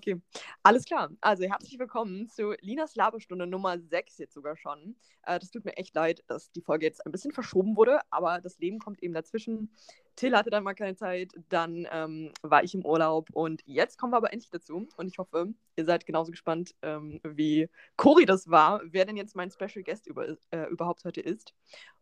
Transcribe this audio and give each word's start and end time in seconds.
Okay, 0.00 0.18
alles 0.62 0.86
klar. 0.86 1.10
Also 1.20 1.44
herzlich 1.44 1.78
willkommen 1.78 2.26
zu 2.26 2.54
Linas 2.62 2.94
Laberstunde 2.94 3.46
Nummer 3.46 3.78
6 3.78 4.16
jetzt 4.16 4.32
sogar 4.32 4.56
schon. 4.56 4.96
Äh, 5.26 5.38
das 5.38 5.50
tut 5.50 5.66
mir 5.66 5.76
echt 5.76 5.94
leid, 5.94 6.24
dass 6.26 6.50
die 6.52 6.62
Folge 6.62 6.86
jetzt 6.86 7.04
ein 7.04 7.12
bisschen 7.12 7.32
verschoben 7.32 7.76
wurde, 7.76 8.00
aber 8.08 8.40
das 8.40 8.58
Leben 8.60 8.78
kommt 8.78 9.02
eben 9.02 9.12
dazwischen. 9.12 9.70
Till 10.16 10.34
hatte 10.34 10.48
dann 10.48 10.64
mal 10.64 10.72
keine 10.72 10.96
Zeit, 10.96 11.32
dann 11.50 11.86
ähm, 11.92 12.32
war 12.40 12.64
ich 12.64 12.74
im 12.74 12.82
Urlaub 12.82 13.28
und 13.34 13.60
jetzt 13.66 13.98
kommen 13.98 14.14
wir 14.14 14.16
aber 14.16 14.32
endlich 14.32 14.48
dazu 14.48 14.88
und 14.96 15.06
ich 15.06 15.18
hoffe, 15.18 15.52
ihr 15.76 15.84
seid 15.84 16.06
genauso 16.06 16.30
gespannt, 16.30 16.74
ähm, 16.80 17.20
wie 17.22 17.68
Cori 17.96 18.24
das 18.24 18.48
war, 18.48 18.80
wer 18.86 19.04
denn 19.04 19.18
jetzt 19.18 19.36
mein 19.36 19.50
Special 19.50 19.84
Guest 19.84 20.06
über, 20.06 20.34
äh, 20.50 20.64
überhaupt 20.70 21.04
heute 21.04 21.20
ist. 21.20 21.52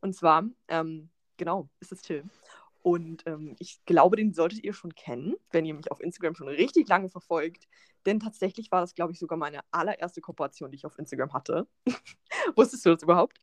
Und 0.01 0.15
zwar, 0.15 0.45
ähm, 0.69 1.11
genau, 1.37 1.69
ist 1.81 1.91
es 1.91 2.03
Till. 2.03 2.23
Und 2.89 3.23
ähm, 3.27 3.55
ich 3.59 3.85
glaube, 3.85 4.17
den 4.17 4.33
solltet 4.33 4.65
ihr 4.65 4.73
schon 4.73 4.95
kennen, 4.95 5.35
wenn 5.51 5.67
ihr 5.67 5.75
mich 5.75 5.91
auf 5.91 6.01
Instagram 6.01 6.35
schon 6.35 6.49
richtig 6.49 6.89
lange 6.89 7.11
verfolgt. 7.11 7.69
Denn 8.07 8.19
tatsächlich 8.19 8.73
war 8.73 8.81
das, 8.81 8.95
glaube 8.95 9.13
ich, 9.13 9.19
sogar 9.19 9.37
meine 9.37 9.61
allererste 9.71 10.23
Kooperation, 10.23 10.71
die 10.71 10.77
ich 10.77 10.87
auf 10.87 10.99
Instagram 10.99 11.35
hatte. 11.35 11.69
Wusstest 12.57 12.87
du 12.87 12.95
das 12.95 13.03
überhaupt? 13.03 13.43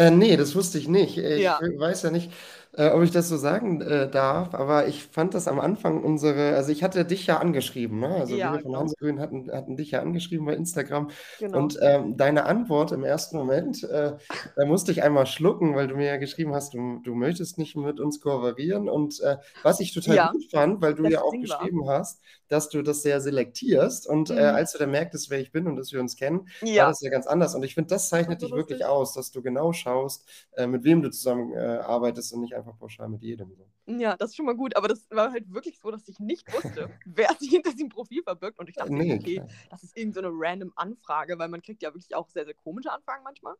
Äh, 0.00 0.10
nee, 0.10 0.36
das 0.36 0.54
wusste 0.54 0.78
ich 0.78 0.88
nicht. 0.88 1.18
Ich 1.18 1.42
ja. 1.42 1.60
weiß 1.60 2.02
ja 2.04 2.10
nicht, 2.10 2.32
äh, 2.72 2.88
ob 2.90 3.02
ich 3.02 3.10
das 3.10 3.28
so 3.28 3.36
sagen 3.36 3.80
äh, 3.82 4.08
darf, 4.08 4.54
aber 4.54 4.86
ich 4.86 5.04
fand 5.04 5.34
das 5.34 5.46
am 5.46 5.60
Anfang 5.60 6.02
unsere, 6.02 6.54
also 6.54 6.72
ich 6.72 6.82
hatte 6.82 7.04
dich 7.04 7.26
ja 7.26 7.38
angeschrieben, 7.38 7.98
ne? 8.00 8.08
Also 8.08 8.36
ja, 8.36 8.52
wir 8.52 8.60
von 8.60 8.68
genau. 8.68 8.80
Hansegrün 8.80 9.20
hatten, 9.20 9.50
hatten 9.52 9.76
dich 9.76 9.90
ja 9.90 10.00
angeschrieben 10.00 10.46
bei 10.46 10.54
Instagram 10.54 11.10
genau. 11.38 11.58
und 11.58 11.78
ähm, 11.82 12.16
deine 12.16 12.46
Antwort 12.46 12.92
im 12.92 13.04
ersten 13.04 13.36
Moment, 13.36 13.82
äh, 13.84 14.12
da 14.56 14.64
musste 14.64 14.92
ich 14.92 15.02
einmal 15.02 15.26
schlucken, 15.26 15.74
weil 15.74 15.88
du 15.88 15.96
mir 15.96 16.06
ja 16.06 16.16
geschrieben 16.16 16.54
hast, 16.54 16.72
du, 16.72 17.00
du 17.02 17.14
möchtest 17.14 17.58
nicht 17.58 17.76
mit 17.76 18.00
uns 18.00 18.20
kooperieren 18.20 18.88
und 18.88 19.20
äh, 19.20 19.36
was 19.62 19.80
ich 19.80 19.92
total 19.92 20.16
ja. 20.16 20.30
gut 20.30 20.50
fand, 20.50 20.80
weil 20.80 20.94
du 20.94 21.04
ja 21.06 21.20
auch 21.20 21.32
geschrieben 21.32 21.86
war. 21.86 21.98
hast, 21.98 22.22
dass 22.50 22.68
du 22.68 22.82
das 22.82 23.02
sehr 23.02 23.20
selektierst 23.20 24.06
und 24.06 24.30
äh, 24.30 24.34
mhm. 24.34 24.56
als 24.56 24.72
du 24.72 24.78
dann 24.78 24.90
merktest, 24.90 25.30
wer 25.30 25.40
ich 25.40 25.52
bin 25.52 25.66
und 25.66 25.76
dass 25.76 25.92
wir 25.92 26.00
uns 26.00 26.16
kennen, 26.16 26.48
war 26.60 26.88
das 26.88 27.00
ja 27.00 27.10
ganz 27.10 27.26
anders 27.26 27.54
und 27.54 27.62
ich 27.62 27.74
finde, 27.74 27.88
das 27.88 28.08
zeichnet 28.08 28.42
dich 28.42 28.50
wirklich 28.50 28.84
aus, 28.84 29.14
dass 29.14 29.30
du 29.30 29.40
genau 29.40 29.72
schaust, 29.72 30.28
äh, 30.56 30.66
mit 30.66 30.84
wem 30.84 31.00
du 31.00 31.10
zusammen 31.10 31.52
äh, 31.52 31.58
arbeitest 31.58 32.32
und 32.32 32.40
nicht 32.40 32.54
einfach 32.54 32.76
pauschal 32.76 33.08
mit 33.08 33.22
jedem. 33.22 33.56
Ja, 33.86 34.16
das 34.16 34.30
ist 34.30 34.36
schon 34.36 34.46
mal 34.46 34.56
gut, 34.56 34.76
aber 34.76 34.88
das 34.88 35.06
war 35.10 35.30
halt 35.30 35.52
wirklich 35.54 35.78
so, 35.78 35.90
dass 35.90 36.08
ich 36.08 36.18
nicht 36.18 36.52
wusste, 36.52 36.90
wer 37.06 37.28
sich 37.38 37.50
hinter 37.50 37.70
diesem 37.70 37.88
Profil 37.88 38.22
verbirgt 38.24 38.58
und 38.58 38.68
ich 38.68 38.74
dachte, 38.74 38.92
nee, 38.92 39.14
okay, 39.14 39.36
klar. 39.36 39.48
das 39.70 39.84
ist 39.84 39.96
irgendeine 39.96 40.28
so 40.28 40.34
random 40.36 40.72
Anfrage, 40.74 41.38
weil 41.38 41.48
man 41.48 41.62
kriegt 41.62 41.82
ja 41.82 41.90
wirklich 41.94 42.14
auch 42.16 42.28
sehr, 42.28 42.44
sehr 42.44 42.54
komische 42.54 42.90
Anfragen 42.90 43.22
manchmal. 43.22 43.54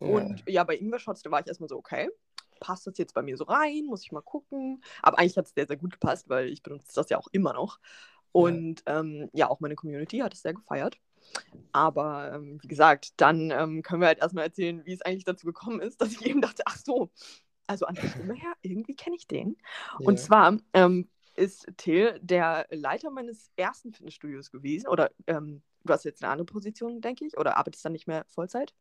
Ja. 0.00 0.06
Und 0.06 0.44
ja, 0.46 0.62
bei 0.62 0.76
Ingwer 0.76 1.00
Shots, 1.00 1.22
da 1.22 1.30
war 1.30 1.40
ich 1.40 1.48
erstmal 1.48 1.68
so, 1.68 1.76
okay, 1.76 2.08
passt 2.60 2.86
das 2.86 2.98
jetzt 2.98 3.14
bei 3.14 3.22
mir 3.22 3.36
so 3.36 3.44
rein? 3.44 3.86
Muss 3.86 4.04
ich 4.04 4.12
mal 4.12 4.20
gucken. 4.20 4.82
Aber 5.02 5.18
eigentlich 5.18 5.36
hat 5.36 5.46
es 5.46 5.54
sehr, 5.54 5.66
sehr 5.66 5.76
gut 5.76 5.92
gepasst, 5.92 6.28
weil 6.28 6.48
ich 6.48 6.62
benutze 6.62 6.94
das 6.94 7.08
ja 7.10 7.18
auch 7.18 7.28
immer 7.32 7.52
noch. 7.52 7.78
Und 8.32 8.82
ja, 8.86 9.00
ähm, 9.00 9.28
ja 9.32 9.48
auch 9.48 9.60
meine 9.60 9.74
Community 9.74 10.18
hat 10.18 10.34
es 10.34 10.42
sehr 10.42 10.54
gefeiert. 10.54 10.98
Aber 11.72 12.32
ähm, 12.34 12.58
wie 12.62 12.68
gesagt, 12.68 13.20
dann 13.20 13.50
ähm, 13.50 13.82
können 13.82 14.00
wir 14.00 14.08
halt 14.08 14.18
erstmal 14.18 14.44
erzählen, 14.44 14.84
wie 14.84 14.92
es 14.92 15.02
eigentlich 15.02 15.24
dazu 15.24 15.46
gekommen 15.46 15.80
ist, 15.80 16.00
dass 16.00 16.12
ich 16.12 16.24
eben 16.24 16.40
dachte, 16.40 16.62
ach 16.66 16.76
so, 16.76 17.10
also 17.66 17.86
an 17.86 17.96
der 17.96 18.08
Stimme 18.08 18.34
her, 18.34 18.54
irgendwie 18.62 18.96
kenne 18.96 19.16
ich 19.16 19.26
den. 19.26 19.56
Yeah. 20.00 20.08
Und 20.08 20.18
zwar 20.18 20.56
ähm, 20.72 21.08
ist 21.36 21.66
Till 21.76 22.18
der 22.22 22.66
Leiter 22.70 23.10
meines 23.10 23.50
ersten 23.56 23.92
Fitnessstudios 23.92 24.50
gewesen. 24.50 24.88
Oder 24.88 25.10
ähm, 25.26 25.62
du 25.84 25.92
hast 25.92 26.04
jetzt 26.04 26.22
eine 26.22 26.32
andere 26.32 26.46
Position, 26.46 27.00
denke 27.00 27.26
ich, 27.26 27.36
oder 27.36 27.56
arbeitest 27.56 27.84
dann 27.84 27.92
nicht 27.92 28.06
mehr 28.06 28.24
Vollzeit? 28.28 28.74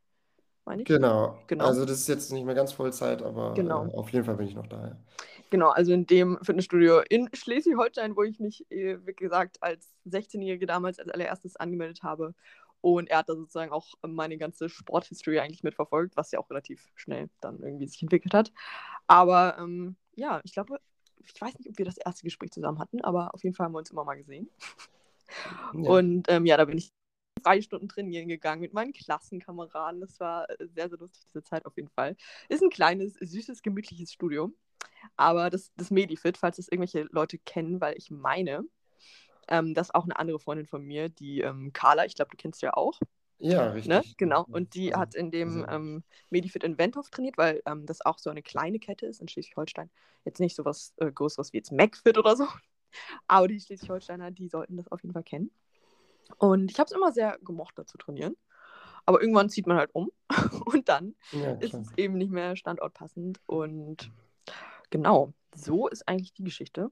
Meine 0.68 0.84
ich. 0.84 0.88
Genau. 0.88 1.38
genau. 1.48 1.66
Also 1.66 1.86
das 1.86 2.00
ist 2.00 2.08
jetzt 2.08 2.32
nicht 2.32 2.46
mehr 2.46 2.56
ganz 2.56 2.74
Vollzeit, 2.74 3.24
aber 3.24 3.54
genau. 3.54 3.88
äh, 3.88 3.94
auf 3.94 4.10
jeden 4.12 4.26
Fall 4.26 4.36
bin 4.36 4.48
ich 4.48 4.56
noch 4.56 4.68
da. 4.68 4.88
Ja. 4.88 4.98
Genau, 5.50 5.70
also 5.70 5.94
in 5.94 6.06
dem 6.06 6.38
Fitnessstudio 6.42 7.00
in 7.10 7.30
Schleswig-Holstein, 7.34 8.16
wo 8.16 8.24
ich 8.24 8.40
mich, 8.40 8.70
äh, 8.70 8.98
wie 9.06 9.14
gesagt, 9.14 9.58
als 9.62 9.96
16-Jährige 10.06 10.66
damals 10.66 11.00
als 11.00 11.10
allererstes 11.10 11.56
angemeldet 11.56 12.04
habe. 12.04 12.36
Und 12.82 13.10
er 13.10 13.20
hat 13.20 13.30
da 13.30 13.36
sozusagen 13.36 13.72
auch 13.72 13.94
meine 14.06 14.38
ganze 14.38 14.70
Sporthistorie 14.70 15.40
eigentlich 15.40 15.64
mitverfolgt, 15.64 16.16
was 16.16 16.32
ja 16.32 16.40
auch 16.40 16.50
relativ 16.50 16.92
schnell 16.96 17.30
dann 17.42 17.60
irgendwie 17.62 17.88
sich 17.88 18.02
entwickelt 18.02 18.34
hat. 18.34 18.52
Aber 19.08 19.58
ähm, 19.58 19.96
ja, 20.16 20.42
ich 20.44 20.54
glaube, 20.54 20.80
ich 21.20 21.42
weiß 21.42 21.58
nicht, 21.58 21.70
ob 21.70 21.78
wir 21.78 21.86
das 21.86 21.98
erste 21.98 22.24
Gespräch 22.24 22.52
zusammen 22.52 22.80
hatten, 22.80 23.02
aber 23.02 23.34
auf 23.34 23.44
jeden 23.44 23.56
Fall 23.56 23.66
haben 23.66 23.74
wir 23.74 23.80
uns 23.80 23.92
immer 23.92 24.04
mal 24.04 24.18
gesehen. 24.18 24.50
Ja. 25.74 25.90
Und 25.90 26.28
ähm, 26.30 26.46
ja, 26.46 26.56
da 26.56 26.66
bin 26.66 26.78
ich 26.78 26.94
drei 27.40 27.62
Stunden 27.62 27.88
trainieren 27.88 28.28
gegangen 28.28 28.62
mit 28.62 28.74
meinen 28.74 28.94
Klassenkameraden. 28.94 30.02
Das 30.02 30.20
war 30.20 30.50
äh, 30.50 30.68
sehr, 30.68 30.90
sehr 30.90 30.98
lustig, 30.98 31.24
diese 31.28 31.44
Zeit 31.44 31.66
auf 31.66 31.76
jeden 31.78 31.90
Fall. 31.90 32.16
Ist 32.50 32.64
ein 32.64 32.70
kleines, 32.70 33.14
süßes, 33.14 33.62
gemütliches 33.62 34.14
Studio. 34.14 34.52
Aber 35.16 35.50
das, 35.50 35.72
das 35.76 35.92
Medifit, 35.92 36.38
falls 36.38 36.58
das 36.58 36.68
irgendwelche 36.68 37.08
Leute 37.12 37.38
kennen, 37.38 37.82
weil 37.82 37.96
ich 37.98 38.12
meine, 38.12 38.66
ähm, 39.48 39.74
das 39.74 39.88
ist 39.88 39.96
auch 39.96 40.04
eine 40.04 40.18
andere 40.18 40.40
Freundin 40.40 40.66
von 40.66 40.84
mir, 40.84 41.10
die 41.10 41.42
ähm, 41.42 41.72
Carla, 41.74 42.06
ich 42.06 42.16
glaube, 42.16 42.32
du 42.32 42.38
kennst 42.38 42.60
sie 42.60 42.66
ja 42.66 42.74
auch. 42.74 43.00
Ja, 43.40 43.68
ne? 43.68 43.74
richtig. 43.76 43.90
Ne? 43.90 44.04
Genau. 44.18 44.46
Und 44.50 44.74
die 44.74 44.94
hat 44.94 45.16
in 45.16 45.32
dem 45.32 45.66
ähm, 45.70 46.04
Medifit 46.30 46.64
in 46.64 46.78
Wendhof 46.78 47.10
trainiert, 47.10 47.38
weil 47.38 47.62
ähm, 47.66 47.86
das 47.86 48.06
auch 48.06 48.18
so 48.18 48.30
eine 48.30 48.42
kleine 48.42 48.80
Kette 48.80 49.06
ist 49.06 49.22
in 49.22 49.28
Schleswig-Holstein. 49.28 49.90
Jetzt 50.26 50.40
nicht 50.40 50.56
so 50.56 50.66
was 50.66 50.94
äh, 50.98 51.12
Größeres 51.12 51.54
wie 51.54 51.58
jetzt 51.58 51.72
MacFit 51.72 52.18
oder 52.18 52.36
so. 52.36 52.48
Aber 53.28 53.48
die 53.48 53.60
Schleswig-Holsteiner, 53.60 54.32
die 54.32 54.50
sollten 54.50 54.78
das 54.78 54.88
auf 54.92 55.02
jeden 55.04 55.14
Fall 55.14 55.24
kennen. 55.24 55.52
Und 56.38 56.72
ich 56.72 56.80
habe 56.80 56.88
es 56.88 56.92
immer 56.92 57.12
sehr 57.12 57.38
gemocht, 57.44 57.78
da 57.78 57.86
zu 57.86 57.98
trainieren. 57.98 58.36
Aber 59.06 59.22
irgendwann 59.22 59.50
zieht 59.50 59.68
man 59.68 59.78
halt 59.78 59.90
um 59.94 60.12
und 60.66 60.90
dann 60.90 61.16
ja, 61.32 61.54
ist 61.54 61.74
es 61.74 61.88
eben 61.98 62.16
nicht 62.18 62.32
mehr 62.32 62.56
standortpassend. 62.56 63.40
Und 63.46 64.12
genau, 64.90 65.34
so 65.56 65.88
ist 65.88 66.08
eigentlich 66.08 66.34
die 66.34 66.44
Geschichte. 66.44 66.92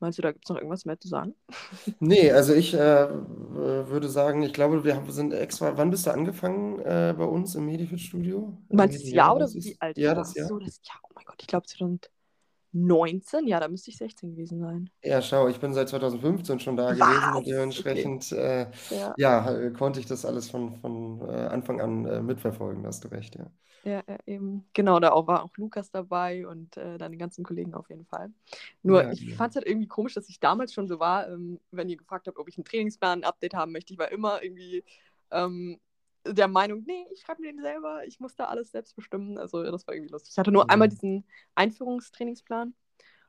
Meinst 0.00 0.18
du, 0.18 0.22
da 0.22 0.32
gibt 0.32 0.46
es 0.46 0.48
noch 0.48 0.56
irgendwas 0.56 0.86
mehr 0.86 0.98
zu 0.98 1.08
sagen? 1.08 1.34
Nee, 2.00 2.32
also 2.32 2.54
ich 2.54 2.72
äh, 2.74 3.08
würde 3.10 4.08
sagen, 4.08 4.42
ich 4.42 4.54
glaube, 4.54 4.82
wir 4.82 5.04
sind 5.08 5.32
extra. 5.32 5.76
Wann 5.76 5.90
bist 5.90 6.06
du 6.06 6.10
angefangen 6.10 6.80
äh, 6.80 7.14
bei 7.16 7.24
uns 7.24 7.54
im 7.54 7.66
Medifit-Studio? 7.66 8.56
Meinst 8.70 8.98
du 8.98 9.02
das 9.02 9.12
Jahr 9.12 9.36
oder 9.36 9.48
wie 9.52 9.76
alt? 9.78 9.98
Ja, 9.98 10.14
das 10.14 10.34
Jahr. 10.34 10.48
So, 10.48 10.58
das 10.58 10.80
Jahr. 10.82 10.98
Oh 11.02 11.10
mein 11.14 11.24
Gott, 11.26 11.36
ich 11.40 11.46
glaube 11.46 11.66
2000. 11.66 12.10
19? 12.72 13.46
Ja, 13.46 13.60
da 13.60 13.68
müsste 13.68 13.90
ich 13.90 13.98
16 13.98 14.32
gewesen 14.32 14.60
sein. 14.60 14.90
Ja, 15.02 15.20
schau, 15.22 15.48
ich 15.48 15.58
bin 15.58 15.74
seit 15.74 15.88
2015 15.88 16.60
schon 16.60 16.76
da 16.76 16.92
gewesen 16.92 17.36
und 17.36 17.46
dementsprechend 17.46 18.32
okay. 18.32 18.62
äh, 18.62 18.96
ja. 18.96 19.14
ja. 19.16 19.50
Äh, 19.52 19.70
konnte 19.72 20.00
ich 20.00 20.06
das 20.06 20.24
alles 20.24 20.50
von, 20.50 20.76
von 20.76 21.20
äh, 21.28 21.46
Anfang 21.46 21.80
an 21.80 22.06
äh, 22.06 22.22
mitverfolgen, 22.22 22.82
da 22.82 22.88
hast 22.88 23.04
du 23.04 23.08
recht, 23.08 23.36
ja. 23.36 23.50
Ja, 23.82 24.02
eben. 24.26 24.66
Genau, 24.74 25.00
da 25.00 25.12
auch, 25.12 25.26
war 25.26 25.42
auch 25.42 25.56
Lukas 25.56 25.90
dabei 25.90 26.46
und 26.46 26.76
äh, 26.76 26.98
deine 26.98 27.16
ganzen 27.16 27.44
Kollegen 27.44 27.72
auf 27.72 27.88
jeden 27.88 28.04
Fall. 28.04 28.30
Nur, 28.82 29.02
ja, 29.02 29.12
ich 29.12 29.22
ja. 29.22 29.36
fand 29.36 29.50
es 29.50 29.56
halt 29.56 29.66
irgendwie 29.66 29.88
komisch, 29.88 30.12
dass 30.12 30.28
ich 30.28 30.38
damals 30.38 30.74
schon 30.74 30.86
so 30.86 31.00
war, 31.00 31.28
ähm, 31.28 31.58
wenn 31.70 31.88
ihr 31.88 31.96
gefragt 31.96 32.26
habt, 32.26 32.38
ob 32.38 32.46
ich 32.48 32.58
einen 32.58 32.66
Trainingsplan, 32.66 33.20
ein 33.20 33.24
Update 33.24 33.54
haben 33.54 33.72
möchte. 33.72 33.94
Ich 33.94 33.98
war 33.98 34.12
immer 34.12 34.42
irgendwie 34.42 34.84
ähm, 35.30 35.78
der 36.26 36.48
Meinung, 36.48 36.84
nee, 36.86 37.06
ich 37.12 37.20
schreibe 37.20 37.42
mir 37.42 37.52
den 37.52 37.62
selber, 37.62 38.04
ich 38.06 38.20
muss 38.20 38.34
da 38.36 38.46
alles 38.46 38.70
selbst 38.70 38.94
bestimmen. 38.96 39.38
Also 39.38 39.62
das 39.62 39.86
war 39.86 39.94
irgendwie 39.94 40.12
lustig. 40.12 40.32
Ich 40.32 40.38
hatte 40.38 40.52
nur 40.52 40.64
mhm. 40.64 40.70
einmal 40.70 40.88
diesen 40.88 41.24
Einführungstrainingsplan. 41.54 42.74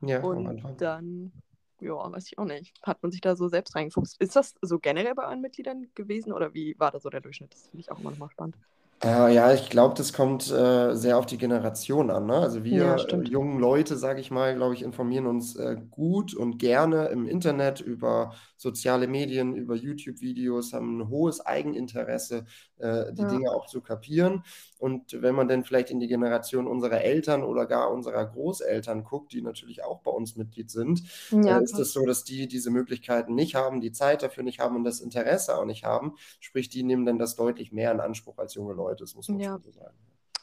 Ja, 0.02 0.20
und 0.20 0.80
dann, 0.80 1.32
ja, 1.80 1.94
weiß 1.94 2.26
ich 2.26 2.38
auch 2.38 2.44
nicht, 2.44 2.74
hat 2.82 3.02
man 3.02 3.12
sich 3.12 3.20
da 3.20 3.36
so 3.36 3.48
selbst 3.48 3.76
reingefuchst. 3.76 4.20
Ist 4.20 4.34
das 4.34 4.54
so 4.60 4.78
generell 4.78 5.14
bei 5.14 5.24
euren 5.24 5.40
Mitgliedern 5.40 5.88
gewesen 5.94 6.32
oder 6.32 6.54
wie 6.54 6.74
war 6.78 6.90
da 6.90 6.98
so 6.98 7.08
der 7.08 7.20
Durchschnitt? 7.20 7.54
Das 7.54 7.68
finde 7.68 7.80
ich 7.80 7.92
auch 7.92 8.00
immer 8.00 8.10
noch 8.10 8.18
mal 8.18 8.30
spannend. 8.30 8.56
Äh, 9.04 9.34
ja, 9.34 9.52
ich 9.52 9.68
glaube, 9.68 9.94
das 9.96 10.12
kommt 10.12 10.48
äh, 10.48 10.94
sehr 10.94 11.18
auf 11.18 11.26
die 11.26 11.36
Generation 11.36 12.08
an. 12.08 12.26
Ne? 12.26 12.34
Also 12.34 12.62
wir 12.62 12.72
Ja, 12.72 12.96
äh, 12.96 13.22
jungen 13.24 13.58
Leute, 13.58 13.96
sage 13.96 14.20
ich 14.20 14.30
mal, 14.30 14.54
glaube 14.54 14.74
ich, 14.74 14.82
informieren 14.82 15.26
uns 15.26 15.56
äh, 15.56 15.76
gut 15.90 16.34
und 16.34 16.58
gerne 16.58 17.06
im 17.06 17.26
Internet 17.26 17.80
über 17.80 18.32
soziale 18.56 19.08
Medien, 19.08 19.56
über 19.56 19.74
YouTube-Videos, 19.74 20.72
haben 20.72 20.98
ein 21.00 21.08
hohes 21.08 21.44
Eigeninteresse, 21.44 22.44
äh, 22.82 23.12
die 23.14 23.22
Ja. 23.22 23.28
Dinge 23.28 23.52
auch 23.52 23.66
zu 23.66 23.80
kapieren. 23.80 24.44
Und 24.78 25.22
wenn 25.22 25.34
man 25.34 25.48
dann 25.48 25.64
vielleicht 25.64 25.90
in 25.90 26.00
die 26.00 26.08
Generation 26.08 26.66
unserer 26.66 27.00
Eltern 27.02 27.42
oder 27.44 27.66
gar 27.66 27.90
unserer 27.90 28.26
Großeltern 28.26 29.04
guckt, 29.04 29.32
die 29.32 29.42
natürlich 29.42 29.82
auch 29.84 30.00
bei 30.00 30.10
uns 30.10 30.36
Mitglied 30.36 30.70
sind, 30.70 31.02
Ja, 31.30 31.58
äh, 31.58 31.62
ist 31.62 31.78
es 31.78 31.92
so, 31.92 32.04
dass 32.04 32.24
die 32.24 32.48
diese 32.48 32.70
Möglichkeiten 32.70 33.34
nicht 33.34 33.54
haben, 33.54 33.80
die 33.80 33.92
Zeit 33.92 34.22
dafür 34.22 34.42
nicht 34.44 34.58
haben 34.60 34.76
und 34.76 34.84
das 34.84 35.00
Interesse 35.00 35.56
auch 35.56 35.64
nicht 35.64 35.84
haben. 35.84 36.14
Sprich, 36.40 36.68
die 36.68 36.82
nehmen 36.82 37.06
dann 37.06 37.18
das 37.18 37.36
deutlich 37.36 37.72
mehr 37.72 37.92
in 37.92 38.00
Anspruch 38.00 38.38
als 38.38 38.54
junge 38.54 38.74
Leute. 38.74 38.82
Leute, 38.82 39.04
das 39.04 39.14
muss 39.14 39.28
man 39.28 39.38
ja. 39.38 39.52
schon 39.52 39.62
so 39.62 39.70
sagen. 39.70 39.96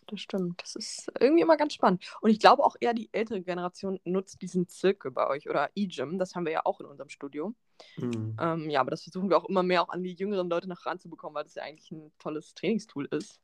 Das 0.09 0.21
stimmt. 0.21 0.61
Das 0.61 0.75
ist 0.75 1.11
irgendwie 1.19 1.43
immer 1.43 1.55
ganz 1.55 1.73
spannend. 1.73 2.03
Und 2.21 2.31
ich 2.31 2.39
glaube 2.39 2.63
auch 2.65 2.75
eher, 2.79 2.93
die 2.93 3.09
ältere 3.11 3.41
Generation 3.41 3.99
nutzt 4.05 4.41
diesen 4.41 4.67
Zirkel 4.67 5.11
bei 5.11 5.27
euch 5.27 5.47
oder 5.47 5.69
E-Gym. 5.75 6.17
Das 6.17 6.35
haben 6.35 6.45
wir 6.45 6.51
ja 6.51 6.61
auch 6.65 6.79
in 6.79 6.87
unserem 6.87 7.09
Studio. 7.09 7.53
Mhm. 7.97 8.35
Ähm, 8.39 8.69
ja, 8.69 8.81
aber 8.81 8.89
das 8.89 9.03
versuchen 9.03 9.29
wir 9.29 9.37
auch 9.37 9.47
immer 9.47 9.61
mehr 9.61 9.83
auch 9.83 9.89
an 9.89 10.01
die 10.01 10.13
jüngeren 10.13 10.49
Leute 10.49 10.67
noch 10.67 10.85
ranzubekommen, 10.85 11.35
weil 11.35 11.43
das 11.43 11.55
ja 11.55 11.63
eigentlich 11.63 11.91
ein 11.91 12.11
tolles 12.17 12.55
Trainingstool 12.55 13.05
ist. 13.11 13.39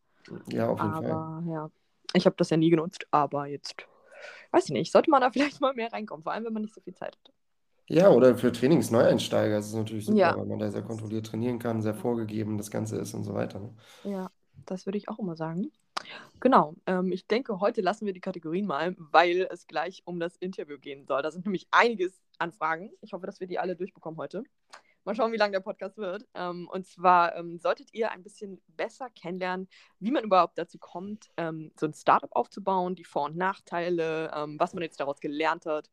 Ja, 0.48 0.70
auf 0.70 0.80
jeden 0.80 0.92
aber, 0.92 1.08
Fall. 1.08 1.54
Ja, 1.54 1.72
ich 2.14 2.26
habe 2.26 2.36
das 2.38 2.50
ja 2.50 2.58
nie 2.58 2.72
genutzt, 2.72 3.06
aber 3.12 3.46
jetzt, 3.46 3.76
weiß 4.52 4.66
ich 4.66 4.72
nicht, 4.72 4.92
sollte 4.92 5.12
man 5.12 5.22
da 5.22 5.30
vielleicht 5.32 5.62
mal 5.62 5.74
mehr 5.74 5.94
reinkommen, 5.94 6.24
vor 6.24 6.34
allem 6.34 6.46
wenn 6.46 6.54
man 6.54 6.64
nicht 6.64 6.74
so 6.74 6.82
viel 6.82 6.96
Zeit 6.96 7.16
hat. 7.16 7.34
Ja, 7.88 8.10
oder 8.10 8.36
für 8.36 8.52
Trainingsneueinsteiger 8.52 9.60
ist 9.60 9.68
es 9.68 9.76
natürlich 9.76 10.08
super, 10.08 10.18
ja. 10.18 10.36
weil 10.36 10.48
man 10.48 10.58
da 10.58 10.72
sehr 10.72 10.82
kontrolliert 10.82 11.28
trainieren 11.28 11.60
kann, 11.60 11.84
sehr 11.84 11.94
vorgegeben 11.94 12.58
das 12.58 12.72
Ganze 12.72 12.98
ist 12.98 13.14
und 13.14 13.24
so 13.24 13.36
weiter. 13.36 13.60
Ne? 13.60 13.74
Ja, 14.04 14.32
das 14.66 14.88
würde 14.88 14.98
ich 14.98 15.08
auch 15.08 15.20
immer 15.20 15.36
sagen. 15.36 15.72
Genau, 16.40 16.76
ähm, 16.86 17.12
ich 17.12 17.28
denke, 17.28 17.60
heute 17.60 17.82
lassen 17.82 18.06
wir 18.06 18.14
die 18.14 18.22
Kategorien 18.22 18.68
mal, 18.68 18.96
weil 18.98 19.48
es 19.52 19.68
gleich 19.68 20.04
um 20.06 20.20
das 20.20 20.36
Interview 20.38 20.78
gehen 20.78 21.06
soll. 21.06 21.22
Da 21.22 21.32
sind 21.32 21.46
nämlich 21.46 21.68
einiges 21.72 22.22
an 22.38 22.52
Fragen. 22.52 22.92
Ich 23.02 23.14
hoffe, 23.14 23.26
dass 23.26 23.40
wir 23.40 23.48
die 23.48 23.58
alle 23.58 23.76
durchbekommen 23.76 24.20
heute. 24.20 24.44
Mal 25.06 25.16
schauen, 25.16 25.32
wie 25.32 25.38
lang 25.38 25.52
der 25.52 25.60
Podcast 25.60 25.98
wird. 25.98 26.26
Ähm, 26.34 26.68
und 26.72 26.88
zwar 26.88 27.36
ähm, 27.36 27.60
solltet 27.60 27.94
ihr 27.94 28.12
ein 28.12 28.24
bisschen 28.24 28.62
besser 28.68 29.10
kennenlernen, 29.12 29.68
wie 30.00 30.12
man 30.12 30.24
überhaupt 30.24 30.58
dazu 30.58 30.80
kommt, 30.80 31.30
ähm, 31.38 31.72
so 31.80 31.86
ein 31.86 31.94
Startup 31.94 32.36
aufzubauen, 32.36 32.96
die 32.96 33.04
Vor- 33.04 33.26
und 33.26 33.38
Nachteile, 33.38 34.32
ähm, 34.36 34.60
was 34.60 34.74
man 34.74 34.84
jetzt 34.84 35.00
daraus 35.00 35.20
gelernt 35.20 35.66
hat 35.66 35.92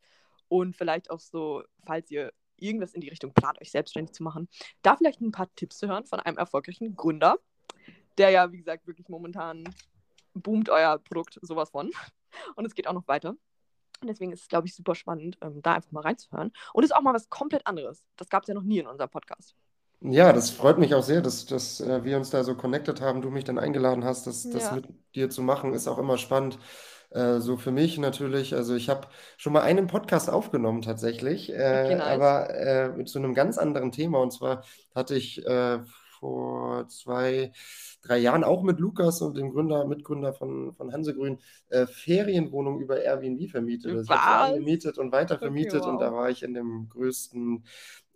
und 0.49 0.77
vielleicht 0.77 1.11
auch 1.11 1.21
so, 1.21 1.63
falls 1.85 2.11
ihr 2.11 2.33
irgendwas 2.57 2.95
in 2.95 3.01
die 3.03 3.11
Richtung 3.11 3.35
plant, 3.35 3.61
euch 3.61 3.71
selbstständig 3.71 4.15
zu 4.15 4.23
machen, 4.23 4.49
da 4.83 4.97
vielleicht 4.97 5.21
ein 5.21 5.33
paar 5.33 5.55
Tipps 5.57 5.79
zu 5.79 5.89
hören 5.89 6.07
von 6.07 6.21
einem 6.21 6.39
erfolgreichen 6.39 6.97
Gründer, 6.97 7.39
der 8.17 8.31
ja, 8.31 8.51
wie 8.53 8.59
gesagt, 8.59 8.87
wirklich 8.87 9.09
momentan 9.09 9.65
boomt 10.35 10.69
euer 10.71 10.99
Produkt 10.99 11.39
sowas 11.43 11.71
von. 11.71 11.91
Und 12.57 12.65
es 12.65 12.75
geht 12.75 12.87
auch 12.87 12.95
noch 12.95 13.09
weiter. 13.09 13.31
Und 14.01 14.09
deswegen 14.09 14.33
ist 14.33 14.43
es, 14.43 14.49
glaube 14.49 14.67
ich, 14.67 14.75
super 14.75 14.95
spannend, 14.95 15.39
ähm, 15.43 15.63
da 15.63 15.75
einfach 15.75 15.93
mal 15.93 16.01
reinzuhören. 16.01 16.53
Und 16.73 16.83
es 16.83 16.91
ist 16.91 16.97
auch 16.97 17.03
mal 17.03 17.15
was 17.15 17.29
komplett 17.29 17.67
anderes. 17.67 18.03
Das 18.17 18.29
gab 18.29 18.43
es 18.43 18.49
ja 18.49 18.55
noch 18.55 18.65
nie 18.65 18.79
in 18.79 18.87
unserem 18.87 19.11
Podcast. 19.11 19.55
Ja, 20.01 20.33
das 20.33 20.51
freut 20.51 20.79
mich 20.79 20.95
auch 20.97 21.05
sehr, 21.05 21.21
dass, 21.21 21.47
dass 21.47 21.81
äh, 21.81 22.03
wir 22.03 22.17
uns 22.17 22.31
da 22.31 22.43
so 22.43 22.57
connected 22.57 23.01
haben, 23.01 23.23
du 23.23 23.31
mich 23.31 23.45
dann 23.45 23.59
eingeladen 23.59 24.05
hast, 24.05 24.27
das, 24.27 24.51
das 24.51 24.65
ja. 24.65 24.75
mit 24.75 24.89
dir 25.15 25.31
zu 25.31 25.43
machen, 25.43 25.73
ist 25.75 25.87
auch 25.87 25.99
immer 25.99 26.19
spannend. 26.19 26.59
Äh, 27.11 27.39
so 27.39 27.57
für 27.57 27.71
mich 27.71 27.99
natürlich, 27.99 28.55
also 28.55 28.75
ich 28.75 28.89
habe 28.89 29.07
schon 29.37 29.53
mal 29.53 29.63
einen 29.63 29.87
Podcast 29.87 30.29
aufgenommen 30.29 30.83
tatsächlich, 30.83 31.51
äh, 31.51 31.85
okay, 31.85 31.95
nice. 31.95 32.09
aber 32.09 32.51
äh, 32.99 33.05
zu 33.05 33.21
einem 33.21 33.35
ganz 33.35 33.59
anderen 33.59 33.93
Thema. 33.93 34.19
Und 34.21 34.33
zwar 34.33 34.65
hatte 34.93 35.15
ich 35.15 35.47
äh, 35.47 35.79
vor 36.23 36.87
zwei, 36.87 37.51
drei 38.01 38.19
Jahren 38.19 38.45
auch 38.45 38.63
mit 38.63 38.79
Lukas 38.79 39.21
und 39.23 39.37
dem 39.37 39.51
Gründer, 39.51 39.85
Mitgründer 39.87 40.33
von, 40.33 40.73
von 40.73 40.93
Hansegrün 40.93 41.41
äh, 41.69 41.85
Ferienwohnungen 41.87 42.81
über 42.81 43.03
Airbnb 43.03 43.51
vermietet. 43.51 43.91
Also 43.91 44.03
ich 44.03 44.11
habe 44.21 44.55
gemietet 44.55 44.99
und 44.99 45.11
weitervermietet 45.11 45.81
okay, 45.81 45.87
wow. 45.87 45.93
und 45.93 45.99
da 45.99 46.13
war 46.13 46.31
ich 46.31 46.45
in 46.45 46.55
dem 46.55 46.89
größten 46.91 47.65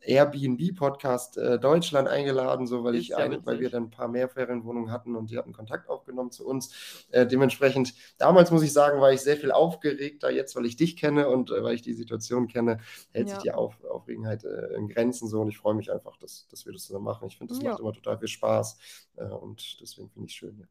Airbnb-Podcast 0.07 1.37
äh, 1.37 1.59
Deutschland 1.59 2.09
eingeladen, 2.09 2.67
so 2.67 2.85
weil 2.85 2.95
ich 2.95 3.17
ein, 3.17 3.45
weil 3.45 3.61
wir 3.61 3.71
dann 3.71 3.85
ein 3.85 3.91
paar 3.91 4.09
mehr 4.09 4.29
Ferienwohnungen 4.29 4.91
hatten 4.91 5.17
und 5.17 5.31
die 5.31 5.39
hatten 5.39 5.53
Kontakt 5.53 5.89
aufgenommen 5.89 6.31
zu 6.31 6.47
uns. 6.47 7.07
Äh, 7.11 7.27
dementsprechend, 7.27 7.95
damals 8.19 8.51
muss 8.51 8.63
ich 8.63 8.73
sagen, 8.73 9.01
war 9.01 9.13
ich 9.13 9.21
sehr 9.21 9.37
viel 9.37 9.53
aufgeregter, 9.53 10.31
jetzt, 10.31 10.57
weil 10.57 10.67
ich 10.67 10.77
dich 10.77 10.97
kenne 10.97 11.29
und 11.29 11.51
äh, 11.51 11.63
weil 11.63 11.75
ich 11.75 11.83
die 11.83 11.95
Situation 11.95 12.49
kenne, 12.49 12.79
hält 13.13 13.29
ja. 13.29 13.35
sich 13.35 13.43
die 13.43 13.53
Auf 13.53 13.83
Aufregenheit 13.85 14.45
äh, 14.45 14.75
in 14.75 14.89
Grenzen 14.89 15.29
so 15.29 15.41
und 15.41 15.49
ich 15.49 15.59
freue 15.59 15.75
mich 15.75 15.93
einfach, 15.93 16.17
dass, 16.17 16.47
dass 16.49 16.67
wir 16.67 16.73
das 16.73 16.85
zusammen 16.85 17.05
machen. 17.05 17.27
Ich 17.29 17.39
finde, 17.39 17.55
das 17.55 17.63
ja. 17.63 17.71
macht 17.71 17.81
immer 17.81 17.93
total 17.93 18.19
viel 18.19 18.29
Spaß 18.29 18.79
äh, 19.17 19.25
und 19.25 19.81
deswegen 19.81 20.09
finde 20.11 20.27
ich 20.27 20.33
es 20.33 20.37
schön. 20.37 20.59
Ja. 20.59 20.67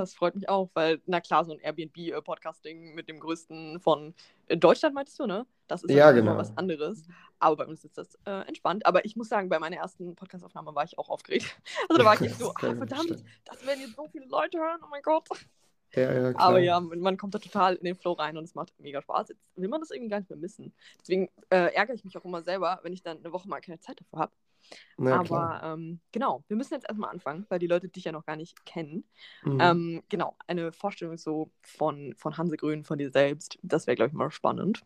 Das 0.00 0.14
freut 0.14 0.34
mich 0.34 0.48
auch, 0.48 0.70
weil, 0.74 1.00
na 1.06 1.20
klar, 1.20 1.44
so 1.44 1.52
ein 1.52 1.58
Airbnb-Podcasting 1.60 2.94
mit 2.94 3.08
dem 3.08 3.20
größten 3.20 3.80
von 3.80 4.14
äh, 4.46 4.56
Deutschland, 4.56 4.94
meinst 4.94 5.18
du, 5.18 5.26
ne? 5.26 5.46
Das 5.66 5.82
ist 5.84 5.92
ja 5.92 6.12
genau. 6.12 6.36
was 6.36 6.56
anderes. 6.56 7.04
Aber 7.38 7.56
bei 7.56 7.66
uns 7.66 7.84
ist 7.84 7.98
das 7.98 8.14
äh, 8.24 8.46
entspannt. 8.48 8.86
Aber 8.86 9.04
ich 9.04 9.16
muss 9.16 9.28
sagen, 9.28 9.48
bei 9.48 9.58
meiner 9.58 9.76
ersten 9.76 10.14
Podcastaufnahme 10.14 10.74
war 10.74 10.84
ich 10.84 10.98
auch 10.98 11.08
aufgeregt. 11.08 11.56
Also 11.88 11.98
da 11.98 12.04
war 12.04 12.14
ich 12.14 12.22
echt 12.22 12.38
so, 12.38 12.52
ah, 12.54 12.74
verdammt, 12.74 13.22
das 13.44 13.66
werden 13.66 13.80
jetzt 13.80 13.96
so 13.96 14.06
viele 14.10 14.26
Leute 14.26 14.58
hören, 14.58 14.80
oh 14.82 14.88
mein 14.90 15.02
Gott. 15.02 15.28
Ja, 15.94 16.12
ja, 16.12 16.32
klar. 16.32 16.48
Aber 16.48 16.58
ja, 16.60 16.80
man 16.80 17.16
kommt 17.16 17.34
da 17.34 17.38
total 17.38 17.74
in 17.76 17.84
den 17.84 17.96
Flow 17.96 18.12
rein 18.12 18.36
und 18.36 18.44
es 18.44 18.54
macht 18.54 18.72
mega 18.78 19.02
Spaß. 19.02 19.28
Jetzt 19.30 19.42
will 19.56 19.68
man 19.68 19.80
das 19.80 19.90
irgendwie 19.90 20.10
gar 20.10 20.20
nicht 20.20 20.30
mehr 20.30 20.38
missen. 20.38 20.72
Deswegen 21.00 21.28
äh, 21.50 21.74
ärgere 21.74 21.94
ich 21.94 22.04
mich 22.04 22.16
auch 22.16 22.24
immer 22.24 22.42
selber, 22.42 22.80
wenn 22.82 22.92
ich 22.92 23.02
dann 23.02 23.18
eine 23.18 23.32
Woche 23.32 23.48
mal 23.48 23.60
keine 23.60 23.80
Zeit 23.80 24.00
dafür 24.00 24.18
habe. 24.20 24.32
Na, 24.98 25.18
Aber 25.18 25.60
ähm, 25.64 26.00
genau, 26.12 26.44
wir 26.48 26.56
müssen 26.56 26.74
jetzt 26.74 26.88
erstmal 26.88 27.10
anfangen, 27.10 27.46
weil 27.48 27.58
die 27.58 27.66
Leute 27.66 27.88
dich 27.88 28.04
ja 28.04 28.12
noch 28.12 28.26
gar 28.26 28.36
nicht 28.36 28.64
kennen. 28.66 29.04
Mhm. 29.42 29.58
Ähm, 29.60 30.02
genau, 30.08 30.36
eine 30.46 30.72
Vorstellung 30.72 31.16
so 31.16 31.50
von, 31.62 32.14
von 32.16 32.36
Hanse 32.36 32.56
Grün, 32.56 32.84
von 32.84 32.98
dir 32.98 33.10
selbst, 33.10 33.58
das 33.62 33.86
wäre, 33.86 33.96
glaube 33.96 34.08
ich, 34.08 34.14
mal 34.14 34.30
spannend. 34.30 34.84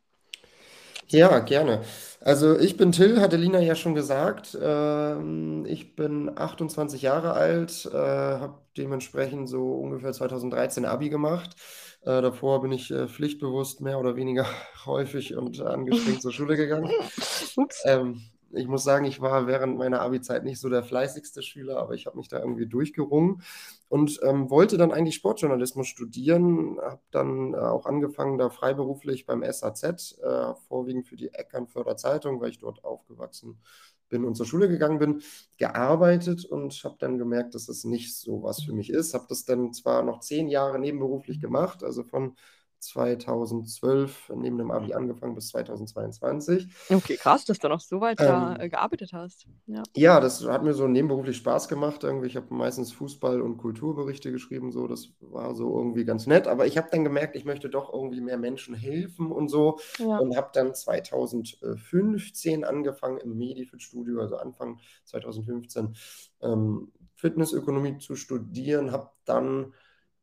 Ja, 1.08 1.40
gerne. 1.40 1.82
Also 2.20 2.58
ich 2.58 2.76
bin 2.76 2.92
Till, 2.92 3.20
hatte 3.20 3.36
Lina 3.36 3.60
ja 3.60 3.74
schon 3.74 3.94
gesagt. 3.94 4.56
Ähm, 4.60 5.66
ich 5.66 5.94
bin 5.96 6.30
28 6.36 7.02
Jahre 7.02 7.32
alt, 7.32 7.88
äh, 7.92 7.96
habe 7.96 8.58
dementsprechend 8.76 9.48
so 9.48 9.74
ungefähr 9.74 10.12
2013 10.12 10.84
Abi 10.84 11.10
gemacht. 11.10 11.56
Äh, 12.02 12.22
davor 12.22 12.62
bin 12.62 12.72
ich 12.72 12.90
äh, 12.90 13.08
pflichtbewusst 13.08 13.80
mehr 13.80 13.98
oder 13.98 14.16
weniger 14.16 14.46
häufig 14.86 15.36
und 15.36 15.60
angestrengt 15.60 16.22
zur 16.22 16.32
Schule 16.32 16.56
gegangen. 16.56 16.90
Ups. 17.56 17.82
Ähm, 17.84 18.22
ich 18.54 18.68
muss 18.68 18.84
sagen, 18.84 19.04
ich 19.04 19.20
war 19.20 19.46
während 19.46 19.78
meiner 19.78 20.00
Abi-Zeit 20.00 20.44
nicht 20.44 20.60
so 20.60 20.68
der 20.68 20.82
fleißigste 20.82 21.42
Schüler, 21.42 21.78
aber 21.78 21.94
ich 21.94 22.06
habe 22.06 22.16
mich 22.16 22.28
da 22.28 22.38
irgendwie 22.38 22.66
durchgerungen 22.66 23.42
und 23.88 24.20
ähm, 24.22 24.50
wollte 24.50 24.76
dann 24.76 24.92
eigentlich 24.92 25.16
Sportjournalismus 25.16 25.88
studieren, 25.88 26.78
habe 26.80 27.00
dann 27.10 27.54
äh, 27.54 27.56
auch 27.56 27.86
angefangen, 27.86 28.38
da 28.38 28.50
freiberuflich 28.50 29.26
beim 29.26 29.42
SAZ, 29.42 30.18
äh, 30.22 30.54
vorwiegend 30.68 31.06
für 31.06 31.16
die 31.16 31.32
Eckernförder 31.32 31.96
Zeitung, 31.96 32.40
weil 32.40 32.50
ich 32.50 32.58
dort 32.58 32.84
aufgewachsen 32.84 33.58
bin 34.08 34.24
und 34.24 34.36
zur 34.36 34.46
Schule 34.46 34.68
gegangen 34.68 34.98
bin, 34.98 35.22
gearbeitet 35.56 36.44
und 36.44 36.72
habe 36.84 36.96
dann 37.00 37.18
gemerkt, 37.18 37.54
dass 37.54 37.68
es 37.68 37.84
nicht 37.84 38.14
so 38.14 38.42
was 38.42 38.62
für 38.62 38.72
mich 38.72 38.90
ist. 38.90 39.14
Habe 39.14 39.26
das 39.28 39.44
dann 39.44 39.72
zwar 39.72 40.02
noch 40.02 40.20
zehn 40.20 40.48
Jahre 40.48 40.78
nebenberuflich 40.78 41.40
gemacht, 41.40 41.82
also 41.82 42.04
von 42.04 42.36
2012 42.82 44.32
neben 44.36 44.58
dem 44.58 44.70
Abi 44.70 44.92
angefangen 44.92 45.34
bis 45.34 45.48
2022. 45.48 46.68
Okay, 46.90 47.16
krass, 47.16 47.44
dass 47.44 47.58
du 47.58 47.68
noch 47.68 47.80
so 47.80 48.00
weit 48.00 48.20
ähm, 48.20 48.26
da 48.26 48.56
äh, 48.56 48.68
gearbeitet 48.68 49.12
hast. 49.12 49.46
Ja. 49.66 49.82
ja, 49.96 50.20
das 50.20 50.44
hat 50.46 50.64
mir 50.64 50.74
so 50.74 50.88
nebenberuflich 50.88 51.36
Spaß 51.36 51.68
gemacht. 51.68 52.04
Irgendwie, 52.04 52.26
ich 52.26 52.36
habe 52.36 52.52
meistens 52.54 52.92
Fußball- 52.92 53.40
und 53.40 53.58
Kulturberichte 53.58 54.32
geschrieben, 54.32 54.72
so 54.72 54.86
das 54.86 55.10
war 55.20 55.54
so 55.54 55.76
irgendwie 55.76 56.04
ganz 56.04 56.26
nett. 56.26 56.48
Aber 56.48 56.66
ich 56.66 56.76
habe 56.76 56.88
dann 56.90 57.04
gemerkt, 57.04 57.36
ich 57.36 57.44
möchte 57.44 57.70
doch 57.70 57.92
irgendwie 57.92 58.20
mehr 58.20 58.38
Menschen 58.38 58.74
helfen 58.74 59.30
und 59.30 59.48
so. 59.48 59.78
Ja. 59.98 60.18
Und 60.18 60.36
habe 60.36 60.50
dann 60.52 60.74
2015 60.74 62.64
angefangen 62.64 63.18
im 63.18 63.36
Medifit-Studio, 63.38 64.20
also 64.20 64.36
Anfang 64.36 64.80
2015, 65.04 65.94
ähm, 66.42 66.92
Fitnessökonomie 67.14 67.98
zu 67.98 68.16
studieren. 68.16 68.90
Habe 68.90 69.10
dann 69.24 69.72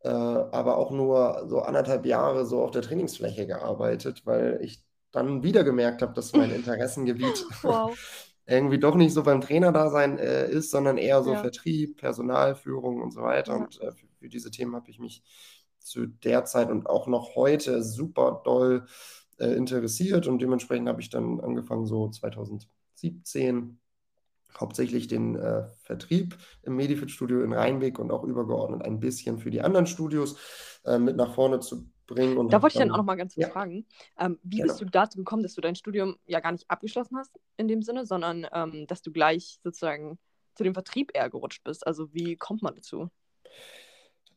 äh, 0.01 0.09
aber 0.09 0.77
auch 0.77 0.91
nur 0.91 1.45
so 1.47 1.59
anderthalb 1.61 2.05
Jahre 2.05 2.45
so 2.45 2.61
auf 2.61 2.71
der 2.71 2.81
Trainingsfläche 2.81 3.45
gearbeitet, 3.45 4.25
weil 4.25 4.59
ich 4.61 4.83
dann 5.11 5.43
wieder 5.43 5.63
gemerkt 5.63 6.01
habe, 6.01 6.13
dass 6.13 6.33
mein 6.33 6.51
Interessengebiet 6.55 7.45
irgendwie 8.45 8.79
doch 8.79 8.95
nicht 8.95 9.13
so 9.13 9.23
beim 9.23 9.41
Trainerdasein 9.41 10.17
äh, 10.17 10.49
ist, 10.49 10.71
sondern 10.71 10.97
eher 10.97 11.21
so 11.23 11.33
ja. 11.33 11.39
Vertrieb, 11.39 11.97
Personalführung 11.97 13.01
und 13.01 13.11
so 13.11 13.21
weiter. 13.21 13.53
Ja. 13.53 13.59
Und 13.59 13.79
äh, 13.81 13.91
für, 13.91 14.07
für, 14.19 14.29
diese 14.29 14.51
Themen 14.51 14.75
habe 14.75 14.89
ich 14.89 14.99
mich 14.99 15.23
zu 15.79 16.07
der 16.07 16.45
Zeit 16.45 16.69
und 16.69 16.87
auch 16.87 17.07
noch 17.07 17.35
heute 17.35 17.83
super 17.83 18.41
doll 18.43 18.85
äh, 19.37 19.53
interessiert 19.53 20.27
und 20.27 20.41
dementsprechend 20.41 20.89
habe 20.89 21.01
ich 21.01 21.09
dann 21.09 21.39
angefangen, 21.39 21.85
so 21.85 22.09
2017 22.09 23.79
hauptsächlich 24.57 25.07
den 25.07 25.35
äh, 25.35 25.63
Vertrieb 25.81 26.37
im 26.63 26.75
Medifit-Studio 26.75 27.41
in 27.43 27.53
Rheinbeck 27.53 27.99
und 27.99 28.11
auch 28.11 28.23
übergeordnet 28.23 28.83
ein 28.83 28.99
bisschen 28.99 29.39
für 29.39 29.51
die 29.51 29.61
anderen 29.61 29.87
Studios 29.87 30.37
äh, 30.85 30.97
mit 30.97 31.15
nach 31.15 31.33
vorne 31.33 31.59
zu 31.59 31.89
bringen. 32.07 32.37
Und 32.37 32.51
da 32.51 32.61
wollte 32.61 32.75
ich 32.75 32.79
dann 32.79 32.91
auch 32.91 32.97
noch 32.97 33.05
mal 33.05 33.15
ganz 33.15 33.35
kurz 33.35 33.47
ja. 33.47 33.51
fragen, 33.51 33.85
ähm, 34.17 34.39
wie 34.43 34.57
genau. 34.57 34.67
bist 34.67 34.81
du 34.81 34.85
dazu 34.85 35.17
gekommen, 35.17 35.43
dass 35.43 35.53
du 35.53 35.61
dein 35.61 35.75
Studium 35.75 36.17
ja 36.25 36.39
gar 36.39 36.51
nicht 36.51 36.69
abgeschlossen 36.69 37.17
hast 37.17 37.39
in 37.57 37.67
dem 37.67 37.81
Sinne, 37.81 38.05
sondern 38.05 38.47
ähm, 38.51 38.87
dass 38.87 39.01
du 39.01 39.11
gleich 39.11 39.59
sozusagen 39.63 40.17
zu 40.55 40.63
dem 40.63 40.73
Vertrieb 40.73 41.11
eher 41.13 41.29
gerutscht 41.29 41.63
bist? 41.63 41.85
Also 41.85 42.13
wie 42.13 42.35
kommt 42.35 42.61
man 42.61 42.75
dazu? 42.75 43.09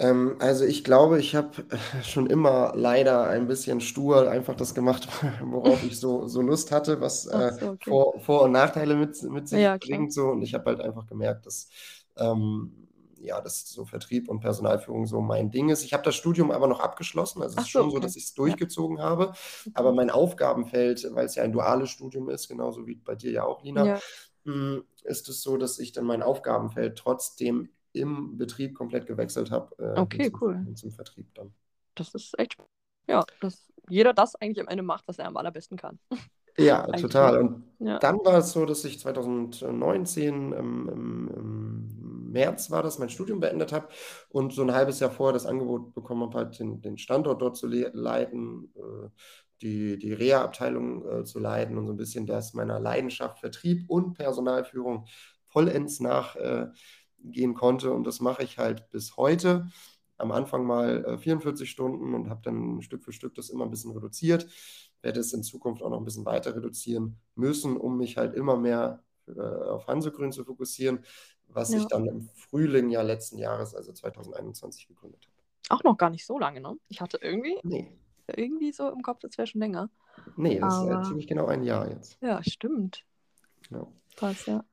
Ähm, 0.02 0.36
also 0.40 0.64
ich 0.64 0.82
glaube, 0.82 1.20
ich 1.20 1.36
habe 1.36 1.64
schon 2.02 2.26
immer 2.26 2.72
leider 2.74 3.28
ein 3.28 3.46
bisschen 3.46 3.80
stur 3.80 4.28
einfach 4.28 4.56
das 4.56 4.74
gemacht, 4.74 5.08
worauf 5.44 5.84
ich 5.84 5.98
so, 5.98 6.26
so 6.26 6.42
Lust 6.42 6.72
hatte, 6.72 7.00
was 7.00 7.26
äh, 7.26 7.52
so, 7.58 7.70
okay. 7.70 7.90
Vor-, 7.90 8.20
Vor 8.20 8.42
und 8.42 8.52
Nachteile 8.52 8.96
mit, 8.96 9.22
mit 9.22 9.48
sich 9.48 9.60
ja, 9.60 9.78
bringt. 9.78 10.12
So. 10.12 10.30
Und 10.30 10.42
ich 10.42 10.54
habe 10.54 10.64
halt 10.66 10.80
einfach 10.80 11.06
gemerkt, 11.06 11.46
dass, 11.46 11.68
ähm, 12.16 12.88
ja, 13.20 13.40
dass 13.40 13.68
so 13.68 13.84
Vertrieb 13.84 14.28
und 14.28 14.40
Personalführung 14.40 15.06
so 15.06 15.20
mein 15.20 15.52
Ding 15.52 15.68
ist. 15.68 15.84
Ich 15.84 15.92
habe 15.92 16.02
das 16.02 16.16
Studium 16.16 16.50
aber 16.50 16.66
noch 16.66 16.80
abgeschlossen. 16.80 17.40
Also 17.40 17.56
es 17.56 17.62
ist 17.62 17.70
schon 17.70 17.82
okay. 17.82 17.92
so, 17.92 17.98
dass 18.00 18.16
ich 18.16 18.24
es 18.24 18.34
durchgezogen 18.34 18.96
ja. 18.96 19.04
habe. 19.04 19.32
Aber 19.74 19.92
mein 19.92 20.10
Aufgabenfeld, 20.10 21.08
weil 21.12 21.26
es 21.26 21.36
ja 21.36 21.44
ein 21.44 21.52
duales 21.52 21.90
Studium 21.90 22.28
ist, 22.28 22.48
genauso 22.48 22.88
wie 22.88 22.96
bei 22.96 23.14
dir 23.14 23.30
ja 23.30 23.44
auch, 23.44 23.62
Lina, 23.62 23.86
ja. 23.86 23.98
Hm, 24.44 24.82
ist 25.04 25.28
es 25.28 25.42
so, 25.42 25.56
dass 25.56 25.78
ich 25.78 25.92
dann 25.92 26.04
mein 26.04 26.24
Aufgabenfeld 26.24 26.98
trotzdem 26.98 27.68
im 27.92 28.36
Betrieb 28.36 28.74
komplett 28.74 29.06
gewechselt 29.06 29.50
habe. 29.50 29.74
Äh, 29.78 30.00
okay, 30.00 30.30
zum, 30.30 30.42
cool. 30.42 30.66
Zum 30.74 30.90
Vertrieb 30.90 31.32
dann. 31.34 31.52
Das 31.94 32.14
ist 32.14 32.38
echt, 32.38 32.56
ja, 33.08 33.24
dass 33.40 33.72
jeder 33.88 34.14
das 34.14 34.34
eigentlich 34.36 34.60
am 34.60 34.68
Ende 34.68 34.82
macht, 34.82 35.06
was 35.08 35.18
er 35.18 35.26
am 35.26 35.36
allerbesten 35.36 35.76
kann. 35.76 35.98
Ja, 36.56 36.86
total. 36.92 37.38
Und 37.38 37.64
ja. 37.78 37.98
dann 37.98 38.18
war 38.24 38.38
es 38.38 38.52
so, 38.52 38.64
dass 38.64 38.84
ich 38.84 39.00
2019 39.00 40.52
im, 40.52 40.88
im, 40.88 41.28
im, 41.28 41.88
März 42.32 42.70
war 42.70 42.82
das, 42.82 42.98
mein 42.98 43.10
Studium 43.10 43.40
beendet 43.40 43.72
habe 43.72 43.88
und 44.30 44.54
so 44.54 44.62
ein 44.62 44.72
halbes 44.72 45.00
Jahr 45.00 45.10
vorher 45.10 45.34
das 45.34 45.44
Angebot 45.44 45.92
bekommen 45.92 46.22
habe, 46.22 46.38
halt 46.38 46.58
den, 46.58 46.80
den 46.80 46.96
Standort 46.96 47.42
dort 47.42 47.58
zu 47.58 47.66
le 47.66 47.90
leiten, 47.92 48.72
äh, 48.74 49.08
die, 49.60 49.98
die 49.98 50.14
Reha-Abteilung 50.14 51.06
äh, 51.06 51.24
zu 51.24 51.38
leiten 51.38 51.76
und 51.76 51.86
so 51.86 51.92
ein 51.92 51.98
bisschen 51.98 52.26
das 52.26 52.54
meiner 52.54 52.80
Leidenschaft 52.80 53.38
Vertrieb 53.38 53.84
und 53.88 54.14
Personalführung 54.14 55.04
vollends 55.48 56.00
nach 56.00 56.34
äh, 56.36 56.68
gehen 57.24 57.54
konnte. 57.54 57.92
Und 57.92 58.06
das 58.06 58.20
mache 58.20 58.42
ich 58.42 58.58
halt 58.58 58.90
bis 58.90 59.16
heute. 59.16 59.68
Am 60.18 60.32
Anfang 60.32 60.64
mal 60.64 61.04
äh, 61.04 61.18
44 61.18 61.68
Stunden 61.68 62.14
und 62.14 62.28
habe 62.28 62.42
dann 62.42 62.82
Stück 62.82 63.02
für 63.02 63.12
Stück 63.12 63.34
das 63.34 63.50
immer 63.50 63.64
ein 63.64 63.70
bisschen 63.70 63.92
reduziert. 63.92 64.46
Werde 65.00 65.20
es 65.20 65.32
in 65.32 65.42
Zukunft 65.42 65.82
auch 65.82 65.90
noch 65.90 65.98
ein 65.98 66.04
bisschen 66.04 66.24
weiter 66.24 66.54
reduzieren 66.54 67.16
müssen, 67.34 67.76
um 67.76 67.96
mich 67.98 68.16
halt 68.16 68.34
immer 68.34 68.56
mehr 68.56 69.02
für, 69.24 69.72
auf 69.72 69.86
Hansegrün 69.88 70.32
zu 70.32 70.44
fokussieren, 70.44 71.00
was 71.48 71.72
ja. 71.72 71.78
ich 71.78 71.86
dann 71.86 72.06
im 72.06 72.28
Frühling 72.34 72.90
ja 72.90 73.02
letzten 73.02 73.38
Jahres, 73.38 73.74
also 73.74 73.92
2021, 73.92 74.88
gegründet 74.88 75.26
habe. 75.26 75.76
Auch 75.76 75.84
noch 75.84 75.96
gar 75.96 76.10
nicht 76.10 76.26
so 76.26 76.38
lange, 76.38 76.60
ne? 76.60 76.76
Ich 76.88 77.00
hatte 77.00 77.18
irgendwie, 77.20 77.58
nee. 77.62 77.92
irgendwie 78.26 78.72
so 78.72 78.88
im 78.88 79.02
Kopf, 79.02 79.20
das 79.20 79.36
wäre 79.38 79.46
schon 79.46 79.60
länger. 79.60 79.90
Nee, 80.36 80.58
das 80.58 80.74
Aber... 80.74 81.00
ist 81.00 81.08
ziemlich 81.08 81.26
genau 81.26 81.46
ein 81.46 81.62
Jahr 81.62 81.88
jetzt. 81.88 82.18
Ja, 82.20 82.42
stimmt. 82.42 83.04
Ja. 83.70 83.86
Krass, 84.16 84.46
ja. 84.46 84.64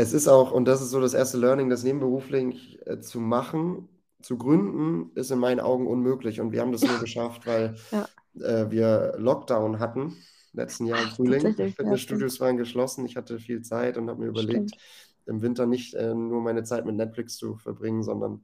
Es 0.00 0.14
ist 0.14 0.28
auch, 0.28 0.50
und 0.50 0.64
das 0.64 0.80
ist 0.80 0.90
so 0.90 1.00
das 1.00 1.12
erste 1.12 1.36
Learning, 1.36 1.68
das 1.68 1.84
nebenberuflich 1.84 2.78
äh, 2.86 3.00
zu 3.00 3.20
machen, 3.20 3.86
zu 4.22 4.38
gründen, 4.38 5.10
ist 5.14 5.30
in 5.30 5.38
meinen 5.38 5.60
Augen 5.60 5.86
unmöglich. 5.86 6.40
Und 6.40 6.52
wir 6.52 6.62
haben 6.62 6.72
das 6.72 6.80
nur 6.80 6.98
geschafft, 7.00 7.46
weil 7.46 7.74
ja. 7.90 8.08
äh, 8.42 8.70
wir 8.70 9.16
Lockdown 9.18 9.78
hatten 9.78 10.16
letzten 10.54 10.86
Jahr 10.86 11.02
im 11.02 11.10
Frühling. 11.10 11.54
Fitnessstudios 11.54 12.38
ja, 12.38 12.46
waren 12.46 12.56
geschlossen. 12.56 13.04
Ich 13.04 13.16
hatte 13.16 13.38
viel 13.38 13.60
Zeit 13.60 13.98
und 13.98 14.08
habe 14.08 14.22
mir 14.22 14.28
überlegt, 14.28 14.70
stimmt. 14.70 14.82
im 15.26 15.42
Winter 15.42 15.66
nicht 15.66 15.92
äh, 15.92 16.14
nur 16.14 16.40
meine 16.40 16.62
Zeit 16.62 16.86
mit 16.86 16.96
Netflix 16.96 17.36
zu 17.36 17.56
verbringen, 17.56 18.02
sondern 18.02 18.40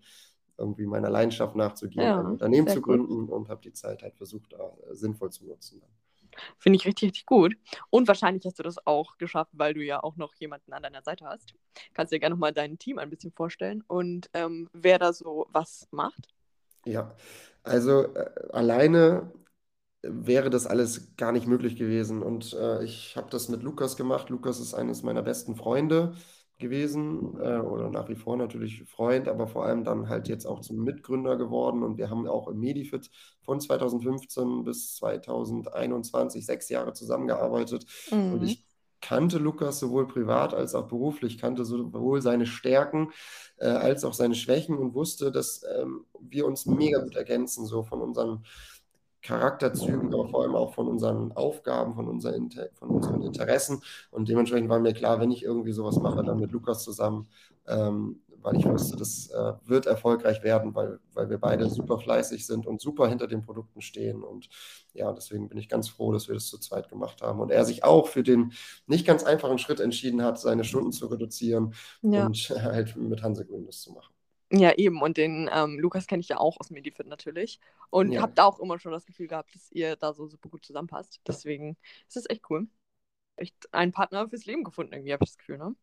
irgendwie 0.58 0.84
meiner 0.84 1.08
Leidenschaft 1.08 1.56
nachzugehen, 1.56 2.04
ja, 2.04 2.20
ein 2.20 2.26
Unternehmen 2.26 2.68
zu 2.68 2.82
gründen 2.82 3.28
gut. 3.28 3.30
und 3.30 3.48
habe 3.48 3.62
die 3.62 3.72
Zeit 3.72 4.02
halt 4.02 4.14
versucht, 4.16 4.52
äh, 4.52 4.94
sinnvoll 4.94 5.30
zu 5.30 5.46
nutzen. 5.46 5.80
Finde 6.58 6.76
ich 6.78 6.86
richtig, 6.86 7.08
richtig 7.08 7.26
gut. 7.26 7.56
Und 7.90 8.08
wahrscheinlich 8.08 8.44
hast 8.44 8.58
du 8.58 8.62
das 8.62 8.84
auch 8.86 9.18
geschafft, 9.18 9.52
weil 9.54 9.74
du 9.74 9.82
ja 9.82 10.02
auch 10.02 10.16
noch 10.16 10.34
jemanden 10.34 10.72
an 10.72 10.82
deiner 10.82 11.02
Seite 11.02 11.26
hast. 11.26 11.54
Kannst 11.94 12.12
dir 12.12 12.20
gerne 12.20 12.34
nochmal 12.34 12.52
dein 12.52 12.78
Team 12.78 12.98
ein 12.98 13.10
bisschen 13.10 13.32
vorstellen 13.32 13.82
und 13.86 14.28
ähm, 14.34 14.68
wer 14.72 14.98
da 14.98 15.12
so 15.12 15.46
was 15.50 15.88
macht? 15.90 16.28
Ja, 16.84 17.14
also 17.64 18.14
äh, 18.14 18.30
alleine 18.52 19.32
wäre 20.02 20.50
das 20.50 20.66
alles 20.66 21.16
gar 21.16 21.32
nicht 21.32 21.46
möglich 21.46 21.76
gewesen. 21.76 22.22
Und 22.22 22.52
äh, 22.54 22.84
ich 22.84 23.16
habe 23.16 23.28
das 23.30 23.48
mit 23.48 23.62
Lukas 23.62 23.96
gemacht. 23.96 24.30
Lukas 24.30 24.60
ist 24.60 24.74
eines 24.74 25.02
meiner 25.02 25.22
besten 25.22 25.56
Freunde 25.56 26.14
gewesen 26.58 27.38
äh, 27.40 27.58
oder 27.58 27.90
nach 27.90 28.08
wie 28.08 28.14
vor 28.14 28.36
natürlich 28.36 28.84
Freund, 28.84 29.28
aber 29.28 29.46
vor 29.46 29.66
allem 29.66 29.84
dann 29.84 30.08
halt 30.08 30.28
jetzt 30.28 30.46
auch 30.46 30.60
zum 30.60 30.82
Mitgründer 30.82 31.36
geworden 31.36 31.82
und 31.82 31.98
wir 31.98 32.08
haben 32.08 32.26
auch 32.26 32.48
im 32.48 32.58
Medifit 32.58 33.10
von 33.42 33.60
2015 33.60 34.64
bis 34.64 34.96
2021 34.96 36.46
sechs 36.46 36.68
Jahre 36.68 36.94
zusammengearbeitet 36.94 37.84
mhm. 38.10 38.34
und 38.34 38.42
ich 38.42 38.64
kannte 39.02 39.38
Lukas 39.38 39.78
sowohl 39.78 40.08
privat 40.08 40.54
als 40.54 40.74
auch 40.74 40.88
beruflich, 40.88 41.38
kannte 41.38 41.64
sowohl 41.64 42.22
seine 42.22 42.46
Stärken 42.46 43.12
äh, 43.58 43.66
als 43.66 44.04
auch 44.04 44.14
seine 44.14 44.34
Schwächen 44.34 44.78
und 44.78 44.94
wusste, 44.94 45.30
dass 45.30 45.62
ähm, 45.78 46.06
wir 46.20 46.46
uns 46.46 46.66
mega 46.66 47.00
gut 47.00 47.14
ergänzen, 47.14 47.66
so 47.66 47.82
von 47.82 48.00
unseren 48.00 48.44
Charakterzügen, 49.22 50.12
aber 50.12 50.28
vor 50.28 50.42
allem 50.42 50.54
auch 50.54 50.74
von 50.74 50.88
unseren 50.88 51.32
Aufgaben, 51.32 51.94
von 51.94 52.08
unseren, 52.08 52.50
von 52.74 52.90
unseren 52.90 53.22
Interessen. 53.22 53.82
Und 54.10 54.28
dementsprechend 54.28 54.68
war 54.68 54.78
mir 54.78 54.92
klar, 54.92 55.20
wenn 55.20 55.30
ich 55.30 55.42
irgendwie 55.42 55.72
sowas 55.72 55.96
mache, 55.98 56.22
dann 56.22 56.38
mit 56.38 56.52
Lukas 56.52 56.84
zusammen, 56.84 57.28
ähm, 57.66 58.20
weil 58.46 58.56
ich 58.56 58.64
wusste, 58.64 58.96
das 58.96 59.28
äh, 59.30 59.54
wird 59.64 59.86
erfolgreich 59.86 60.44
werden, 60.44 60.72
weil, 60.76 61.00
weil 61.14 61.28
wir 61.28 61.38
beide 61.38 61.68
super 61.68 61.98
fleißig 61.98 62.46
sind 62.46 62.64
und 62.64 62.80
super 62.80 63.08
hinter 63.08 63.26
den 63.26 63.42
Produkten 63.42 63.80
stehen. 63.80 64.22
Und 64.22 64.48
ja, 64.94 65.12
deswegen 65.12 65.48
bin 65.48 65.58
ich 65.58 65.68
ganz 65.68 65.88
froh, 65.88 66.12
dass 66.12 66.28
wir 66.28 66.34
das 66.34 66.46
zu 66.46 66.58
zweit 66.58 66.88
gemacht 66.88 67.22
haben. 67.22 67.40
Und 67.40 67.50
er 67.50 67.64
sich 67.64 67.82
auch 67.82 68.06
für 68.06 68.22
den 68.22 68.52
nicht 68.86 69.04
ganz 69.04 69.24
einfachen 69.24 69.58
Schritt 69.58 69.80
entschieden 69.80 70.22
hat, 70.22 70.38
seine 70.38 70.62
Stunden 70.62 70.92
zu 70.92 71.06
reduzieren 71.06 71.74
ja. 72.02 72.26
und 72.26 72.36
halt 72.62 72.94
mit 72.96 73.24
Hansegrün 73.24 73.66
das 73.66 73.80
zu 73.80 73.92
machen. 73.92 74.15
Ja, 74.52 74.72
eben. 74.76 75.02
Und 75.02 75.16
den 75.16 75.50
ähm, 75.52 75.78
Lukas 75.78 76.06
kenne 76.06 76.20
ich 76.20 76.28
ja 76.28 76.38
auch 76.38 76.58
aus 76.60 76.70
Medifit 76.70 77.06
natürlich. 77.06 77.60
Und 77.90 78.12
ja. 78.12 78.22
habe 78.22 78.32
da 78.34 78.44
auch 78.44 78.60
immer 78.60 78.78
schon 78.78 78.92
das 78.92 79.06
Gefühl 79.06 79.26
gehabt, 79.26 79.54
dass 79.54 79.70
ihr 79.72 79.96
da 79.96 80.12
so 80.12 80.26
super 80.28 80.48
gut 80.48 80.64
zusammenpasst. 80.64 81.20
Deswegen 81.26 81.76
ist 82.06 82.16
das 82.16 82.28
echt 82.30 82.48
cool. 82.50 82.68
Echt 83.36 83.72
einen 83.74 83.92
Partner 83.92 84.28
fürs 84.28 84.46
Leben 84.46 84.64
gefunden, 84.64 84.92
irgendwie, 84.92 85.12
habe 85.12 85.24
ich 85.24 85.30
das 85.30 85.38
Gefühl, 85.38 85.58
ne? 85.58 85.74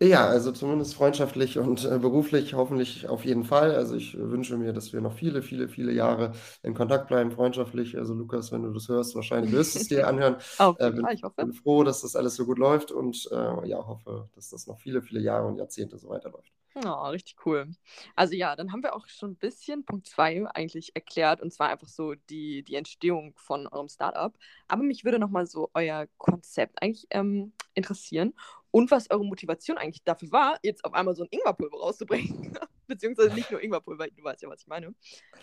Ja, 0.00 0.26
also 0.26 0.52
zumindest 0.52 0.94
freundschaftlich 0.94 1.58
und 1.58 1.84
äh, 1.84 1.98
beruflich 1.98 2.54
hoffentlich 2.54 3.08
auf 3.08 3.24
jeden 3.24 3.44
Fall. 3.44 3.74
Also 3.74 3.94
ich 3.96 4.16
wünsche 4.18 4.56
mir, 4.56 4.72
dass 4.72 4.92
wir 4.92 5.00
noch 5.00 5.12
viele, 5.12 5.42
viele, 5.42 5.68
viele 5.68 5.92
Jahre 5.92 6.32
in 6.62 6.74
Kontakt 6.74 7.08
bleiben, 7.08 7.30
freundschaftlich. 7.30 7.96
Also 7.96 8.14
Lukas, 8.14 8.50
wenn 8.52 8.62
du 8.62 8.72
das 8.72 8.88
hörst, 8.88 9.14
wahrscheinlich 9.14 9.52
wirst 9.52 9.74
du 9.74 9.78
es 9.78 9.88
dir 9.88 10.06
anhören. 10.08 10.36
auf 10.58 10.78
äh, 10.80 10.90
bin, 10.90 11.06
ich 11.12 11.22
hoffe. 11.22 11.42
bin 11.42 11.52
froh, 11.52 11.84
dass 11.84 12.02
das 12.02 12.16
alles 12.16 12.34
so 12.34 12.44
gut 12.44 12.58
läuft 12.58 12.90
und 12.92 13.28
äh, 13.30 13.68
ja, 13.68 13.86
hoffe, 13.86 14.28
dass 14.34 14.50
das 14.50 14.66
noch 14.66 14.78
viele, 14.78 15.00
viele 15.00 15.20
Jahre 15.20 15.46
und 15.46 15.56
Jahrzehnte 15.58 15.96
so 15.98 16.08
weiterläuft. 16.08 16.50
Oh, 16.76 17.06
richtig 17.06 17.36
cool. 17.46 17.70
Also 18.16 18.34
ja, 18.34 18.56
dann 18.56 18.72
haben 18.72 18.82
wir 18.82 18.96
auch 18.96 19.06
schon 19.06 19.30
ein 19.32 19.36
bisschen 19.36 19.84
Punkt 19.84 20.08
2 20.08 20.44
eigentlich 20.54 20.90
erklärt 20.96 21.40
und 21.40 21.52
zwar 21.52 21.68
einfach 21.68 21.86
so 21.86 22.14
die, 22.14 22.64
die 22.64 22.74
Entstehung 22.74 23.32
von 23.36 23.68
eurem 23.68 23.88
Startup. 23.88 24.36
Aber 24.66 24.82
mich 24.82 25.04
würde 25.04 25.20
nochmal 25.20 25.46
so 25.46 25.70
euer 25.74 26.08
Konzept 26.18 26.82
eigentlich 26.82 27.06
ähm, 27.10 27.52
interessieren 27.74 28.34
und 28.74 28.90
was 28.90 29.08
eure 29.08 29.24
Motivation 29.24 29.78
eigentlich 29.78 30.02
dafür 30.02 30.32
war, 30.32 30.58
jetzt 30.64 30.84
auf 30.84 30.94
einmal 30.94 31.14
so 31.14 31.22
ein 31.22 31.28
Ingwerpulver 31.30 31.78
rauszubringen. 31.78 32.58
Beziehungsweise 32.88 33.32
nicht 33.32 33.48
nur 33.52 33.62
Ingwerpulver, 33.62 34.08
du 34.08 34.24
weißt 34.24 34.42
ja, 34.42 34.48
was 34.48 34.62
ich 34.62 34.66
meine. 34.66 34.92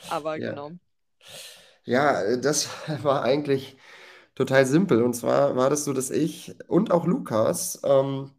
Aber 0.10 0.36
ja. 0.36 0.50
genau. 0.50 0.72
Ja, 1.86 2.36
das 2.36 2.68
war 3.04 3.24
eigentlich 3.24 3.78
total 4.36 4.66
simpel. 4.66 5.02
Und 5.02 5.14
zwar 5.14 5.56
war 5.56 5.70
das 5.70 5.86
so, 5.86 5.94
dass 5.94 6.10
ich 6.10 6.54
und 6.68 6.92
auch 6.92 7.06
Lukas 7.06 7.80
ähm, 7.86 8.32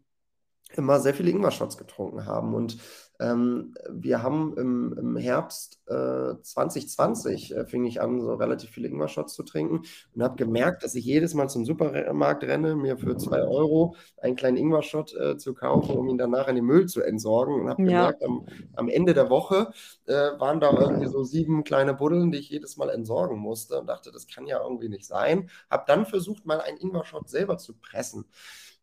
immer 0.73 0.99
sehr 0.99 1.15
viele 1.15 1.31
Ingwer-Shots 1.31 1.79
getrunken 1.79 2.27
haben. 2.27 2.53
Und 2.53 2.77
ähm, 3.19 3.75
wir 3.89 4.23
haben 4.23 4.55
im, 4.57 4.97
im 4.97 5.17
Herbst 5.17 5.79
äh, 5.87 6.35
2020 6.41 7.55
äh, 7.55 7.65
fing 7.65 7.85
ich 7.85 8.01
an, 8.01 8.19
so 8.19 8.33
relativ 8.33 8.71
viele 8.71 8.87
Ingwer-Shots 8.87 9.33
zu 9.33 9.43
trinken 9.43 9.83
und 10.15 10.23
habe 10.23 10.35
gemerkt, 10.35 10.83
dass 10.83 10.95
ich 10.95 11.05
jedes 11.05 11.33
Mal 11.33 11.47
zum 11.47 11.65
Supermarkt 11.65 12.43
renne, 12.43 12.75
mir 12.75 12.97
für 12.97 13.15
zwei 13.17 13.43
Euro 13.43 13.95
einen 14.21 14.35
kleinen 14.35 14.57
Ingwer-Shot 14.57 15.15
äh, 15.15 15.37
zu 15.37 15.53
kaufen, 15.53 15.95
um 15.95 16.09
ihn 16.09 16.17
danach 16.17 16.47
in 16.47 16.55
den 16.55 16.65
Müll 16.65 16.87
zu 16.87 17.01
entsorgen. 17.01 17.61
Und 17.61 17.69
habe 17.69 17.83
ja. 17.83 18.11
gemerkt, 18.11 18.23
am, 18.23 18.45
am, 18.75 18.89
Ende 18.89 19.13
der 19.13 19.29
Woche 19.29 19.71
äh, 20.05 20.13
waren 20.39 20.59
da 20.59 20.71
irgendwie 20.71 21.07
so 21.07 21.23
sieben 21.23 21.63
kleine 21.63 21.93
Buddeln, 21.93 22.31
die 22.31 22.39
ich 22.39 22.49
jedes 22.49 22.77
Mal 22.77 22.89
entsorgen 22.89 23.37
musste 23.37 23.79
und 23.79 23.87
dachte, 23.87 24.11
das 24.11 24.27
kann 24.27 24.47
ja 24.47 24.61
irgendwie 24.61 24.89
nicht 24.89 25.05
sein. 25.05 25.49
Habe 25.69 25.83
dann 25.87 26.05
versucht, 26.05 26.45
mal 26.45 26.61
einen 26.61 26.77
Ingwer-Shot 26.77 27.29
selber 27.29 27.57
zu 27.57 27.73
pressen. 27.73 28.25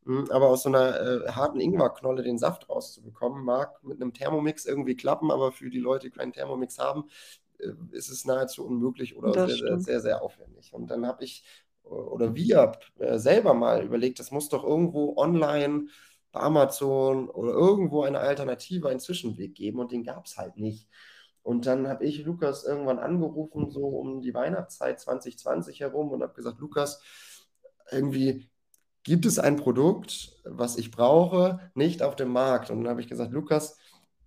Hm, 0.04 0.30
aber 0.30 0.48
aus 0.48 0.62
so 0.62 0.68
einer 0.68 1.00
äh, 1.00 1.28
harten 1.30 1.60
Ingwerknolle 1.60 2.22
den 2.22 2.38
Saft 2.38 2.68
rauszubekommen, 2.68 3.44
mag 3.44 3.82
mit 3.84 4.00
einem 4.00 4.12
Thermomix 4.12 4.64
irgendwie 4.64 4.96
klappen, 4.96 5.30
aber 5.30 5.52
für 5.52 5.70
die 5.70 5.78
Leute, 5.78 6.08
die 6.08 6.16
keinen 6.16 6.32
Thermomix 6.32 6.78
haben, 6.78 7.04
äh, 7.58 7.72
ist 7.92 8.08
es 8.08 8.24
nahezu 8.24 8.66
unmöglich 8.66 9.16
oder 9.16 9.32
sehr, 9.32 9.48
sehr, 9.48 9.78
sehr, 9.78 10.00
sehr, 10.00 10.22
aufwendig. 10.22 10.72
Und 10.72 10.90
dann 10.90 11.06
habe 11.06 11.24
ich 11.24 11.44
oder 11.82 12.34
wir 12.34 12.72
äh, 12.98 13.18
selber 13.18 13.54
mal 13.54 13.84
überlegt, 13.84 14.18
das 14.20 14.30
muss 14.30 14.48
doch 14.48 14.64
irgendwo 14.64 15.16
online 15.16 15.86
bei 16.32 16.40
Amazon 16.40 17.28
oder 17.28 17.52
irgendwo 17.52 18.02
eine 18.02 18.20
Alternative, 18.20 18.88
einen 18.88 19.00
Zwischenweg 19.00 19.54
geben 19.54 19.80
und 19.80 19.90
den 19.92 20.04
gab 20.04 20.26
es 20.26 20.36
halt 20.36 20.56
nicht. 20.56 20.88
Und 21.42 21.66
dann 21.66 21.88
habe 21.88 22.04
ich 22.04 22.24
Lukas 22.24 22.64
irgendwann 22.64 22.98
angerufen, 22.98 23.70
so 23.70 23.86
um 23.86 24.20
die 24.20 24.34
Weihnachtszeit 24.34 25.00
2020 25.00 25.80
herum 25.80 26.10
und 26.10 26.22
habe 26.22 26.34
gesagt, 26.34 26.60
Lukas, 26.60 27.02
irgendwie 27.90 28.48
gibt 29.02 29.26
es 29.26 29.38
ein 29.38 29.56
Produkt, 29.56 30.36
was 30.44 30.76
ich 30.76 30.90
brauche, 30.90 31.60
nicht 31.74 32.02
auf 32.02 32.16
dem 32.16 32.32
Markt? 32.32 32.70
Und 32.70 32.82
dann 32.82 32.90
habe 32.90 33.00
ich 33.00 33.08
gesagt, 33.08 33.32
Lukas, 33.32 33.78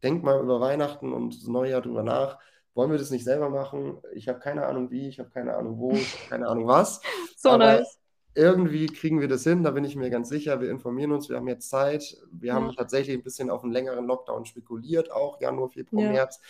denk 0.02 0.24
mal 0.24 0.40
über 0.40 0.60
Weihnachten 0.60 1.14
und 1.14 1.48
Neujahr 1.48 1.82
drüber 1.82 2.04
nach. 2.04 2.40
Wollen 2.74 2.92
wir 2.92 2.98
das 2.98 3.12
nicht 3.12 3.24
selber 3.24 3.50
machen? 3.50 4.00
Ich 4.14 4.28
habe 4.28 4.40
keine 4.40 4.66
Ahnung 4.66 4.90
wie, 4.90 5.08
ich 5.08 5.20
habe 5.20 5.30
keine 5.30 5.56
Ahnung 5.56 5.78
wo, 5.78 5.92
ich 5.92 6.14
habe 6.16 6.30
keine 6.30 6.48
Ahnung 6.48 6.68
was. 6.68 7.02
so 7.38 7.50
Aber 7.50 7.66
nice. 7.66 8.00
Irgendwie 8.36 8.88
kriegen 8.88 9.22
wir 9.22 9.28
das 9.28 9.44
hin, 9.44 9.62
da 9.62 9.70
bin 9.70 9.84
ich 9.84 9.96
mir 9.96 10.10
ganz 10.10 10.28
sicher. 10.28 10.60
Wir 10.60 10.72
informieren 10.72 11.12
uns, 11.12 11.30
wir 11.30 11.38
haben 11.38 11.48
jetzt 11.48 11.70
Zeit. 11.70 12.18
Wir 12.32 12.48
ja. 12.48 12.54
haben 12.56 12.76
tatsächlich 12.76 13.16
ein 13.16 13.22
bisschen 13.22 13.52
auf 13.52 13.64
einen 13.64 13.72
längeren 13.72 14.08
Lockdown 14.08 14.46
spekuliert, 14.46 15.12
auch 15.12 15.40
Januar, 15.40 15.70
Februar, 15.70 16.06
ja. 16.06 16.12
März, 16.12 16.42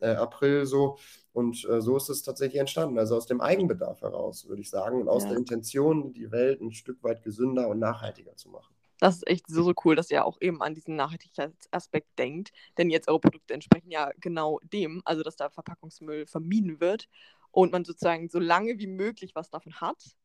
äh, 0.00 0.10
April 0.10 0.66
so. 0.66 0.98
Und 1.32 1.64
äh, 1.64 1.80
so 1.80 1.96
ist 1.96 2.10
es 2.10 2.22
tatsächlich 2.22 2.60
entstanden. 2.60 2.98
Also 2.98 3.16
aus 3.16 3.26
dem 3.26 3.40
Eigenbedarf 3.40 4.02
heraus, 4.02 4.48
würde 4.48 4.60
ich 4.60 4.70
sagen, 4.70 5.00
und 5.00 5.08
aus 5.08 5.22
ja. 5.22 5.30
der 5.30 5.38
Intention, 5.38 6.12
die 6.12 6.30
Welt 6.30 6.60
ein 6.60 6.72
Stück 6.72 7.02
weit 7.02 7.22
gesünder 7.22 7.68
und 7.68 7.78
nachhaltiger 7.78 8.36
zu 8.36 8.50
machen. 8.50 8.74
Das 8.98 9.16
ist 9.16 9.26
echt 9.26 9.48
so, 9.48 9.64
so 9.64 9.72
cool, 9.84 9.96
dass 9.96 10.10
ihr 10.10 10.24
auch 10.24 10.38
eben 10.40 10.62
an 10.62 10.74
diesen 10.74 10.94
Nachhaltigkeitsaspekt 10.94 12.18
denkt. 12.18 12.52
Denn 12.78 12.90
jetzt 12.90 13.08
eure 13.08 13.18
Produkte 13.18 13.54
entsprechen 13.54 13.90
ja 13.90 14.10
genau 14.20 14.60
dem, 14.62 15.02
also 15.04 15.22
dass 15.22 15.36
da 15.36 15.50
Verpackungsmüll 15.50 16.26
vermieden 16.26 16.80
wird 16.80 17.08
und 17.50 17.72
man 17.72 17.84
sozusagen 17.84 18.28
so 18.28 18.38
lange 18.38 18.78
wie 18.78 18.86
möglich 18.86 19.34
was 19.34 19.50
davon 19.50 19.74
hat. 19.80 20.16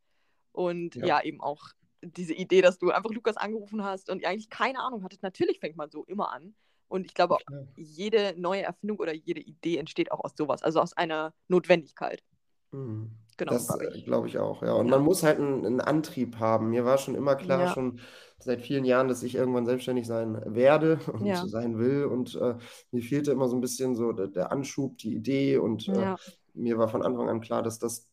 Und 0.52 0.96
ja, 0.96 1.06
ja 1.06 1.24
eben 1.24 1.42
auch 1.42 1.70
diese 2.02 2.34
Idee, 2.34 2.62
dass 2.62 2.78
du 2.78 2.92
einfach 2.92 3.12
Lukas 3.12 3.38
angerufen 3.38 3.84
hast 3.84 4.10
und 4.10 4.24
eigentlich 4.26 4.50
keine 4.50 4.80
Ahnung 4.80 5.04
hattet. 5.04 5.24
Natürlich 5.24 5.60
fängt 5.60 5.78
man 5.78 5.90
so 5.90 6.04
immer 6.06 6.32
an. 6.32 6.54
Und 6.88 7.06
ich 7.06 7.14
glaube, 7.14 7.38
ja. 7.50 7.58
jede 7.76 8.34
neue 8.38 8.64
Erfindung 8.64 9.00
oder 9.00 9.14
jede 9.14 9.42
Idee 9.42 9.78
entsteht 9.78 10.12
auch 10.12 10.24
aus 10.24 10.34
sowas, 10.36 10.64
also 10.64 10.80
aus 10.80 10.94
einer 10.94 11.34
Notwendigkeit. 11.48 12.24
Mhm. 12.72 13.12
Genau, 13.38 13.54
das 13.54 13.70
äh, 13.70 14.02
glaube 14.02 14.28
ich 14.28 14.40
auch, 14.40 14.64
ja. 14.64 14.74
Und 14.74 14.88
ja. 14.88 14.92
man 14.96 15.04
muss 15.04 15.22
halt 15.22 15.38
einen, 15.38 15.64
einen, 15.64 15.80
Antrieb 15.80 16.40
haben. 16.40 16.72
Mir 16.72 16.86
war 16.86 16.98
schon 16.98 17.14
immer 17.14 17.36
klar, 17.36 17.62
ja. 17.62 17.74
schon 17.74 18.00
seit 18.40 18.64
vielen 18.64 18.84
Jahren, 18.84 19.08
dass 19.08 19.22
ich 19.22 19.36
irgendwann 19.36 19.68
selbstständig 19.68 20.08
sein 20.08 20.42
werde 20.44 21.00
und 21.14 21.26
ja. 21.26 21.46
sein 21.46 21.78
will. 21.78 22.06
Und 22.06 22.36
äh, 22.36 22.56
mir 22.92 23.04
fehlte 23.04 23.32
immer 23.32 23.48
so 23.48 23.56
ein 23.56 23.62
bisschen 23.62 23.96
so 23.96 24.12
der, 24.12 24.28
der 24.28 24.52
Anschub, 24.52 24.98
die 24.98 25.14
Idee. 25.14 25.58
Und 25.58 25.88
äh, 25.88 26.16
mir 26.56 26.80
war 26.80 26.88
von 26.88 27.04
Anfang 27.04 27.30
an 27.30 27.42
klar, 27.42 27.62
dass 27.62 27.78
das 27.78 28.08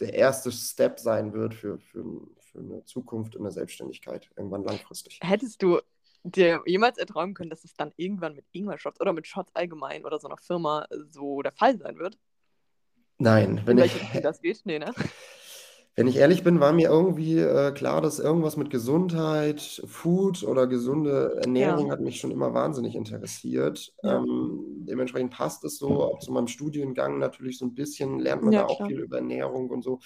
der 0.00 0.14
erste 0.14 0.50
Step 0.50 0.98
sein 0.98 1.34
wird 1.34 1.54
für, 1.54 1.78
für, 1.78 2.04
für 2.40 2.58
eine 2.58 2.82
Zukunft 2.84 3.34
in 3.34 3.42
der 3.42 3.52
Selbstständigkeit, 3.52 4.30
irgendwann 4.36 4.64
langfristig. 4.64 5.20
Hättest 5.22 5.62
du 5.62 5.80
dir 6.24 6.62
jemals 6.66 6.98
erträumen 6.98 7.34
können, 7.34 7.50
dass 7.50 7.64
es 7.64 7.74
dann 7.74 7.92
irgendwann 7.96 8.34
mit 8.34 8.46
Ingwer-Shots 8.52 9.00
oder 9.00 9.12
mit 9.12 9.26
Shots 9.26 9.54
allgemein 9.54 10.04
oder 10.04 10.18
so 10.18 10.28
einer 10.28 10.38
Firma 10.38 10.86
so 11.08 11.42
der 11.42 11.52
Fall 11.52 11.78
sein 11.78 11.98
wird? 11.98 12.18
Nein, 13.18 13.62
wenn 13.64 13.78
In 13.78 13.84
ich. 13.84 14.20
das 14.22 14.40
geht? 14.40 14.62
Nee, 14.64 14.78
ne? 14.78 14.92
Wenn 15.94 16.06
ich 16.06 16.16
ehrlich 16.16 16.42
bin, 16.42 16.58
war 16.58 16.72
mir 16.72 16.88
irgendwie 16.88 17.38
äh, 17.38 17.70
klar, 17.72 18.00
dass 18.00 18.18
irgendwas 18.18 18.56
mit 18.56 18.70
Gesundheit, 18.70 19.82
Food 19.86 20.42
oder 20.42 20.66
gesunde 20.66 21.36
Ernährung 21.42 21.88
ja. 21.88 21.92
hat 21.92 22.00
mich 22.00 22.18
schon 22.18 22.30
immer 22.30 22.54
wahnsinnig 22.54 22.94
interessiert. 22.94 23.92
Ja. 24.02 24.16
Ähm, 24.16 24.86
dementsprechend 24.88 25.34
passt 25.34 25.64
es 25.64 25.76
so, 25.76 26.02
auch 26.02 26.18
zu 26.20 26.32
meinem 26.32 26.48
Studiengang 26.48 27.18
natürlich 27.18 27.58
so 27.58 27.66
ein 27.66 27.74
bisschen, 27.74 28.20
lernt 28.20 28.42
man 28.42 28.54
ja, 28.54 28.60
da 28.60 28.68
auch 28.68 28.78
klar. 28.78 28.88
viel 28.88 29.00
über 29.00 29.18
Ernährung 29.18 29.68
und 29.68 29.82
so. 29.82 30.00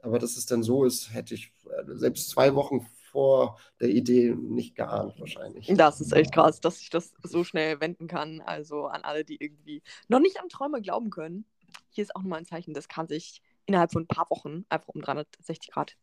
Aber 0.00 0.18
dass 0.18 0.36
es 0.36 0.44
dann 0.44 0.62
so 0.62 0.84
ist, 0.84 1.14
hätte 1.14 1.32
ich 1.32 1.54
äh, 1.64 1.84
selbst 1.96 2.28
zwei 2.28 2.54
Wochen 2.54 2.86
vor 3.10 3.58
der 3.80 3.88
Idee 3.88 4.34
nicht 4.34 4.74
geahnt 4.74 5.18
wahrscheinlich. 5.18 5.66
Das 5.74 6.00
ist 6.00 6.12
echt 6.12 6.32
krass, 6.32 6.60
dass 6.60 6.80
ich 6.80 6.90
das 6.90 7.12
so 7.22 7.44
schnell 7.44 7.80
wenden 7.80 8.06
kann. 8.06 8.40
Also 8.40 8.86
an 8.86 9.02
alle, 9.02 9.24
die 9.24 9.36
irgendwie 9.40 9.82
noch 10.08 10.20
nicht 10.20 10.40
an 10.40 10.48
Träume 10.48 10.80
glauben 10.80 11.10
können. 11.10 11.44
Hier 11.90 12.02
ist 12.02 12.14
auch 12.14 12.22
nochmal 12.22 12.40
ein 12.40 12.46
Zeichen, 12.46 12.74
das 12.74 12.88
kann 12.88 13.08
sich 13.08 13.42
innerhalb 13.66 13.92
von 13.92 14.02
ein 14.02 14.08
paar 14.08 14.26
Wochen 14.30 14.64
einfach 14.68 14.88
um 14.88 15.00
360 15.00 15.70
Grad, 15.70 15.96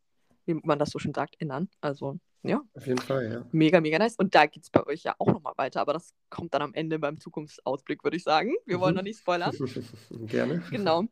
wie 0.45 0.53
man 0.53 0.79
das 0.79 0.89
so 0.89 0.99
schön 0.99 1.13
sagt, 1.13 1.35
ändern. 1.39 1.69
Also, 1.81 2.19
ja. 2.43 2.61
Auf 2.73 2.87
jeden 2.87 2.99
Fall, 2.99 3.31
ja. 3.31 3.45
Mega, 3.51 3.81
mega 3.81 3.99
nice. 3.99 4.15
Und 4.15 4.33
da 4.35 4.45
geht 4.45 4.63
es 4.63 4.69
bei 4.69 4.85
euch 4.85 5.03
ja 5.03 5.15
auch 5.19 5.27
nochmal 5.27 5.53
weiter, 5.57 5.81
aber 5.81 5.93
das 5.93 6.13
kommt 6.29 6.53
dann 6.53 6.61
am 6.61 6.73
Ende 6.73 6.99
beim 6.99 7.19
Zukunftsausblick, 7.19 8.03
würde 8.03 8.17
ich 8.17 8.23
sagen. 8.23 8.53
Wir 8.65 8.79
wollen 8.79 8.95
noch 8.95 9.01
nicht 9.01 9.19
spoilern. 9.19 9.53
Gerne. 10.09 10.63
Genau. 10.71 11.05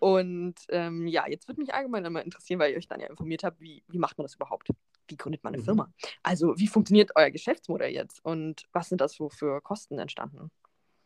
Und 0.00 0.56
ähm, 0.68 1.06
ja, 1.06 1.26
jetzt 1.26 1.48
würde 1.48 1.62
mich 1.62 1.72
allgemein 1.72 2.04
immer 2.04 2.22
interessieren, 2.22 2.60
weil 2.60 2.72
ihr 2.72 2.76
euch 2.76 2.88
dann 2.88 3.00
ja 3.00 3.06
informiert 3.06 3.42
habt, 3.44 3.58
wie, 3.60 3.82
wie 3.88 3.98
macht 3.98 4.18
man 4.18 4.26
das 4.26 4.34
überhaupt? 4.34 4.68
Wie 5.08 5.16
gründet 5.16 5.44
man 5.44 5.54
eine 5.54 5.62
mhm. 5.62 5.62
Firma? 5.62 5.90
Also, 6.22 6.54
wie 6.58 6.66
funktioniert 6.68 7.10
euer 7.16 7.30
Geschäftsmodell 7.30 7.92
jetzt? 7.92 8.24
Und 8.24 8.64
was 8.72 8.88
sind 8.88 9.00
das 9.00 9.14
so 9.14 9.28
für 9.30 9.60
Kosten 9.60 9.98
entstanden? 9.98 10.50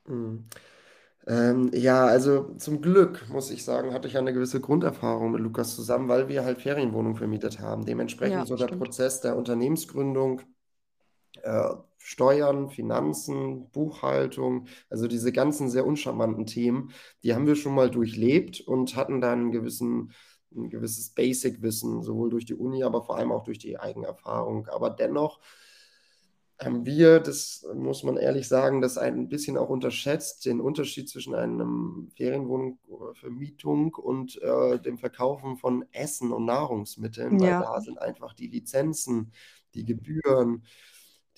Mhm. 0.06 0.48
Ähm, 1.28 1.70
ja, 1.74 2.06
also 2.06 2.54
zum 2.56 2.82
Glück, 2.82 3.28
muss 3.30 3.50
ich 3.50 3.64
sagen, 3.64 3.92
hatte 3.94 4.08
ich 4.08 4.18
eine 4.18 4.32
gewisse 4.34 4.60
Grunderfahrung 4.60 5.32
mit 5.32 5.40
Lukas 5.42 5.74
zusammen, 5.76 6.08
weil 6.08 6.28
wir 6.28 6.44
halt 6.44 6.60
Ferienwohnungen 6.62 7.16
vermietet 7.16 7.60
haben. 7.60 7.86
Dementsprechend 7.86 8.34
Ja, 8.34 8.46
so 8.46 8.56
der 8.56 8.68
stimmt. 8.68 8.78
Prozess 8.78 9.20
der 9.22 9.36
Unternehmensgründung, 9.36 10.42
äh, 11.42 11.70
Steuern, 11.98 12.70
Finanzen, 12.70 13.70
Buchhaltung, 13.70 14.66
also 14.90 15.08
diese 15.08 15.32
ganzen 15.32 15.68
sehr 15.70 15.86
uncharmanten 15.86 16.46
Themen, 16.46 16.92
die 17.22 17.34
haben 17.34 17.46
wir 17.46 17.56
schon 17.56 17.74
mal 17.74 17.90
durchlebt 17.90 18.60
und 18.60 18.96
hatten 18.96 19.20
dann 19.20 19.48
'n 19.48 19.52
gewissen 19.52 20.12
'n 20.54 20.70
gewisses 20.70 21.10
Basic-Wissen, 21.10 22.02
sowohl 22.02 22.30
durch 22.30 22.44
die 22.46 22.54
Uni, 22.54 22.82
aber 22.84 23.02
vor 23.02 23.16
allem 23.16 23.32
auch 23.32 23.44
durch 23.44 23.58
die 23.58 23.78
Eigenerfahrung. 23.78 24.66
Aber 24.68 24.90
dennoch 24.90 25.40
haben 26.60 26.84
wir, 26.84 27.20
das 27.20 27.64
muss 27.74 28.02
man 28.02 28.16
ehrlich 28.16 28.48
sagen, 28.48 28.80
das 28.80 28.98
ein 28.98 29.28
bisschen 29.28 29.56
auch 29.56 29.68
unterschätzt, 29.68 30.44
den 30.44 30.60
Unterschied 30.60 31.08
zwischen 31.08 31.34
einem 31.36 32.10
Ferienwohnungsvermietung 32.16 33.94
und 33.94 34.40
äh, 34.42 34.80
dem 34.80 34.98
Verkaufen 34.98 35.56
von 35.56 35.84
Essen 35.92 36.32
und 36.32 36.46
Nahrungsmitteln, 36.46 37.38
weil 37.38 37.54
da 37.56 37.80
sind 37.80 38.00
einfach 38.00 38.34
die 38.34 38.48
Lizenzen, 38.48 39.32
die 39.74 39.84
Gebühren, 39.84 40.64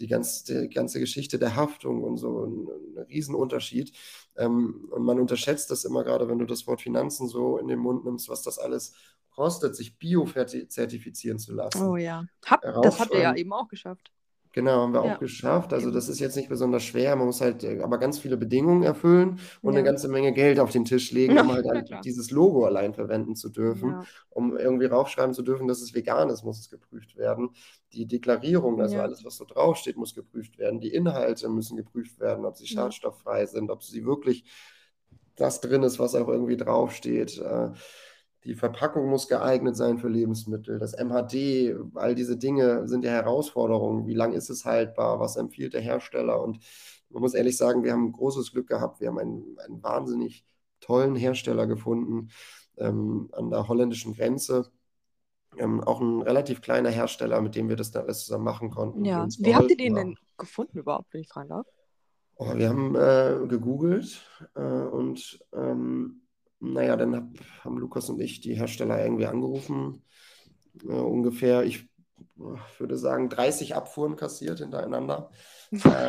die, 0.00 0.06
ganz, 0.06 0.44
die 0.44 0.68
ganze 0.68 0.98
Geschichte 1.00 1.38
der 1.38 1.56
Haftung 1.56 2.02
und 2.02 2.16
so 2.16 2.46
ein, 2.46 2.68
ein 2.96 3.02
Riesenunterschied. 3.04 3.92
Ähm, 4.36 4.88
und 4.90 5.04
man 5.04 5.20
unterschätzt 5.20 5.70
das 5.70 5.84
immer 5.84 6.04
gerade, 6.04 6.28
wenn 6.28 6.38
du 6.38 6.46
das 6.46 6.66
Wort 6.66 6.80
Finanzen 6.80 7.28
so 7.28 7.58
in 7.58 7.68
den 7.68 7.78
Mund 7.78 8.04
nimmst, 8.04 8.28
was 8.28 8.42
das 8.42 8.58
alles 8.58 8.94
kostet, 9.30 9.76
sich 9.76 9.98
bio-zertifizieren 9.98 11.38
zu 11.38 11.54
lassen. 11.54 11.82
Oh 11.82 11.96
ja, 11.96 12.24
Hab, 12.44 12.62
das 12.82 12.98
habt 12.98 13.14
ihr 13.14 13.20
ja 13.20 13.34
eben 13.34 13.52
auch 13.52 13.68
geschafft. 13.68 14.10
Genau, 14.52 14.82
haben 14.82 14.92
wir 14.92 15.04
ja. 15.04 15.14
auch 15.14 15.20
geschafft. 15.20 15.72
Also 15.72 15.92
das 15.92 16.08
ist 16.08 16.18
jetzt 16.18 16.34
nicht 16.36 16.48
besonders 16.48 16.82
schwer. 16.82 17.14
Man 17.14 17.26
muss 17.26 17.40
halt 17.40 17.62
äh, 17.62 17.80
aber 17.82 17.98
ganz 17.98 18.18
viele 18.18 18.36
Bedingungen 18.36 18.82
erfüllen 18.82 19.38
und 19.62 19.74
ja. 19.74 19.78
eine 19.78 19.86
ganze 19.86 20.08
Menge 20.08 20.32
Geld 20.32 20.58
auf 20.58 20.72
den 20.72 20.84
Tisch 20.84 21.12
legen, 21.12 21.38
um 21.38 21.52
halt 21.52 21.88
ja, 21.88 22.00
dieses 22.00 22.32
Logo 22.32 22.64
allein 22.64 22.92
verwenden 22.92 23.36
zu 23.36 23.48
dürfen. 23.48 24.02
Um 24.28 24.56
irgendwie 24.56 24.86
raufschreiben 24.86 25.34
zu 25.34 25.42
dürfen, 25.42 25.68
dass 25.68 25.80
es 25.80 25.94
vegan 25.94 26.30
ist, 26.30 26.42
muss 26.42 26.58
es 26.58 26.68
geprüft 26.68 27.16
werden. 27.16 27.50
Die 27.92 28.06
Deklarierung, 28.06 28.80
also 28.80 28.98
alles, 28.98 29.24
was 29.24 29.36
so 29.36 29.44
draufsteht, 29.44 29.96
muss 29.96 30.14
geprüft 30.14 30.58
werden. 30.58 30.80
Die 30.80 30.92
Inhalte 30.92 31.48
müssen 31.48 31.76
geprüft 31.76 32.18
werden, 32.18 32.44
ob 32.44 32.56
sie 32.56 32.66
schadstofffrei 32.66 33.46
sind, 33.46 33.70
ob 33.70 33.84
sie 33.84 34.04
wirklich 34.04 34.44
das 35.36 35.60
drin 35.60 35.82
ist, 35.84 35.98
was 35.98 36.14
auch 36.14 36.28
irgendwie 36.28 36.56
draufsteht. 36.56 37.38
Äh, 37.38 37.70
die 38.44 38.54
Verpackung 38.54 39.08
muss 39.08 39.28
geeignet 39.28 39.76
sein 39.76 39.98
für 39.98 40.08
Lebensmittel. 40.08 40.78
Das 40.78 40.94
MHD, 40.94 41.76
all 41.94 42.14
diese 42.14 42.38
Dinge 42.38 42.88
sind 42.88 43.04
ja 43.04 43.10
Herausforderungen. 43.10 44.06
Wie 44.06 44.14
lange 44.14 44.36
ist 44.36 44.48
es 44.48 44.64
haltbar? 44.64 45.20
Was 45.20 45.36
empfiehlt 45.36 45.74
der 45.74 45.82
Hersteller? 45.82 46.42
Und 46.42 46.60
man 47.10 47.20
muss 47.20 47.34
ehrlich 47.34 47.56
sagen, 47.56 47.84
wir 47.84 47.92
haben 47.92 48.12
großes 48.12 48.52
Glück 48.52 48.68
gehabt. 48.68 49.00
Wir 49.00 49.08
haben 49.08 49.18
einen, 49.18 49.56
einen 49.58 49.82
wahnsinnig 49.82 50.46
tollen 50.80 51.16
Hersteller 51.16 51.66
gefunden 51.66 52.30
ähm, 52.78 53.28
an 53.32 53.50
der 53.50 53.68
holländischen 53.68 54.14
Grenze. 54.14 54.70
Ähm, 55.58 55.82
auch 55.82 56.00
ein 56.00 56.22
relativ 56.22 56.62
kleiner 56.62 56.90
Hersteller, 56.90 57.40
mit 57.42 57.56
dem 57.56 57.68
wir 57.68 57.76
das 57.76 57.90
dann 57.90 58.04
alles 58.04 58.24
zusammen 58.24 58.44
machen 58.44 58.70
konnten. 58.70 59.04
Ja, 59.04 59.26
wie 59.38 59.54
habt 59.54 59.70
ihr 59.70 59.76
den 59.76 59.94
denn 59.96 60.16
gefunden 60.38 60.78
überhaupt, 60.78 61.12
wenn 61.12 61.20
ich 61.20 61.28
fragen 61.28 61.50
darf? 61.50 61.66
Oh, 62.36 62.56
wir 62.56 62.70
haben 62.70 62.94
äh, 62.94 63.46
gegoogelt 63.48 64.24
äh, 64.54 64.62
und 64.62 65.44
ähm, 65.52 66.22
naja, 66.60 66.96
dann 66.96 67.16
hab, 67.16 67.24
haben 67.64 67.78
Lukas 67.78 68.08
und 68.08 68.20
ich 68.20 68.40
die 68.40 68.54
Hersteller 68.54 69.02
irgendwie 69.02 69.26
angerufen. 69.26 70.02
Äh, 70.82 70.92
ungefähr, 70.92 71.64
ich 71.64 71.88
würde 72.78 72.96
sagen, 72.96 73.28
30 73.28 73.74
Abfuhren 73.74 74.16
kassiert 74.16 74.58
hintereinander. 74.58 75.30
Äh, 75.72 76.08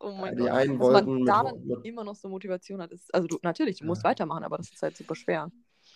oh 0.00 0.12
mein 0.12 0.36
die 0.36 0.42
Gott. 0.42 0.50
Einen 0.52 0.78
Dass 0.78 0.86
wollten 0.86 1.14
man 1.14 1.24
da 1.24 1.42
dann 1.44 1.66
mit, 1.66 1.84
immer 1.84 2.04
noch 2.04 2.14
so 2.14 2.28
Motivation 2.28 2.82
hat. 2.82 2.92
Ist, 2.92 3.12
also 3.14 3.26
du, 3.26 3.38
natürlich, 3.42 3.78
du 3.78 3.86
musst 3.86 4.04
weitermachen, 4.04 4.44
aber 4.44 4.58
das 4.58 4.70
ist 4.70 4.82
halt 4.82 4.96
super 4.96 5.14
schwer. 5.14 5.50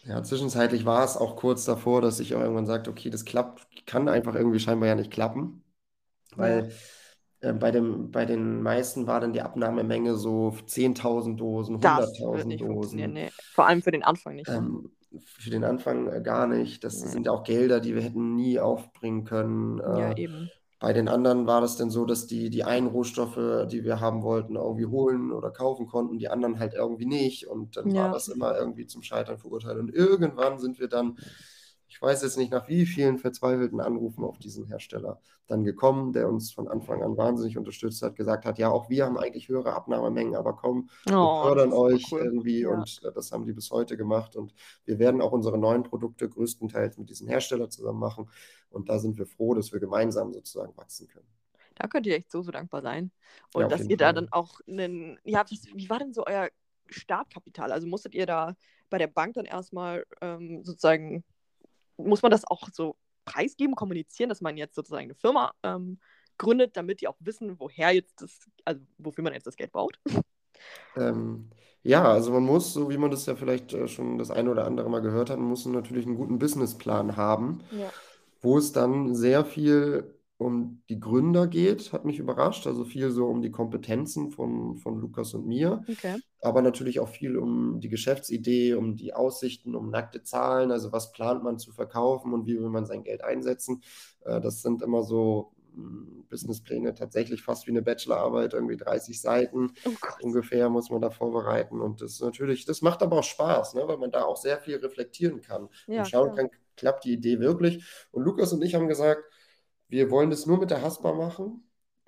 Ja, 0.05 0.23
zwischenzeitlich 0.23 0.87
war 0.87 1.05
es 1.05 1.17
auch 1.19 1.37
kurz 1.37 1.67
davor, 1.67 2.01
dass 2.01 2.19
ich 2.19 2.35
auch 2.35 2.41
irgendwann 2.41 2.67
sagte, 2.67 2.91
okay, 2.91 3.11
das 3.11 3.27
klappt, 3.27 3.87
kann 3.87 4.09
einfach 4.09 4.35
irgendwie 4.35 4.59
scheinbar 4.59 4.89
ja 4.89 4.95
nicht 4.95 5.11
klappen. 5.11 5.63
Weil 6.35 6.71
ja 6.71 6.75
äh, 7.43 7.53
bei, 7.53 7.71
dem, 7.73 8.11
bei 8.11 8.25
den 8.25 8.63
meisten 8.63 9.07
war 9.07 9.21
dann 9.21 9.33
die 9.33 9.43
Abnahmemenge 9.43 10.15
so 10.15 10.55
10.000 10.67 11.37
Dosen, 11.37 11.81
100.000 11.81 12.59
Dosen. 12.59 13.13
Nee. 13.13 13.31
Vor 13.53 13.67
allem 13.67 13.83
für 13.83 13.91
den 13.91 14.05
Anfang 14.05 14.37
nicht. 14.37 14.49
Ähm, 14.49 14.93
für 15.21 15.51
den 15.51 15.65
Anfang 15.65 16.09
äh, 16.09 16.23
gar 16.23 16.47
nicht. 16.47 16.85
Das 16.85 17.03
nee. 17.03 17.09
sind 17.09 17.27
ja 17.27 17.33
auch 17.33 17.43
Gelder, 17.43 17.81
die 17.81 17.95
wir 17.95 18.03
hätten 18.03 18.37
nie 18.37 18.61
aufbringen 18.61 19.25
können. 19.25 19.81
Äh, 19.81 20.01
ja, 20.01 20.17
eben. 20.17 20.51
Bei 20.79 20.93
den 20.93 21.09
anderen 21.09 21.47
war 21.47 21.61
das 21.61 21.77
dann 21.77 21.91
so, 21.91 22.05
dass 22.05 22.27
die 22.27 22.51
die 22.51 22.65
einen 22.65 22.89
Rohstoffe, 22.89 23.69
die 23.71 23.85
wir 23.85 24.01
haben 24.01 24.23
wollten, 24.23 24.57
irgendwie 24.57 24.87
holen 24.87 25.31
oder 25.31 25.51
kaufen 25.51 25.87
konnten, 25.87 26.19
die 26.19 26.29
anderen 26.29 26.59
halt 26.59 26.75
irgendwie 26.75 27.07
nicht. 27.07 27.47
Und 27.47 27.77
dann 27.77 27.91
ja. 27.91 28.05
war 28.05 28.13
das 28.13 28.29
immer 28.29 28.57
irgendwie 28.57 28.87
zum 28.87 29.03
Scheitern 29.03 29.39
verurteilt. 29.39 29.79
Und 29.79 29.95
irgendwann 29.95 30.59
sind 30.59 30.81
wir 30.81 30.89
dann 30.89 31.19
ich 31.93 32.01
weiß 32.01 32.23
jetzt 32.23 32.39
nicht 32.39 32.51
nach 32.51 32.69
wie 32.69 32.87
vielen 32.87 33.19
verzweifelten 33.19 33.79
Anrufen 33.79 34.25
auf 34.25 34.39
diesen 34.39 34.65
Hersteller 34.65 35.21
dann 35.47 35.63
gekommen, 35.63 36.15
der 36.15 36.27
uns 36.27 36.51
von 36.51 36.67
Anfang 36.67 37.03
an 37.03 37.19
wahnsinnig 37.19 37.59
unterstützt 37.59 38.01
hat, 38.01 38.17
gesagt 38.17 38.47
hat, 38.47 38.59
ja, 38.59 38.71
auch 38.71 38.89
wir 38.89 39.05
haben 39.05 39.19
eigentlich 39.19 39.51
höhere 39.51 39.75
Abnahmemengen, 39.75 40.35
aber 40.35 40.55
komm, 40.55 40.89
wir 41.05 41.19
oh, 41.19 41.43
fördern 41.43 41.75
euch 41.75 42.11
cool. 42.11 42.23
irgendwie 42.23 42.63
ja. 42.63 42.71
und 42.71 43.03
äh, 43.05 43.13
das 43.13 43.31
haben 43.31 43.45
die 43.45 43.53
bis 43.53 43.71
heute 43.71 43.99
gemacht 43.99 44.37
und 44.37 44.55
wir 44.87 44.99
werden 44.99 45.21
auch 45.21 45.33
unsere 45.33 45.59
neuen 45.59 45.83
Produkte 45.83 46.31
größtenteils 46.31 46.97
mit 46.97 47.11
diesem 47.11 47.29
Hersteller 47.29 47.69
zusammen 47.69 47.99
machen 48.01 48.31
und 48.71 48.89
da 48.89 48.99
sind 48.99 49.19
wir 49.19 49.27
froh, 49.27 49.53
dass 49.53 49.71
wir 49.71 49.79
gemeinsam 49.79 50.33
sozusagen 50.33 50.75
wachsen 50.79 51.09
können. 51.09 51.29
Da 51.75 51.89
könnt 51.89 52.07
ihr 52.07 52.17
echt 52.17 52.31
so, 52.31 52.41
so 52.41 52.53
dankbar 52.53 52.81
sein 52.81 53.11
und 53.53 53.63
ja, 53.63 53.69
dass 53.69 53.87
ihr 53.87 53.99
da 53.99 54.15
dann 54.15 54.29
auch 54.31 54.61
einen, 54.67 55.19
ja, 55.25 55.45
wie 55.75 55.91
war 55.91 55.99
denn 55.99 56.15
so 56.15 56.25
euer 56.25 56.49
Startkapital? 56.89 57.71
Also 57.71 57.87
musstet 57.87 58.15
ihr 58.15 58.25
da 58.25 58.57
bei 58.89 58.97
der 58.97 59.09
Bank 59.09 59.35
dann 59.35 59.45
erstmal 59.45 60.07
ähm, 60.23 60.65
sozusagen 60.65 61.23
muss 61.97 62.23
man 62.23 62.31
das 62.31 62.45
auch 62.45 62.69
so 62.73 62.97
preisgeben, 63.25 63.75
kommunizieren, 63.75 64.29
dass 64.29 64.41
man 64.41 64.57
jetzt 64.57 64.75
sozusagen 64.75 65.05
eine 65.05 65.15
Firma 65.15 65.53
ähm, 65.63 65.99
gründet, 66.39 66.77
damit 66.77 67.01
die 67.01 67.09
auch 67.09 67.17
wissen, 67.21 67.59
woher 67.59 67.93
jetzt 67.93 68.21
das, 68.21 68.39
also 68.65 68.81
wofür 68.99 69.25
man 69.25 69.33
jetzt 69.33 69.47
das 69.47 69.57
Geld 69.57 69.73
braucht? 69.73 70.01
Ähm, 70.97 71.51
ja, 71.83 72.05
also 72.05 72.33
man 72.33 72.45
muss, 72.45 72.73
so 72.73 72.91
wie 72.91 72.99
man 72.99 73.11
das 73.11 73.27
ja 73.27 73.35
vielleicht 73.35 73.73
äh, 73.73 73.89
schon 73.89 74.19
das 74.19 74.31
eine 74.31 74.51
oder 74.51 74.67
andere 74.67 74.89
Mal 74.89 75.01
gehört 75.01 75.31
hat, 75.31 75.39
man 75.39 75.49
muss 75.49 75.67
natürlich 75.67 76.07
einen 76.07 76.17
guten 76.17 76.39
Businessplan 76.39 77.17
haben, 77.17 77.63
ja. 77.73 77.91
wo 78.41 78.59
es 78.59 78.73
dann 78.73 79.15
sehr 79.15 79.45
viel 79.45 80.15
um 80.37 80.83
die 80.89 80.99
Gründer 81.01 81.47
geht, 81.47 81.93
hat 81.93 82.05
mich 82.05 82.19
überrascht. 82.19 82.67
Also 82.67 82.85
viel 82.85 83.11
so 83.11 83.27
um 83.27 83.43
die 83.43 83.51
Kompetenzen 83.51 84.31
von, 84.31 84.77
von 84.77 85.01
Lukas 85.01 85.35
und 85.35 85.47
mir. 85.47 85.85
Okay. 85.89 86.17
Aber 86.43 86.61
natürlich 86.61 86.99
auch 86.99 87.09
viel 87.09 87.39
um 87.39 87.79
die 87.81 87.89
Geschäftsidee, 87.89 88.75
um 88.75 88.97
die 88.97 89.15
Aussichten, 89.15 89.77
um 89.77 89.91
nackte 89.91 90.25
Zahlen. 90.25 90.73
Also 90.73 90.91
was 90.91 91.13
plant 91.13 91.45
man 91.45 91.59
zu 91.59 91.71
verkaufen 91.71 92.35
und 92.35 92.47
wie 92.47 92.59
will 92.59 92.69
man 92.69 92.85
sein 92.85 93.05
Geld 93.05 93.23
einsetzen. 93.23 93.83
Äh, 94.25 94.41
das 94.41 94.61
sind 94.61 94.83
immer 94.83 95.05
so 95.05 95.53
hm, 95.75 96.25
Businesspläne 96.29 96.95
tatsächlich 96.95 97.43
fast 97.43 97.67
wie 97.69 97.71
eine 97.71 97.83
Bachelorarbeit, 97.83 98.55
irgendwie 98.55 98.77
30 98.77 99.21
Seiten 99.21 99.73
oh 99.87 99.91
ungefähr 100.21 100.69
muss 100.69 100.91
man 100.91 101.01
da 101.01 101.11
vorbereiten. 101.11 101.81
Und 101.81 102.03
das 102.03 102.19
natürlich, 102.21 102.65
das 102.65 102.83
macht 102.83 103.03
aber 103.03 103.21
auch 103.21 103.25
Spaß, 103.25 103.75
ne, 103.75 103.87
weil 103.87 103.99
man 103.99 104.11
da 104.11 104.25
auch 104.25 104.37
sehr 104.37 104.59
viel 104.59 104.77
reflektieren 104.77 105.43
kann 105.43 105.69
ja, 105.87 106.01
und 106.01 106.09
schauen 106.09 106.33
klar. 106.33 106.49
kann, 106.49 106.51
klappt 106.77 107.05
die 107.05 107.13
Idee 107.13 107.39
wirklich. 107.39 107.85
Und 108.11 108.25
Lukas 108.25 108.53
und 108.53 108.63
ich 108.63 108.75
haben 108.75 108.89
gesagt, 108.89 109.23
wir 109.89 110.11
wollen 110.11 110.31
das 110.31 110.47
nur 110.47 110.59
mit 110.59 110.71
der 110.71 110.83
Haspa 110.83 111.13
machen. 111.13 111.63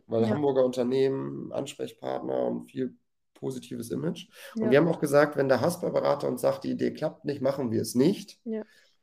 weil 0.06 0.22
ja. 0.22 0.30
Hamburger 0.30 0.64
Unternehmen, 0.64 1.52
Ansprechpartner 1.52 2.46
und 2.46 2.70
viel 2.70 2.96
positives 3.34 3.90
Image. 3.90 4.28
Und 4.56 4.62
ja. 4.62 4.70
wir 4.70 4.78
haben 4.78 4.88
auch 4.88 5.00
gesagt, 5.00 5.36
wenn 5.36 5.48
der 5.48 5.60
Hasper-Berater 5.60 6.28
uns 6.28 6.40
sagt, 6.40 6.64
die 6.64 6.70
Idee 6.70 6.92
klappt 6.92 7.24
nicht, 7.24 7.42
machen 7.42 7.70
wir 7.70 7.82
es 7.82 7.94
nicht. 7.94 8.38
Ja. 8.44 8.62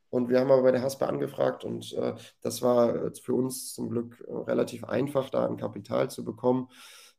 Und 0.09 0.27
wir 0.27 0.39
haben 0.39 0.51
aber 0.51 0.63
bei 0.63 0.71
der 0.71 0.81
Hasper 0.81 1.07
angefragt 1.07 1.63
und 1.63 1.93
äh, 1.93 2.15
das 2.41 2.61
war 2.61 3.11
für 3.13 3.33
uns 3.33 3.73
zum 3.73 3.89
Glück 3.89 4.21
äh, 4.27 4.33
relativ 4.33 4.83
einfach, 4.83 5.29
da 5.29 5.47
ein 5.47 5.55
Kapital 5.55 6.09
zu 6.09 6.25
bekommen, 6.25 6.67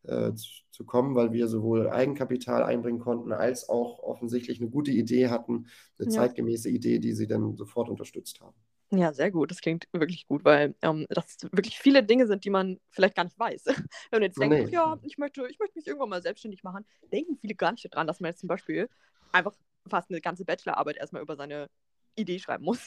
äh, 0.02 0.34
zu, 0.34 0.48
zu, 0.70 0.84
kommen, 0.84 1.14
weil 1.14 1.32
wir 1.32 1.48
sowohl 1.48 1.88
Eigenkapital 1.88 2.62
einbringen 2.62 3.00
konnten, 3.00 3.32
als 3.32 3.70
auch 3.70 4.00
offensichtlich 4.00 4.60
eine 4.60 4.68
gute 4.68 4.90
Idee 4.90 5.28
hatten, 5.28 5.68
eine 5.98 6.08
ja. 6.08 6.20
zeitgemäße 6.20 6.68
Idee, 6.68 6.98
die 6.98 7.14
sie 7.14 7.26
dann 7.26 7.56
sofort 7.56 7.88
unterstützt 7.88 8.42
haben. 8.42 8.56
Ja, 8.94 9.12
sehr 9.14 9.30
gut. 9.30 9.50
Das 9.50 9.60
klingt 9.60 9.88
wirklich 9.92 10.26
gut, 10.26 10.44
weil 10.44 10.74
ähm, 10.82 11.06
das 11.08 11.38
wirklich 11.50 11.78
viele 11.78 12.02
Dinge 12.02 12.26
sind, 12.26 12.44
die 12.44 12.50
man 12.50 12.78
vielleicht 12.90 13.14
gar 13.14 13.24
nicht 13.24 13.38
weiß. 13.38 13.64
Wenn 13.66 13.86
man 14.12 14.22
jetzt 14.22 14.38
denkt, 14.38 14.66
nee. 14.66 14.70
ja, 14.70 14.98
ich 15.02 15.16
möchte, 15.16 15.46
ich 15.48 15.58
möchte 15.58 15.78
mich 15.78 15.86
irgendwann 15.86 16.10
mal 16.10 16.22
selbstständig 16.22 16.62
machen, 16.62 16.84
denken 17.10 17.38
viele 17.40 17.54
gar 17.54 17.72
nicht 17.72 17.86
daran, 17.90 18.06
dass 18.06 18.20
man 18.20 18.30
jetzt 18.30 18.40
zum 18.40 18.48
Beispiel 18.48 18.90
einfach 19.32 19.54
fast 19.88 20.10
eine 20.10 20.20
ganze 20.20 20.44
Bachelorarbeit 20.44 20.98
erstmal 20.98 21.22
über 21.22 21.36
seine 21.36 21.68
Idee 22.16 22.38
schreiben 22.38 22.64
muss. 22.64 22.86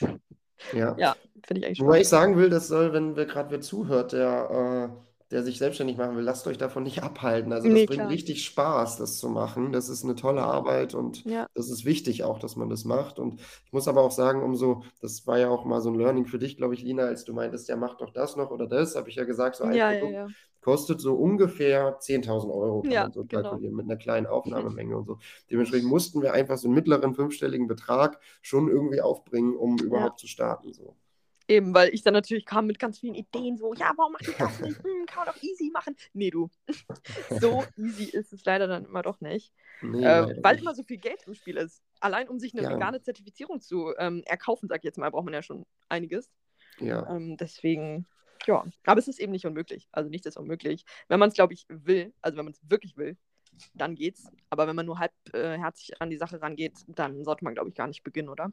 Ja, 0.73 0.95
ja 0.97 1.15
finde 1.43 1.61
ich 1.61 1.65
eigentlich 1.65 1.77
spannend. 1.77 1.89
Wobei 1.89 2.01
ich 2.01 2.07
sagen 2.07 2.37
will, 2.37 2.49
das 2.49 2.67
soll, 2.67 2.93
wenn 2.93 3.15
wir 3.15 3.25
gerade 3.25 3.49
wer 3.49 3.61
zuhört, 3.61 4.13
der 4.13 4.91
äh, 4.91 5.14
der 5.31 5.43
sich 5.43 5.57
selbstständig 5.57 5.97
machen 5.97 6.15
will, 6.15 6.23
lasst 6.23 6.45
euch 6.45 6.57
davon 6.57 6.83
nicht 6.83 7.01
abhalten. 7.01 7.51
Also 7.51 7.67
das 7.67 7.73
nee, 7.73 7.85
bringt 7.85 8.01
klar. 8.01 8.09
richtig 8.09 8.45
Spaß, 8.45 8.97
das 8.97 9.17
zu 9.17 9.29
machen. 9.29 9.71
Das 9.71 9.89
ist 9.89 10.03
eine 10.03 10.15
tolle 10.15 10.43
Arbeit 10.43 10.93
und 10.93 11.25
ja. 11.25 11.47
das 11.55 11.69
ist 11.69 11.83
wichtig 11.83 12.23
auch, 12.23 12.37
dass 12.37 12.55
man 12.55 12.69
das 12.69 12.85
macht. 12.85 13.17
Und 13.17 13.39
ich 13.65 13.73
muss 13.73 13.87
aber 13.87 14.01
auch 14.01 14.11
sagen, 14.11 14.43
umso, 14.43 14.83
das 15.01 15.25
war 15.25 15.39
ja 15.39 15.49
auch 15.49 15.65
mal 15.65 15.81
so 15.81 15.89
ein 15.89 15.95
Learning 15.95 16.25
für 16.25 16.37
dich, 16.37 16.57
glaube 16.57 16.75
ich, 16.75 16.83
Lina, 16.83 17.03
als 17.03 17.25
du 17.25 17.33
meintest, 17.33 17.67
ja, 17.69 17.75
mach 17.75 17.97
doch 17.97 18.11
das 18.11 18.35
noch 18.35 18.51
oder 18.51 18.67
das, 18.67 18.95
habe 18.95 19.09
ich 19.09 19.15
ja 19.15 19.23
gesagt, 19.23 19.55
so 19.55 19.63
ein 19.63 19.73
ja, 19.73 19.91
Produkt 19.91 20.13
ja, 20.13 20.27
kostet 20.61 20.99
so 20.99 21.13
ungefähr 21.13 21.99
10.000 21.99 22.51
Euro, 22.51 22.81
kann 22.81 22.91
man 22.91 23.11
so 23.11 23.23
genau. 23.23 23.43
kalkulieren, 23.43 23.75
mit 23.75 23.85
einer 23.85 23.97
kleinen 23.97 24.25
Aufnahmemenge 24.27 24.97
und 24.97 25.05
so. 25.05 25.19
Dementsprechend 25.51 25.89
mussten 25.89 26.21
wir 26.21 26.33
einfach 26.33 26.57
so 26.57 26.67
einen 26.67 26.75
mittleren 26.75 27.13
fünfstelligen 27.13 27.67
Betrag 27.67 28.19
schon 28.41 28.67
irgendwie 28.67 29.01
aufbringen, 29.01 29.55
um 29.55 29.77
überhaupt 29.77 30.19
zu 30.19 30.27
starten. 30.27 30.73
So. 30.73 30.95
Eben, 31.47 31.75
weil 31.75 31.93
ich 31.93 32.01
dann 32.01 32.13
natürlich 32.13 32.45
kam 32.45 32.65
mit 32.65 32.79
ganz 32.79 32.99
vielen 32.99 33.13
Ideen, 33.13 33.57
so, 33.57 33.73
ja, 33.75 33.91
warum 33.95 34.13
macht 34.13 34.27
ihr 34.27 34.33
das 34.37 34.59
nicht? 34.59 34.75
Hm, 34.83 35.05
kann 35.05 35.25
man 35.25 35.33
doch 35.33 35.43
easy 35.43 35.69
machen. 35.71 35.95
Nee, 36.13 36.31
du. 36.31 36.49
so 37.39 37.63
easy 37.77 38.05
ist 38.05 38.33
es 38.33 38.43
leider 38.45 38.67
dann 38.67 38.85
immer 38.85 39.03
doch 39.03 39.21
nicht. 39.21 39.53
Nee, 39.81 40.03
äh, 40.03 40.43
weil 40.43 40.57
immer 40.57 40.73
so 40.73 40.83
viel 40.83 40.97
Geld 40.97 41.23
im 41.27 41.35
Spiel 41.35 41.57
ist. 41.57 41.83
Allein 41.99 42.29
um 42.29 42.39
sich 42.39 42.53
eine 42.53 42.63
ja. 42.63 42.69
vegane 42.71 43.01
Zertifizierung 43.01 43.61
zu 43.61 43.93
ähm, 43.97 44.23
erkaufen, 44.25 44.67
sag 44.67 44.79
ich 44.79 44.83
jetzt 44.83 44.97
mal, 44.97 45.09
braucht 45.11 45.25
man 45.25 45.33
ja 45.33 45.43
schon 45.43 45.65
einiges. 45.87 46.31
Ja. 46.79 47.07
Ähm, 47.09 47.37
deswegen, 47.37 48.07
ja. 48.47 48.65
Aber 48.85 48.99
es 48.99 49.07
ist 49.07 49.19
eben 49.19 49.31
nicht 49.31 49.45
unmöglich. 49.45 49.87
Also 49.91 50.09
nichts 50.09 50.27
ist 50.27 50.37
unmöglich. 50.37 50.85
Wenn 51.07 51.19
man 51.19 51.29
es, 51.29 51.35
glaube 51.35 51.53
ich, 51.53 51.65
will, 51.69 52.13
also 52.21 52.37
wenn 52.37 52.45
man 52.45 52.53
es 52.53 52.69
wirklich 52.69 52.97
will, 52.97 53.17
dann 53.73 53.95
geht's. 53.95 54.29
Aber 54.49 54.67
wenn 54.67 54.75
man 54.75 54.85
nur 54.85 54.99
halbherzig 54.99 55.91
äh, 55.91 55.95
an 55.99 56.09
die 56.09 56.17
Sache 56.17 56.41
rangeht, 56.41 56.73
dann 56.87 57.23
sollte 57.23 57.43
man, 57.43 57.53
glaube 57.53 57.69
ich, 57.69 57.75
gar 57.75 57.87
nicht 57.87 58.03
beginnen, 58.03 58.29
oder? 58.29 58.51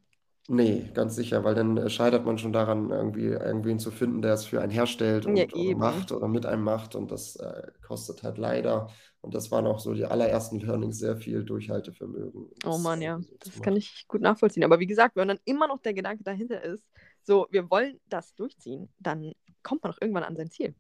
Nee, 0.49 0.91
ganz 0.93 1.15
sicher, 1.15 1.45
weil 1.45 1.55
dann 1.55 1.77
äh, 1.77 1.89
scheitert 1.89 2.25
man 2.27 2.37
schon 2.37 2.53
daran, 2.53 2.91
irgendwie 2.91 3.27
irgendwen 3.27 3.79
zu 3.79 3.91
finden, 3.93 4.23
der 4.23 4.35
es 4.35 4.45
für 4.45 4.61
einen 4.61 4.73
herstellt 4.73 5.25
Ja, 5.25 5.31
und 5.31 5.55
oder 5.55 5.77
macht 5.77 6.13
oder 6.13 6.29
mit 6.29 6.47
einem 6.47 6.65
macht 6.65 6.97
und 6.97 7.13
das 7.13 7.37
äh, 7.37 7.69
kostet 7.87 8.25
halt 8.25 8.39
leider, 8.39 8.89
und 9.21 9.35
das 9.35 9.53
waren 9.53 9.67
auch 9.69 9.79
so 9.79 9.95
die 9.95 10.05
allerersten 10.05 10.59
Learnings, 10.59 10.99
sehr 10.99 11.17
viel 11.17 11.45
Durchhaltevermögen, 11.45 12.51
Oh 12.67 12.79
Mann, 12.79 13.01
ja, 13.01 13.21
das 13.39 13.63
kann 13.63 13.77
ich 13.77 14.05
gut 14.09 14.21
nachvollziehen. 14.21 14.65
Aber 14.65 14.81
wie 14.81 14.87
gesagt, 14.89 15.15
wenn 15.15 15.29
dann 15.29 15.39
immer 15.45 15.69
noch 15.69 15.81
der 15.81 15.95
Gedanke 15.95 16.25
dahinter 16.25 16.61
ist, 16.61 16.85
so, 17.23 17.47
wir 17.51 17.71
wollen 17.71 18.01
das 18.09 18.35
durchziehen, 18.35 18.89
dann 18.99 19.33
kommt 19.63 19.85
man 19.85 19.93
doch 19.93 20.01
irgendwann 20.01 20.25
an 20.25 20.35
sein 20.35 20.51
Ziel. 20.51 20.75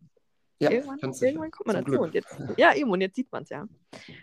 Ja, 0.58 0.70
Irgendwann, 0.70 0.98
ganz 0.98 1.18
sicher. 1.18 1.30
irgendwann 1.30 1.50
kommt 1.52 1.66
man 1.68 1.76
Zum 1.76 1.84
dazu. 1.86 2.00
Und 2.02 2.14
jetzt, 2.14 2.36
ja, 2.56 2.74
eben, 2.74 2.90
und 2.90 3.00
jetzt 3.00 3.16
sieht 3.16 3.30
man 3.32 3.42
es 3.44 3.48
ja. 3.48 3.66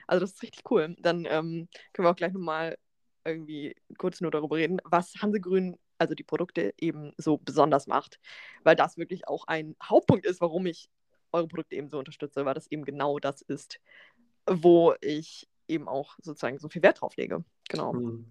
Also 0.08 0.22
das 0.22 0.34
ist 0.34 0.44
richtig 0.44 0.70
cool. 0.72 0.96
Dann 1.00 1.26
ähm, 1.30 1.68
können 1.94 2.06
wir 2.06 2.12
auch 2.12 2.16
gleich 2.16 2.34
nochmal 2.34 2.78
irgendwie 3.26 3.76
kurz 3.98 4.22
nur 4.22 4.32
darüber 4.32 4.58
reden, 4.58 4.80
was 4.84 5.14
Hansegrün, 5.22 5.78
also 5.98 6.16
die 6.16 6.24
Produkte, 6.24 6.74
eben 6.78 7.14
so 7.18 7.38
besonders 7.38 7.88
macht. 7.88 8.20
Weil 8.64 8.76
das 8.76 8.98
wirklich 8.98 9.28
auch 9.28 9.46
ein 9.48 9.76
Hauptpunkt 9.84 10.26
ist, 10.26 10.42
warum 10.42 10.66
ich 10.66 10.90
eure 11.32 11.48
Produkte 11.48 11.76
eben 11.76 11.90
so 11.90 12.00
unterstütze, 12.00 12.46
weil 12.46 12.54
das 12.54 12.68
eben 12.72 12.86
genau 12.86 13.20
das 13.20 13.42
ist, 13.42 13.80
wo 14.50 14.94
ich 15.02 15.48
eben 15.68 15.88
auch 15.88 16.16
sozusagen 16.22 16.60
so 16.60 16.70
viel 16.70 16.82
Wert 16.82 17.02
drauf 17.02 17.16
lege. 17.18 17.44
Genau. 17.70 17.94
Hm. 17.94 18.26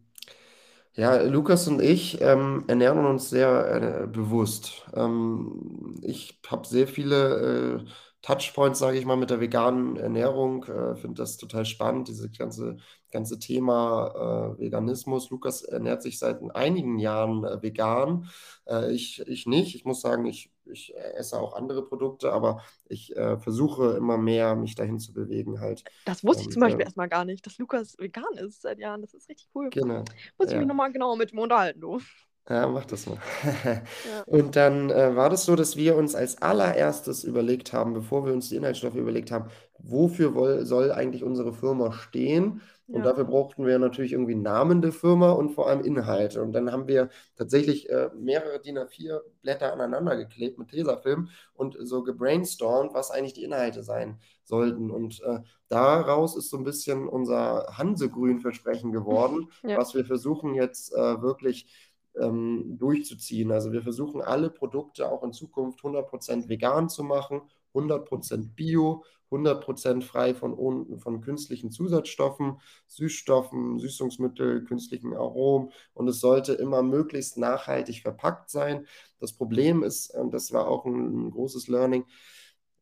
Ja, 0.95 1.23
Lukas 1.23 1.69
und 1.69 1.81
ich 1.81 2.21
ähm, 2.21 2.65
ernähren 2.67 3.07
uns 3.07 3.31
sehr 3.31 4.03
äh, 4.03 4.07
bewusst. 4.09 4.85
Ähm, 4.95 5.95
ich 6.03 6.41
habe 6.49 6.67
sehr 6.67 6.89
viele 6.89 7.85
äh, 7.87 7.91
Touchpoints, 8.23 8.81
sage 8.81 8.99
ich 8.99 9.05
mal, 9.05 9.17
mit 9.17 9.31
der 9.31 9.41
veganen 9.41 9.97
Ernährung. 9.97 10.65
Äh, 10.65 10.97
Finde 10.97 11.23
das 11.23 11.37
total 11.37 11.65
spannend, 11.65 12.09
dieses 12.09 12.37
ganze, 12.37 12.77
ganze 13.13 13.39
Thema 13.39 14.57
äh, 14.59 14.61
Veganismus. 14.61 15.31
Lukas 15.31 15.63
ernährt 15.63 16.03
sich 16.03 16.19
seit 16.19 16.41
einigen 16.55 16.99
Jahren 16.99 17.45
äh, 17.45 17.63
vegan. 17.63 18.29
Äh, 18.67 18.93
ich, 18.93 19.21
ich 19.27 19.47
nicht. 19.47 19.77
Ich 19.77 19.85
muss 19.85 20.01
sagen, 20.01 20.27
ich, 20.27 20.51
ich 20.65 20.95
esse 20.97 21.39
auch 21.39 21.55
andere 21.55 21.87
Produkte, 21.87 22.33
aber 22.33 22.63
ich 22.89 23.17
äh, 23.17 23.39
versuche 23.39 23.93
immer 23.93 24.19
mehr, 24.19 24.57
mich 24.57 24.75
dahin 24.75 24.99
zu 24.99 25.13
bewegen. 25.13 25.61
Halt. 25.61 25.85
Das 26.05 26.25
wusste 26.25 26.43
ich 26.43 26.51
zum 26.51 26.61
Beispiel 26.61 26.83
erstmal 26.83 27.09
gar 27.09 27.25
nicht, 27.25 27.47
dass 27.47 27.59
Lukas 27.59 27.97
vegan 27.99 28.35
ist 28.35 28.63
seit 28.63 28.81
Jahren. 28.81 29.01
Das 29.01 29.15
ist 29.15 29.29
richtig 29.29 29.49
cool. 29.55 29.71
Genau. 29.71 30.05
Muss 30.39 30.49
ich 30.49 30.55
ja. 30.55 30.59
mich 30.59 30.69
nochmal 30.69 30.93
genauer 30.93 31.17
mit 31.17 31.33
ihm 31.33 31.39
unterhalten, 31.39 31.81
du. 31.81 32.01
Ja, 32.49 32.67
mach 32.67 32.87
das 32.87 33.07
mal. 33.07 33.19
Ja. 33.65 33.83
Und 34.27 34.57
dann 34.57 34.91
äh, 34.91 35.15
war 35.15 35.29
das 35.29 35.45
so, 35.45 35.55
dass 35.55 35.77
wir 35.77 35.97
uns 35.97 36.15
als 36.15 36.41
allererstes 36.41 37.25
überlegt 37.25 37.73
haben, 37.73 37.93
bevor 37.93 38.25
wir 38.25 38.33
uns 38.33 38.49
die 38.49 38.57
Inhaltsstoffe 38.57 38.95
überlegt 38.95 39.31
haben, 39.31 39.51
wofür 39.79 40.35
woll, 40.35 40.65
soll 40.65 40.91
eigentlich 40.91 41.23
unsere 41.25 41.53
Firma 41.53 41.93
stehen? 41.93 42.63
Und 42.89 43.01
ja. 43.01 43.03
dafür 43.03 43.25
brauchten 43.25 43.67
wir 43.67 43.79
natürlich 43.79 44.13
irgendwie 44.13 44.35
Namen 44.35 44.81
der 44.81 44.93
Firma 44.93 45.33
und 45.33 45.51
vor 45.51 45.69
allem 45.69 45.85
Inhalte. 45.85 46.43
Und 46.43 46.55
dann 46.55 46.73
haben 46.73 46.89
wir 46.89 47.11
tatsächlich 47.37 47.91
äh, 47.91 48.09
mehrere 48.17 48.61
DIN 48.61 48.79
A4 48.79 49.21
Blätter 49.43 49.75
aneinander 49.75 50.17
geklebt 50.17 50.59
mit 50.59 50.69
Tesafilm 50.69 51.29
und 51.53 51.77
so 51.79 52.03
gebrainstormt, 52.03 52.95
was 52.95 53.11
eigentlich 53.11 53.35
die 53.35 53.45
Inhalte 53.45 53.83
sein 53.83 54.19
sollten. 54.43 54.91
Und 54.91 55.21
äh, 55.23 55.41
daraus 55.69 56.35
ist 56.35 56.49
so 56.49 56.57
ein 56.57 56.65
bisschen 56.65 57.09
unser 57.09 57.67
Hansegrün-Versprechen 57.77 58.91
geworden, 58.91 59.51
ja. 59.63 59.77
was 59.77 59.95
wir 59.95 60.07
versuchen 60.07 60.55
jetzt 60.55 60.95
äh, 60.95 61.21
wirklich 61.21 61.88
ähm, 62.21 62.77
durchzuziehen. 62.79 63.51
Also 63.53 63.73
wir 63.73 63.83
versuchen 63.83 64.21
alle 64.21 64.51
Produkte 64.51 65.11
auch 65.11 65.23
in 65.23 65.33
Zukunft 65.33 65.81
100% 65.81 66.49
vegan 66.49 66.89
zu 66.89 67.03
machen, 67.05 67.43
100% 67.75 68.55
bio, 68.55 69.05
100% 69.31 70.03
frei 70.03 70.35
von, 70.35 70.99
von 70.99 71.21
künstlichen 71.21 71.71
Zusatzstoffen, 71.71 72.61
Süßstoffen, 72.87 73.79
Süßungsmittel, 73.79 74.65
künstlichen 74.65 75.15
Aromen 75.15 75.71
und 75.95 76.09
es 76.09 76.21
sollte 76.21 76.55
immer 76.55 76.83
möglichst 76.83 77.37
nachhaltig 77.37 78.03
verpackt 78.03 78.51
sein. 78.51 78.87
Das 79.21 79.33
Problem 79.33 79.83
ist, 79.83 80.15
und 80.15 80.33
das 80.33 80.53
war 80.53 80.69
auch 80.69 80.87
ein, 80.87 81.27
ein 81.27 81.31
großes 81.31 81.69
Learning, 81.69 82.05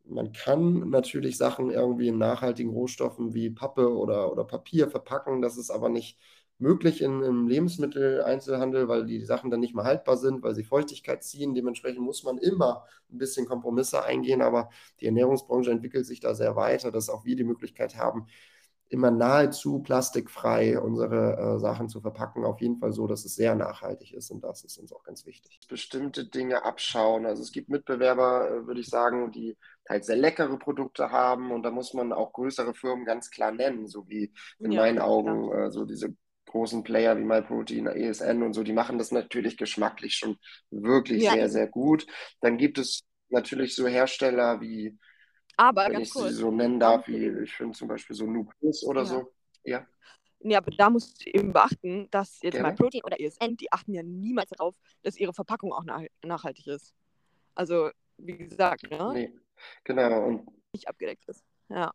man 0.09 0.33
kann 0.33 0.91
natürlich 0.91 1.37
Sachen 1.37 1.71
irgendwie 1.71 2.09
in 2.09 2.19
nachhaltigen 2.19 2.71
Rohstoffen 2.71 3.35
wie 3.35 3.51
Pappe 3.51 3.93
oder, 3.97 4.31
oder 4.31 4.45
Papier 4.45 4.89
verpacken, 4.89 5.43
das 5.43 5.57
ist 5.57 5.71
aber 5.71 5.89
nicht 5.89 6.17
möglich 6.59 7.03
in, 7.03 7.23
im 7.23 7.49
Lebensmitteleinzelhandel, 7.49 8.89
weil 8.89 9.05
die 9.05 9.25
Sachen 9.25 9.51
dann 9.51 9.61
nicht 9.61 9.75
mehr 9.75 9.85
haltbar 9.85 10.17
sind, 10.17 10.43
weil 10.43 10.55
sie 10.55 10.65
Feuchtigkeit 10.65 11.23
ziehen. 11.23 11.55
Dementsprechend 11.55 12.01
muss 12.01 12.23
man 12.23 12.39
immer 12.39 12.85
ein 13.11 13.19
bisschen 13.19 13.47
Kompromisse 13.47 14.05
eingehen, 14.05 14.43
aber 14.43 14.71
die 15.01 15.07
Ernährungsbranche 15.07 15.71
entwickelt 15.71 16.07
sich 16.07 16.21
da 16.21 16.35
sehr 16.35 16.57
weiter, 16.57 16.91
dass 16.91 17.11
auch 17.11 17.25
wir 17.25 17.37
die 17.37 17.45
Möglichkeit 17.45 17.97
haben, 17.97 18.27
immer 18.89 19.11
nahezu 19.11 19.81
plastikfrei 19.81 20.79
unsere 20.81 21.57
äh, 21.57 21.59
Sachen 21.59 21.89
zu 21.89 22.01
verpacken. 22.01 22.45
Auf 22.45 22.61
jeden 22.61 22.79
Fall 22.79 22.93
so, 22.93 23.07
dass 23.07 23.25
es 23.25 23.35
sehr 23.35 23.55
nachhaltig 23.55 24.13
ist 24.15 24.31
und 24.31 24.45
das 24.45 24.63
ist 24.65 24.79
uns 24.79 24.93
auch 24.93 25.03
ganz 25.03 25.27
wichtig. 25.27 25.59
Bestimmte 25.69 26.25
Dinge 26.25 26.65
abschauen. 26.65 27.27
Also 27.27 27.43
es 27.43 27.51
gibt 27.51 27.69
Mitbewerber, 27.69 28.49
äh, 28.49 28.67
würde 28.67 28.81
ich 28.81 28.89
sagen, 28.89 29.33
die 29.33 29.57
halt 29.89 30.05
sehr 30.05 30.17
leckere 30.17 30.57
Produkte 30.59 31.11
haben 31.11 31.51
und 31.51 31.65
da 31.65 31.71
muss 31.71 31.95
man 31.95 32.13
auch 32.13 32.33
größere 32.33 32.75
Firmen 32.75 33.05
ganz 33.05 33.31
klar 33.31 33.51
nennen, 33.51 33.89
so 33.89 34.09
wie 34.09 34.33
in 34.59 34.71
ja, 34.71 34.83
meinen 34.83 35.01
Augen 35.01 35.53
äh, 35.53 35.71
so 35.71 35.85
diese 35.85 36.15
großen 36.47 36.83
Player 36.83 37.19
wie 37.19 37.25
MyProtein, 37.25 37.87
ESN 37.87 38.43
und 38.43 38.55
so, 38.55 38.63
die 38.63 38.73
machen 38.73 38.99
das 38.99 39.11
natürlich 39.11 39.57
geschmacklich 39.57 40.15
schon 40.15 40.39
wirklich 40.71 41.25
ja. 41.25 41.33
sehr, 41.33 41.49
sehr 41.49 41.67
gut. 41.67 42.07
Dann 42.41 42.57
gibt 42.57 42.79
es 42.79 43.03
natürlich 43.29 43.75
so 43.75 43.87
Hersteller 43.87 44.61
wie, 44.61 44.97
aber 45.57 45.89
wenn 45.89 46.01
ich 46.01 46.13
sie 46.13 46.31
so 46.31 46.51
nennen 46.51 46.79
darf, 46.81 47.09
wie 47.09 47.29
ich 47.43 47.53
finde 47.53 47.77
zum 47.77 47.89
Beispiel 47.89 48.15
so 48.15 48.27
Nucleus 48.27 48.85
oder 48.85 49.03
ja. 49.03 49.07
so. 49.07 49.33
Ja. 49.65 49.87
Ja, 50.41 50.59
aber 50.59 50.71
da 50.71 50.91
musst 50.91 51.25
du 51.25 51.31
eben 51.31 51.53
beachten, 51.53 52.09
dass 52.11 52.41
jetzt 52.43 52.55
Gerne. 52.55 52.69
MyProtein 52.69 53.03
oder 53.05 53.19
ESN, 53.19 53.57
die 53.57 53.73
achten 53.73 53.95
ja 53.95 54.03
niemals 54.03 54.51
darauf, 54.51 54.77
dass 55.03 55.17
ihre 55.17 55.33
Verpackung 55.33 55.73
auch 55.73 55.85
nach 55.85 56.03
nachhaltig 56.23 56.67
ist. 56.67 56.95
Also, 57.55 57.91
wie 58.19 58.37
gesagt, 58.37 58.89
ne? 58.91 59.11
Nee, 59.15 59.33
genau. 59.83 60.27
Und 60.27 60.47
nicht 60.73 60.89
abgedeckt 60.89 61.25
ist. 61.27 61.43
Ja. 61.69 61.93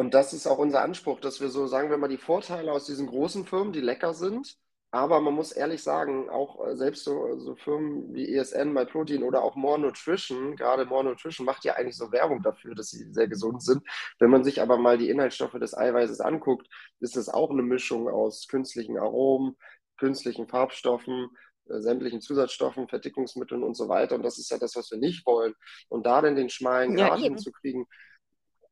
Und 0.00 0.14
das 0.14 0.32
ist 0.32 0.46
auch 0.46 0.56
unser 0.58 0.82
Anspruch, 0.82 1.20
dass 1.20 1.42
wir 1.42 1.50
so, 1.50 1.66
sagen 1.66 1.90
wir 1.90 1.98
mal, 1.98 2.08
die 2.08 2.16
Vorteile 2.16 2.72
aus 2.72 2.86
diesen 2.86 3.06
großen 3.06 3.44
Firmen, 3.46 3.74
die 3.74 3.82
lecker 3.82 4.14
sind, 4.14 4.56
Aber 4.92 5.20
man 5.20 5.34
muss 5.34 5.52
ehrlich 5.52 5.82
sagen, 5.82 6.30
auch 6.30 6.66
äh, 6.66 6.76
selbst 6.76 7.04
so, 7.04 7.38
so 7.38 7.54
Firmen 7.56 8.14
wie 8.14 8.34
ESN, 8.34 8.72
MyProtein 8.72 9.22
oder 9.22 9.42
auch 9.42 9.56
More 9.56 9.78
Nutrition, 9.78 10.56
gerade 10.56 10.86
More 10.86 11.04
Nutrition 11.04 11.44
macht 11.46 11.64
ja 11.64 11.74
eigentlich 11.74 11.96
so 11.98 12.10
Werbung 12.12 12.42
dafür, 12.42 12.74
dass 12.74 12.90
sie 12.90 13.12
sehr 13.12 13.28
gesund 13.28 13.62
sind. 13.62 13.82
Wenn 14.18 14.30
man 14.30 14.42
sich 14.42 14.62
aber 14.62 14.78
mal 14.78 14.98
die 14.98 15.10
Inhaltsstoffe 15.10 15.58
des 15.60 15.76
Eiweißes 15.76 16.20
anguckt, 16.20 16.66
ist 17.00 17.16
es 17.18 17.28
auch 17.28 17.50
eine 17.50 17.62
Mischung 17.62 18.08
aus 18.08 18.48
künstlichen 18.48 18.98
Aromen, 18.98 19.56
künstlichen 19.98 20.48
Farbstoffen, 20.48 21.28
äh, 21.68 21.80
sämtlichen 21.80 22.22
Zusatzstoffen, 22.22 22.88
Verdickungsmitteln 22.88 23.62
und 23.62 23.76
so 23.76 23.88
weiter. 23.88 24.16
Und 24.16 24.24
das 24.24 24.38
ist 24.38 24.50
ja 24.50 24.58
das, 24.58 24.76
was 24.76 24.90
wir 24.90 24.98
nicht 24.98 25.26
wollen. 25.26 25.54
Und 25.90 26.06
da 26.06 26.22
dann 26.22 26.36
den 26.36 26.50
schmalen 26.50 26.96
Grad 26.96 27.20
ja, 27.20 27.26
hinzukriegen, 27.26 27.86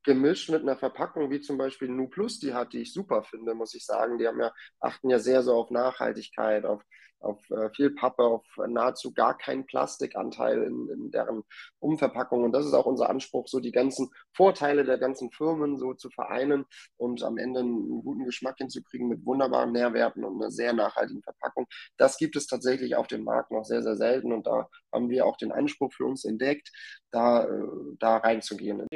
gemischt 0.08 0.48
mit 0.48 0.62
einer 0.62 0.76
Verpackung 0.76 1.30
wie 1.30 1.40
zum 1.40 1.58
Beispiel 1.58 1.88
Nu 1.88 2.08
Plus 2.08 2.40
die 2.40 2.54
hat, 2.54 2.72
die 2.72 2.80
ich 2.80 2.94
super 2.94 3.22
finde, 3.22 3.54
muss 3.54 3.74
ich 3.74 3.84
sagen. 3.84 4.18
Die 4.18 4.26
haben 4.26 4.40
ja, 4.40 4.52
achten 4.80 5.10
ja 5.10 5.18
sehr 5.18 5.42
so 5.42 5.54
auf 5.54 5.70
Nachhaltigkeit, 5.70 6.64
auf 6.64 6.82
auf 7.20 7.50
äh, 7.50 7.70
viel 7.70 7.90
Pappe, 7.90 8.22
auf 8.22 8.44
nahezu 8.68 9.12
gar 9.12 9.36
keinen 9.36 9.66
Plastikanteil 9.66 10.62
in, 10.62 10.88
in, 10.88 11.10
deren 11.10 11.42
Umverpackung. 11.80 12.44
Und 12.44 12.52
das 12.52 12.66
ist 12.66 12.74
auch 12.74 12.86
unser 12.86 13.10
Anspruch, 13.10 13.48
so 13.48 13.60
die 13.60 13.72
ganzen 13.72 14.10
Vorteile 14.32 14.84
der 14.84 14.98
ganzen 14.98 15.30
Firmen 15.30 15.76
so 15.76 15.94
zu 15.94 16.10
vereinen 16.10 16.66
und 16.96 17.22
am 17.22 17.38
Ende 17.38 17.60
einen 17.60 18.02
guten 18.02 18.24
Geschmack 18.24 18.58
hinzukriegen 18.58 19.08
mit 19.08 19.24
wunderbaren 19.24 19.72
Nährwerten 19.72 20.24
und 20.24 20.40
einer 20.40 20.50
sehr 20.50 20.72
nachhaltigen 20.72 21.22
Verpackung. 21.22 21.66
Das 21.96 22.18
gibt 22.18 22.36
es 22.36 22.46
tatsächlich 22.46 22.96
auf 22.96 23.06
dem 23.06 23.24
Markt 23.24 23.50
noch 23.50 23.64
sehr, 23.64 23.82
sehr 23.82 23.96
selten 23.96 24.32
und 24.32 24.46
da 24.46 24.68
haben 24.92 25.10
wir 25.10 25.26
auch 25.26 25.36
den 25.36 25.52
Anspruch 25.52 25.92
für 25.92 26.04
uns 26.04 26.24
entdeckt, 26.24 26.70
da, 27.10 27.44
äh, 27.44 27.68
da 27.98 28.18
reinzugehen. 28.18 28.86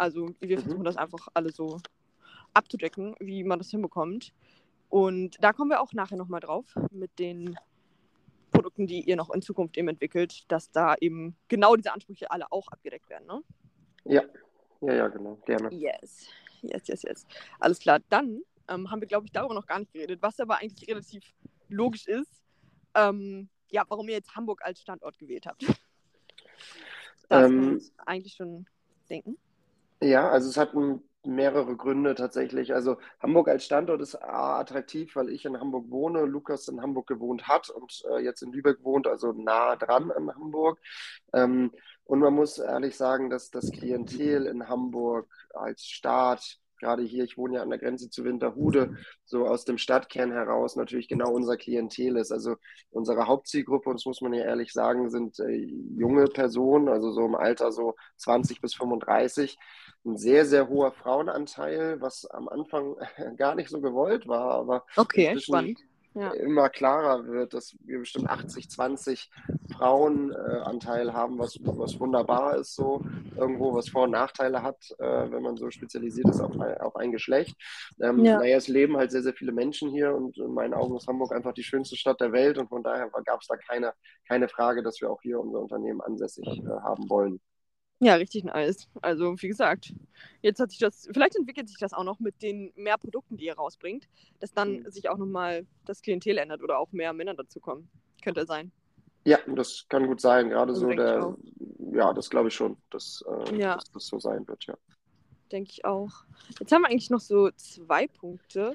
Also 0.00 0.34
wir 0.40 0.56
mhm. 0.58 0.62
versuchen 0.62 0.84
das 0.84 0.96
einfach 0.96 1.28
alle 1.34 1.52
so 1.52 1.78
abzudecken, 2.54 3.14
wie 3.20 3.44
man 3.44 3.58
das 3.58 3.70
hinbekommt. 3.70 4.32
Und 4.88 5.36
da 5.44 5.52
kommen 5.52 5.70
wir 5.70 5.82
auch 5.82 5.92
nachher 5.92 6.16
nochmal 6.16 6.40
drauf 6.40 6.74
mit 6.90 7.18
den 7.18 7.54
Produkten, 8.50 8.86
die 8.86 9.02
ihr 9.02 9.16
noch 9.16 9.28
in 9.28 9.42
Zukunft 9.42 9.76
eben 9.76 9.88
entwickelt, 9.88 10.50
dass 10.50 10.70
da 10.70 10.94
eben 11.00 11.36
genau 11.48 11.76
diese 11.76 11.92
Ansprüche 11.92 12.30
alle 12.30 12.50
auch 12.50 12.68
abgedeckt 12.68 13.10
werden, 13.10 13.26
ne? 13.26 13.42
Ja, 14.04 14.22
ja, 14.80 14.94
ja, 14.94 15.08
genau, 15.08 15.36
gerne. 15.44 15.68
Yes, 15.70 16.26
yes, 16.62 16.88
yes, 16.88 17.02
yes. 17.02 17.26
Alles 17.58 17.78
klar, 17.78 18.00
dann 18.08 18.40
ähm, 18.68 18.90
haben 18.90 19.02
wir, 19.02 19.06
glaube 19.06 19.26
ich, 19.26 19.32
darüber 19.32 19.52
noch 19.52 19.66
gar 19.66 19.80
nicht 19.80 19.92
geredet, 19.92 20.22
was 20.22 20.40
aber 20.40 20.56
eigentlich 20.56 20.88
relativ 20.88 21.22
logisch 21.68 22.06
ist, 22.06 22.42
ähm, 22.94 23.50
ja, 23.68 23.84
warum 23.86 24.08
ihr 24.08 24.14
jetzt 24.14 24.34
Hamburg 24.34 24.62
als 24.64 24.80
Standort 24.80 25.18
gewählt 25.18 25.44
habt. 25.44 25.62
Das 27.28 27.50
ähm, 27.50 27.60
kann 27.60 28.06
eigentlich 28.06 28.32
schon 28.34 28.66
denken. 29.10 29.36
Ja, 30.02 30.30
also 30.30 30.48
es 30.48 30.56
hat 30.56 30.72
mehrere 31.26 31.76
Gründe 31.76 32.14
tatsächlich. 32.14 32.72
Also 32.72 32.96
Hamburg 33.20 33.48
als 33.48 33.64
Standort 33.64 34.00
ist 34.00 34.14
attraktiv, 34.16 35.14
weil 35.14 35.28
ich 35.28 35.44
in 35.44 35.58
Hamburg 35.60 35.90
wohne, 35.90 36.24
Lukas 36.24 36.68
in 36.68 36.80
Hamburg 36.80 37.06
gewohnt 37.06 37.46
hat 37.48 37.68
und 37.68 38.02
äh, 38.10 38.20
jetzt 38.22 38.42
in 38.42 38.52
Lübeck 38.52 38.82
wohnt, 38.82 39.06
also 39.06 39.32
nah 39.32 39.76
dran 39.76 40.10
an 40.10 40.34
Hamburg. 40.34 40.78
Ähm, 41.34 41.72
und 42.04 42.20
man 42.20 42.34
muss 42.34 42.58
ehrlich 42.58 42.96
sagen, 42.96 43.28
dass 43.30 43.50
das 43.50 43.70
Klientel 43.70 44.46
in 44.46 44.68
Hamburg 44.68 45.28
als 45.54 45.84
Staat 45.84 46.56
gerade 46.78 47.02
hier, 47.02 47.24
ich 47.24 47.36
wohne 47.36 47.56
ja 47.56 47.62
an 47.62 47.68
der 47.68 47.78
Grenze 47.78 48.08
zu 48.08 48.24
Winterhude, 48.24 48.96
so 49.26 49.46
aus 49.46 49.66
dem 49.66 49.76
Stadtkern 49.76 50.32
heraus 50.32 50.76
natürlich 50.76 51.08
genau 51.08 51.30
unser 51.30 51.58
Klientel 51.58 52.16
ist. 52.16 52.32
Also 52.32 52.56
unsere 52.90 53.26
Hauptzielgruppe, 53.26 53.90
und 53.90 53.96
das 54.00 54.06
muss 54.06 54.22
man 54.22 54.32
ja 54.32 54.44
ehrlich 54.44 54.72
sagen, 54.72 55.10
sind 55.10 55.38
äh, 55.40 55.56
junge 55.96 56.24
Personen, 56.24 56.88
also 56.88 57.12
so 57.12 57.24
im 57.26 57.34
Alter 57.34 57.70
so 57.70 57.96
20 58.16 58.62
bis 58.62 58.74
35. 58.74 59.58
Ein 60.04 60.16
sehr, 60.16 60.46
sehr 60.46 60.68
hoher 60.68 60.92
Frauenanteil, 60.92 62.00
was 62.00 62.26
am 62.26 62.48
Anfang 62.48 62.96
gar 63.36 63.54
nicht 63.54 63.68
so 63.68 63.80
gewollt 63.80 64.26
war, 64.26 64.52
aber 64.52 64.86
okay, 64.96 65.38
spannend 65.38 65.78
ja. 66.14 66.30
immer 66.32 66.68
klarer 66.68 67.26
wird, 67.26 67.54
dass 67.54 67.76
wir 67.84 68.00
bestimmt 68.00 68.28
80-20 68.28 69.28
Frauenanteil 69.76 71.12
haben, 71.12 71.38
was, 71.38 71.58
was 71.62 71.98
wunderbar 72.00 72.56
ist, 72.56 72.74
so 72.74 73.04
irgendwo, 73.36 73.74
was 73.74 73.88
Vor- 73.88 74.04
und 74.04 74.10
Nachteile 74.10 74.62
hat, 74.62 74.76
äh, 74.98 75.30
wenn 75.30 75.42
man 75.42 75.56
so 75.56 75.70
spezialisiert 75.70 76.28
ist 76.28 76.40
auf, 76.40 76.52
auf 76.80 76.96
ein 76.96 77.12
Geschlecht. 77.12 77.56
Ähm, 78.00 78.24
ja. 78.24 78.38
Naja, 78.38 78.56
es 78.56 78.68
leben 78.68 78.96
halt 78.96 79.10
sehr, 79.10 79.22
sehr 79.22 79.34
viele 79.34 79.52
Menschen 79.52 79.90
hier 79.90 80.14
und 80.14 80.36
in 80.38 80.52
meinen 80.52 80.74
Augen 80.74 80.96
ist 80.96 81.06
Hamburg 81.06 81.32
einfach 81.32 81.54
die 81.54 81.62
schönste 81.62 81.96
Stadt 81.96 82.20
der 82.20 82.32
Welt 82.32 82.58
und 82.58 82.68
von 82.68 82.82
daher 82.82 83.08
gab 83.24 83.40
es 83.40 83.46
da 83.46 83.56
keine, 83.56 83.92
keine 84.28 84.48
Frage, 84.48 84.82
dass 84.82 85.00
wir 85.00 85.10
auch 85.10 85.22
hier 85.22 85.40
unser 85.40 85.60
Unternehmen 85.60 86.00
ansässig 86.00 86.46
äh, 86.46 86.80
haben 86.82 87.08
wollen. 87.08 87.40
Ja, 88.02 88.14
richtig 88.14 88.44
nice. 88.44 88.88
Also, 89.02 89.34
wie 89.42 89.48
gesagt, 89.48 89.92
jetzt 90.40 90.58
hat 90.58 90.70
sich 90.70 90.78
das, 90.78 91.06
vielleicht 91.12 91.36
entwickelt 91.36 91.68
sich 91.68 91.76
das 91.76 91.92
auch 91.92 92.02
noch 92.02 92.18
mit 92.18 92.42
den 92.42 92.72
mehr 92.74 92.96
Produkten, 92.96 93.36
die 93.36 93.44
ihr 93.44 93.54
rausbringt, 93.54 94.08
dass 94.40 94.54
dann 94.54 94.80
mhm. 94.80 94.90
sich 94.90 95.10
auch 95.10 95.18
nochmal 95.18 95.66
das 95.84 96.00
Klientel 96.00 96.38
ändert 96.38 96.62
oder 96.62 96.78
auch 96.78 96.90
mehr 96.92 97.12
Männer 97.12 97.34
dazukommen. 97.34 97.90
Könnte 98.22 98.46
sein. 98.46 98.72
Ja, 99.24 99.38
das 99.54 99.84
kann 99.90 100.06
gut 100.06 100.22
sein. 100.22 100.48
Gerade 100.48 100.72
also 100.72 100.88
so 100.88 100.94
der, 100.94 101.36
ja, 101.92 102.12
das 102.14 102.30
glaube 102.30 102.48
ich 102.48 102.54
schon, 102.54 102.78
dass, 102.88 103.22
äh, 103.28 103.58
ja. 103.58 103.74
dass, 103.74 103.90
das 103.92 104.06
so 104.06 104.18
sein 104.18 104.48
wird, 104.48 104.64
ja. 104.64 104.78
Denke 105.52 105.70
ich 105.70 105.84
auch. 105.84 106.24
Jetzt 106.58 106.72
haben 106.72 106.82
wir 106.82 106.88
eigentlich 106.88 107.10
noch 107.10 107.20
so 107.20 107.50
zwei 107.50 108.06
Punkte, 108.06 108.72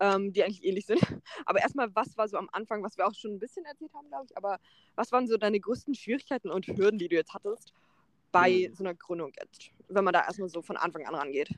ähm, 0.00 0.34
die 0.34 0.44
eigentlich 0.44 0.64
ähnlich 0.64 0.84
sind. 0.84 1.00
Aber 1.46 1.60
erstmal, 1.60 1.94
was 1.94 2.14
war 2.18 2.28
so 2.28 2.36
am 2.36 2.50
Anfang, 2.52 2.82
was 2.82 2.98
wir 2.98 3.06
auch 3.06 3.14
schon 3.14 3.32
ein 3.32 3.38
bisschen 3.38 3.64
erzählt 3.64 3.94
haben, 3.94 4.08
glaube 4.08 4.26
ich, 4.28 4.36
aber 4.36 4.58
was 4.96 5.12
waren 5.12 5.26
so 5.26 5.38
deine 5.38 5.60
größten 5.60 5.94
Schwierigkeiten 5.94 6.50
und 6.50 6.66
Hürden, 6.66 6.98
die 6.98 7.08
du 7.08 7.14
jetzt 7.14 7.32
hattest, 7.32 7.72
bei 8.36 8.68
mhm. 8.68 8.74
so 8.74 8.84
einer 8.84 8.94
Gründung 8.94 9.32
jetzt, 9.40 9.70
wenn 9.88 10.04
man 10.04 10.12
da 10.12 10.24
erstmal 10.24 10.48
so 10.48 10.60
von 10.62 10.76
Anfang 10.76 11.06
an 11.06 11.14
rangeht? 11.14 11.48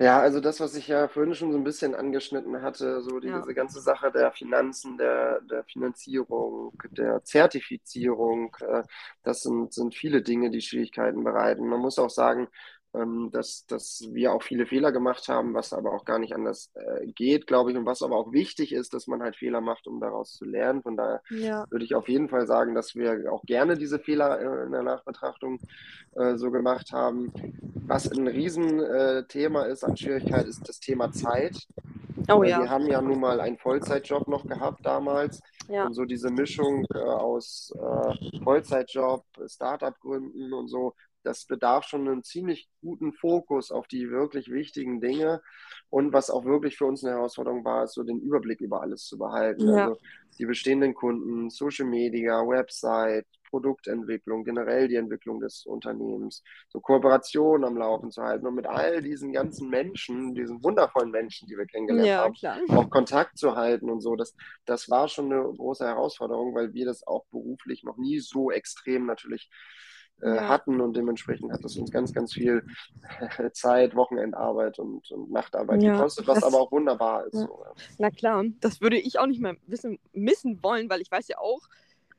Ja, 0.00 0.18
also 0.18 0.40
das, 0.40 0.58
was 0.58 0.74
ich 0.74 0.88
ja 0.88 1.06
vorhin 1.06 1.34
schon 1.34 1.52
so 1.52 1.58
ein 1.58 1.62
bisschen 1.62 1.94
angeschnitten 1.94 2.62
hatte, 2.62 3.00
so 3.00 3.20
die, 3.20 3.28
ja. 3.28 3.38
diese 3.38 3.54
ganze 3.54 3.80
Sache 3.80 4.10
der 4.10 4.32
Finanzen, 4.32 4.98
der, 4.98 5.40
der 5.42 5.62
Finanzierung, 5.64 6.72
der 6.90 7.22
Zertifizierung, 7.22 8.56
äh, 8.60 8.82
das 9.22 9.42
sind, 9.42 9.72
sind 9.72 9.94
viele 9.94 10.20
Dinge, 10.22 10.50
die 10.50 10.62
Schwierigkeiten 10.62 11.22
bereiten. 11.22 11.68
Man 11.68 11.80
muss 11.80 12.00
auch 12.00 12.10
sagen, 12.10 12.48
ähm, 12.94 13.30
dass, 13.32 13.66
dass 13.66 14.06
wir 14.12 14.32
auch 14.32 14.42
viele 14.42 14.66
Fehler 14.66 14.92
gemacht 14.92 15.28
haben, 15.28 15.54
was 15.54 15.72
aber 15.72 15.92
auch 15.92 16.04
gar 16.04 16.18
nicht 16.18 16.34
anders 16.34 16.70
äh, 16.74 17.06
geht, 17.06 17.46
glaube 17.46 17.70
ich, 17.70 17.76
und 17.76 17.86
was 17.86 18.02
aber 18.02 18.16
auch 18.16 18.32
wichtig 18.32 18.72
ist, 18.72 18.94
dass 18.94 19.06
man 19.06 19.22
halt 19.22 19.36
Fehler 19.36 19.60
macht, 19.60 19.86
um 19.86 20.00
daraus 20.00 20.32
zu 20.34 20.44
lernen. 20.44 20.82
Von 20.82 20.96
daher 20.96 21.22
ja. 21.30 21.66
würde 21.70 21.84
ich 21.84 21.94
auf 21.94 22.08
jeden 22.08 22.28
Fall 22.28 22.46
sagen, 22.46 22.74
dass 22.74 22.94
wir 22.94 23.32
auch 23.32 23.42
gerne 23.42 23.76
diese 23.76 23.98
Fehler 23.98 24.40
äh, 24.40 24.66
in 24.66 24.72
der 24.72 24.82
Nachbetrachtung 24.82 25.58
äh, 26.12 26.36
so 26.36 26.50
gemacht 26.50 26.92
haben. 26.92 27.32
Was 27.86 28.10
ein 28.10 28.26
Riesenthema 28.28 29.66
äh, 29.66 29.72
ist 29.72 29.84
an 29.84 29.96
Schwierigkeit, 29.96 30.46
ist 30.46 30.68
das 30.68 30.80
Thema 30.80 31.12
Zeit. 31.12 31.66
Oh, 32.32 32.42
ja. 32.42 32.60
Wir 32.62 32.70
haben 32.70 32.86
ja 32.86 33.02
nun 33.02 33.20
mal 33.20 33.40
einen 33.40 33.58
Vollzeitjob 33.58 34.28
noch 34.28 34.46
gehabt 34.46 34.86
damals. 34.86 35.40
Ja. 35.68 35.86
Und 35.86 35.94
so 35.94 36.04
diese 36.04 36.30
Mischung 36.30 36.86
äh, 36.94 36.98
aus 36.98 37.72
äh, 37.74 38.40
Vollzeitjob, 38.42 39.24
Startup-Gründen 39.46 40.52
und 40.52 40.68
so, 40.68 40.94
das 41.24 41.46
bedarf 41.46 41.84
schon 41.84 42.08
einen 42.08 42.22
ziemlich 42.22 42.68
guten 42.80 43.12
Fokus 43.12 43.70
auf 43.70 43.86
die 43.88 44.10
wirklich 44.10 44.50
wichtigen 44.50 45.00
Dinge. 45.00 45.42
Und 45.90 46.12
was 46.12 46.30
auch 46.30 46.44
wirklich 46.44 46.76
für 46.76 46.86
uns 46.86 47.04
eine 47.04 47.14
Herausforderung 47.14 47.64
war, 47.64 47.84
ist 47.84 47.94
so 47.94 48.02
den 48.02 48.20
Überblick 48.20 48.60
über 48.60 48.82
alles 48.82 49.06
zu 49.06 49.18
behalten. 49.18 49.68
Ja. 49.68 49.88
Also 49.88 50.00
die 50.38 50.46
bestehenden 50.46 50.94
Kunden, 50.94 51.50
Social 51.50 51.86
Media, 51.86 52.40
Website, 52.46 53.26
Produktentwicklung, 53.54 54.42
generell 54.42 54.88
die 54.88 54.96
Entwicklung 54.96 55.38
des 55.38 55.64
Unternehmens, 55.64 56.42
so 56.68 56.80
Kooperationen 56.80 57.64
am 57.64 57.76
Laufen 57.76 58.10
zu 58.10 58.20
halten 58.20 58.48
und 58.48 58.56
mit 58.56 58.66
all 58.66 59.00
diesen 59.00 59.32
ganzen 59.32 59.70
Menschen, 59.70 60.34
diesen 60.34 60.64
wundervollen 60.64 61.12
Menschen, 61.12 61.46
die 61.46 61.56
wir 61.56 61.66
kennengelernt 61.66 62.08
ja, 62.08 62.24
haben, 62.24 62.34
klar. 62.34 62.58
auch 62.76 62.90
Kontakt 62.90 63.38
zu 63.38 63.54
halten 63.54 63.90
und 63.90 64.00
so. 64.00 64.16
Das, 64.16 64.34
das 64.64 64.90
war 64.90 65.06
schon 65.06 65.32
eine 65.32 65.40
große 65.40 65.86
Herausforderung, 65.86 66.52
weil 66.56 66.74
wir 66.74 66.84
das 66.84 67.06
auch 67.06 67.26
beruflich 67.30 67.84
noch 67.84 67.96
nie 67.96 68.18
so 68.18 68.50
extrem 68.50 69.06
natürlich 69.06 69.48
äh, 70.20 70.38
hatten 70.38 70.80
und 70.80 70.96
dementsprechend 70.96 71.52
hat 71.52 71.64
es 71.64 71.76
uns 71.76 71.90
ganz, 71.90 72.12
ganz 72.12 72.32
viel 72.32 72.66
Zeit, 73.52 73.94
Wochenendarbeit 73.94 74.78
und, 74.78 75.10
und 75.10 75.30
Nachtarbeit 75.30 75.82
ja, 75.82 75.92
gekostet, 75.92 76.26
was 76.26 76.40
das, 76.40 76.44
aber 76.44 76.60
auch 76.60 76.72
wunderbar 76.72 77.26
ist. 77.26 77.34
Ja. 77.34 77.46
So, 77.46 77.64
Na 77.98 78.10
klar, 78.10 78.44
das 78.60 78.80
würde 78.80 78.98
ich 78.98 79.18
auch 79.18 79.26
nicht 79.26 79.40
mehr 79.40 79.56
wissen, 79.66 79.98
missen 80.12 80.62
wollen, 80.62 80.88
weil 80.88 81.00
ich 81.00 81.10
weiß 81.10 81.28
ja 81.28 81.38
auch, 81.38 81.60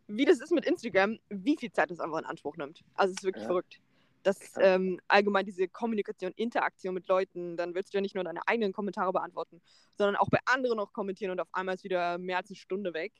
wie 0.08 0.26
das 0.26 0.40
ist 0.40 0.52
mit 0.52 0.66
Instagram, 0.66 1.18
wie 1.30 1.58
viel 1.58 1.72
Zeit 1.72 1.90
das 1.90 2.00
einfach 2.00 2.20
in 2.20 2.26
Anspruch 2.26 2.58
nimmt. 2.58 2.82
Also 2.96 3.12
es 3.12 3.18
ist 3.20 3.24
wirklich 3.24 3.46
verrückt. 3.46 3.80
Das 4.24 4.40
ähm, 4.60 5.00
allgemein 5.08 5.46
diese 5.46 5.68
Kommunikation, 5.68 6.32
Interaktion 6.36 6.96
mit 6.96 7.08
Leuten, 7.08 7.58
dann 7.58 7.76
willst 7.76 7.94
du 7.94 7.98
ja 7.98 8.02
nicht 8.02 8.16
nur 8.16 8.24
deine 8.24 8.48
eigenen 8.48 8.74
Kommentare 8.74 9.14
beantworten, 9.14 9.62
sondern 9.98 10.16
auch 10.16 10.30
bei 10.30 10.40
anderen 10.46 10.78
noch 10.78 10.94
kommentieren 10.94 11.32
und 11.32 11.40
auf 11.40 11.48
einmal 11.54 11.76
ist 11.76 11.84
wieder 11.84 12.18
mehr 12.18 12.38
als 12.38 12.50
eine 12.50 12.56
Stunde 12.56 12.94
weg. 12.96 13.14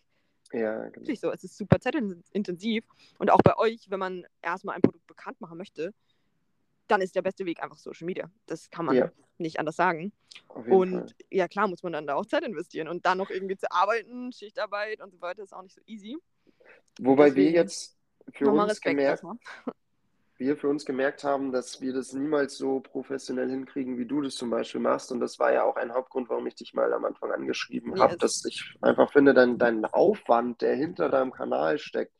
Ja, 0.52 0.90
genau. 0.90 1.16
so. 1.16 1.32
Es 1.32 1.44
ist 1.44 1.58
super 1.58 1.80
zeitintensiv. 1.80 2.86
Und 3.18 3.32
auch 3.32 3.42
bei 3.42 3.58
euch, 3.58 3.90
wenn 3.90 4.00
man 4.00 4.26
erstmal 4.42 4.76
ein 4.76 4.82
Produkt 4.82 5.08
bekannt 5.08 5.42
machen 5.42 5.58
möchte, 5.58 5.94
dann 6.88 7.02
ist 7.02 7.16
der 7.16 7.22
beste 7.22 7.46
Weg 7.46 7.62
einfach 7.62 7.78
Social 7.78 8.06
Media. 8.06 8.30
Das 8.46 8.70
kann 8.70 8.86
man 8.86 8.96
ja. 8.96 9.12
nicht 9.38 9.60
anders 9.60 9.76
sagen. 9.76 10.12
Und 10.54 10.92
Fall. 10.92 11.16
ja, 11.32 11.48
klar 11.48 11.68
muss 11.68 11.84
man 11.84 11.94
dann 11.94 12.08
da 12.08 12.16
auch 12.16 12.26
Zeit 12.26 12.44
investieren. 12.44 12.88
Und 12.88 13.06
dann 13.06 13.18
noch 13.18 13.30
irgendwie 13.30 13.58
zu 13.58 13.72
arbeiten, 13.72 14.32
Schichtarbeit 14.32 15.02
und 15.02 15.12
so 15.12 15.22
weiter, 15.22 15.44
ist 15.44 15.54
auch 15.54 15.64
nicht 15.64 15.76
so 15.76 15.82
easy. 15.86 16.18
Wobei 17.00 17.26
Deswegen, 17.26 17.54
wir 17.54 17.62
jetzt 17.62 17.98
für 18.34 18.50
uns 18.50 18.72
Respekt 18.72 18.98
gemerkt, 18.98 19.24
wir 20.38 20.58
für 20.58 20.68
uns 20.68 20.86
gemerkt 20.86 21.24
haben, 21.24 21.52
dass 21.52 21.82
wir 21.82 21.94
das 21.94 22.14
niemals 22.14 22.58
so 22.58 22.80
professionell 22.80 23.50
hinkriegen, 23.50 23.98
wie 23.98 24.06
du 24.06 24.22
das 24.22 24.36
zum 24.36 24.50
Beispiel 24.50 24.82
machst. 24.82 25.12
Und 25.12 25.20
das 25.20 25.40
war 25.40 25.54
ja 25.54 25.64
auch 25.64 25.78
ein 25.78 25.94
Hauptgrund, 25.94 26.30
warum 26.30 26.46
ich 26.48 26.56
dich 26.56 26.74
mal 26.74 26.92
am 26.94 27.06
Anfang 27.06 27.32
angeschrieben 27.32 28.00
habe, 28.00 28.18
dass 28.18 28.44
ich 28.46 28.76
einfach 28.82 29.12
finde, 29.12 29.34
dein, 29.34 29.58
dein 29.58 29.86
Aufwand, 29.86 30.62
der 30.62 30.76
hinter 30.76 31.10
deinem 31.10 31.32
Kanal 31.32 31.78
steckt, 31.78 32.14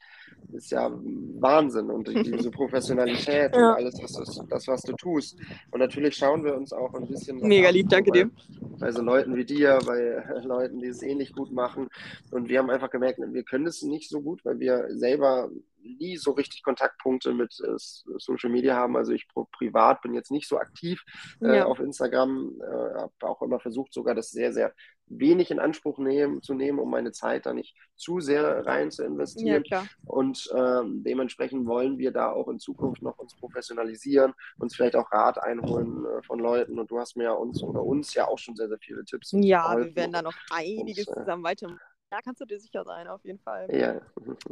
ist 0.54 0.72
ja 0.72 0.92
Wahnsinn 1.40 1.90
und 1.90 2.08
diese 2.08 2.52
Professionalität 2.52 3.56
ja. 3.56 3.70
und 3.70 3.76
alles, 3.76 4.00
was 4.02 4.14
du, 4.14 4.44
das, 4.48 4.68
was 4.68 4.82
du 4.82 4.94
tust. 4.94 5.38
Und 5.72 5.80
natürlich 5.80 6.16
schauen 6.16 6.44
wir 6.44 6.56
uns 6.56 6.72
auch 6.72 6.94
ein 6.94 7.08
bisschen. 7.08 7.40
Mega 7.40 7.70
lieb, 7.70 7.90
danke 7.90 8.12
bei, 8.12 8.24
dir. 8.24 8.32
Bei 8.80 8.92
so 8.92 9.02
Leuten 9.02 9.36
wie 9.36 9.46
dir, 9.46 9.80
bei 9.86 10.24
Leuten, 10.44 10.80
die 10.80 10.88
es 10.88 11.02
ähnlich 11.02 11.34
gut 11.34 11.52
machen. 11.52 11.90
Und 12.32 12.50
wir 12.50 12.60
haben 12.60 12.70
einfach 12.70 12.90
gemerkt, 12.90 13.20
wir 13.20 13.44
können 13.44 13.68
es 13.68 13.82
nicht 13.82 14.10
so 14.10 14.22
gut, 14.22 14.44
weil 14.46 14.60
wir 14.60 14.88
selber 14.92 15.50
nie 15.86 16.18
so 16.18 16.32
richtig 16.32 16.64
Kontaktpunkte 16.64 17.34
mit 17.34 17.56
äh, 17.62 17.74
Social 17.78 18.50
Media 18.50 18.76
haben. 18.76 18.98
Also 18.98 19.14
ich 19.14 19.28
privat 19.52 20.02
bin 20.02 20.14
jetzt 20.14 20.32
nicht 20.32 20.48
so 20.48 20.58
aktiv 20.58 21.04
äh, 21.42 21.58
ja. 21.58 21.66
auf 21.66 21.80
Instagram, 21.80 22.60
äh, 22.62 23.00
habe 23.00 23.14
auch 23.22 23.42
immer 23.42 23.60
versucht, 23.60 23.94
sogar 23.94 24.16
das 24.16 24.32
sehr, 24.32 24.54
sehr 24.54 24.74
wenig 25.08 25.52
in 25.52 25.60
Anspruch 25.60 26.00
nehmen, 26.00 26.42
zu 26.42 26.54
nehmen, 26.54 26.80
um 26.80 26.90
meine 26.90 27.12
Zeit 27.12 27.46
da 27.46 27.54
nicht 27.54 27.76
zu 27.96 28.20
sehr 28.20 28.66
rein 28.66 28.92
zu 28.92 29.04
investieren. 29.04 29.64
Ja, 29.68 29.86
und 30.06 30.50
ähm, 30.56 31.04
dementsprechend 31.04 31.68
wollen 31.68 31.98
wir 31.98 32.12
da 32.12 32.32
auch 32.32 32.48
in 32.48 32.60
Zukunft 32.60 33.02
noch 33.02 33.18
uns 33.18 33.36
professionalisieren, 33.36 34.34
uns 34.58 34.76
vielleicht 34.76 34.96
auch 34.96 35.12
Rat 35.12 35.42
einholen 35.42 36.06
äh, 36.06 36.24
von 36.24 36.40
Leuten. 36.40 36.80
Und 36.80 36.90
du 36.90 37.00
hast 37.00 37.16
mir 37.16 37.26
ja 37.26 37.34
uns 37.34 37.62
oder 37.62 37.84
uns 37.84 38.14
ja 38.14 38.28
auch 38.28 38.40
schon 38.40 38.56
sehr, 38.56 38.68
sehr 38.68 38.80
viele 38.80 39.06
Tipps. 39.06 39.32
Ja, 39.34 39.78
wir 39.78 39.96
werden 39.96 40.12
da 40.12 40.22
noch 40.22 40.36
einiges 40.50 41.08
und, 41.08 41.18
äh, 41.18 41.20
zusammen 41.20 41.44
weitermachen. 41.44 41.80
Da 42.10 42.22
kannst 42.22 42.40
du 42.40 42.46
dir 42.46 42.60
sicher 42.60 42.84
sein, 42.84 43.08
auf 43.08 43.24
jeden 43.26 43.40
Fall. 43.40 43.68
Ja, 43.76 44.00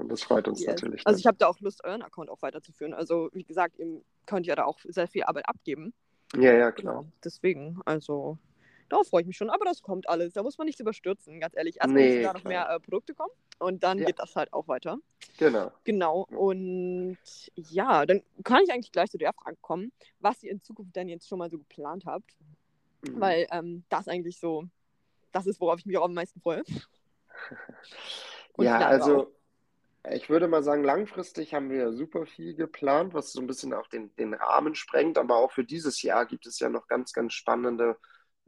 das 0.08 0.24
freut 0.24 0.48
uns 0.48 0.60
yes. 0.62 0.70
natürlich. 0.70 1.06
Also 1.06 1.20
ich 1.20 1.26
habe 1.26 1.38
da 1.38 1.48
auch 1.48 1.60
Lust, 1.60 1.84
euren 1.84 2.02
Account 2.02 2.30
auch 2.30 2.42
weiterzuführen. 2.42 2.94
Also 2.94 3.30
wie 3.34 3.44
gesagt, 3.44 3.78
ihr 3.78 4.02
könnt 4.26 4.46
ja 4.48 4.56
da 4.56 4.66
auch 4.66 4.80
sehr 4.84 5.08
viel 5.08 5.24
Arbeit 5.24 5.48
abgeben. 5.48 5.94
Ja, 6.36 6.54
ja, 6.54 6.72
klar. 6.72 7.02
Genau. 7.02 7.12
Deswegen, 7.24 7.80
also 7.86 8.38
darauf 8.90 9.08
freue 9.08 9.22
ich 9.22 9.28
mich 9.28 9.38
schon. 9.38 9.50
Aber 9.50 9.66
das 9.66 9.82
kommt 9.82 10.10
alles. 10.10 10.34
Da 10.34 10.44
muss 10.44 10.58
man 10.58 10.66
nichts 10.66 10.80
überstürzen, 10.80 11.40
ganz 11.40 11.56
ehrlich. 11.56 11.78
Erstmal 11.78 12.02
nee, 12.02 12.10
müssen 12.10 12.24
da 12.24 12.34
noch 12.34 12.44
mehr 12.44 12.70
äh, 12.70 12.80
Produkte 12.80 13.14
kommen 13.14 13.32
und 13.60 13.84
dann 13.84 14.00
ja. 14.00 14.06
geht 14.06 14.20
das 14.20 14.36
halt 14.36 14.52
auch 14.54 14.68
weiter. 14.68 14.98
Genau. 15.38 15.72
Genau. 15.84 16.28
Und 16.32 17.18
ja, 17.56 18.06
dann 18.06 18.24
kann 18.44 18.64
ich 18.64 18.72
eigentlich 18.72 18.92
gleich 18.92 19.12
zu 19.12 19.18
der 19.18 19.34
Frage 19.34 19.58
kommen, 19.62 19.92
was 20.20 20.44
ihr 20.44 20.52
in 20.52 20.62
Zukunft 20.62 20.96
denn 20.96 21.10
jetzt 21.10 21.28
schon 21.28 21.40
mal 21.40 21.50
so 21.50 21.58
geplant 21.58 22.06
habt. 22.06 22.36
Mhm. 23.02 23.20
Weil 23.20 23.48
ähm, 23.52 23.84
das 23.90 24.08
eigentlich 24.08 24.40
so, 24.40 24.66
das 25.32 25.46
ist, 25.46 25.60
worauf 25.60 25.80
ich 25.80 25.86
mich 25.86 25.98
auch 25.98 26.06
am 26.06 26.14
meisten 26.14 26.40
freue. 26.40 26.64
ja, 28.58 28.80
also 28.80 29.34
ich 30.12 30.30
würde 30.30 30.48
mal 30.48 30.64
sagen, 30.64 30.84
langfristig 30.84 31.54
haben 31.54 31.70
wir 31.70 31.94
super 31.94 32.26
viel 32.26 32.56
geplant, 32.56 33.14
was 33.14 33.32
so 33.32 33.40
ein 33.40 33.48
bisschen 33.48 33.74
auch 33.74 33.88
den, 33.88 34.14
den 34.18 34.34
Rahmen 34.34 34.76
sprengt. 34.76 35.18
Aber 35.18 35.38
auch 35.38 35.52
für 35.52 35.64
dieses 35.64 36.02
Jahr 36.02 36.26
gibt 36.26 36.46
es 36.46 36.60
ja 36.60 36.70
noch 36.70 36.88
ganz, 36.88 37.14
ganz 37.14 37.34
spannende 37.34 37.98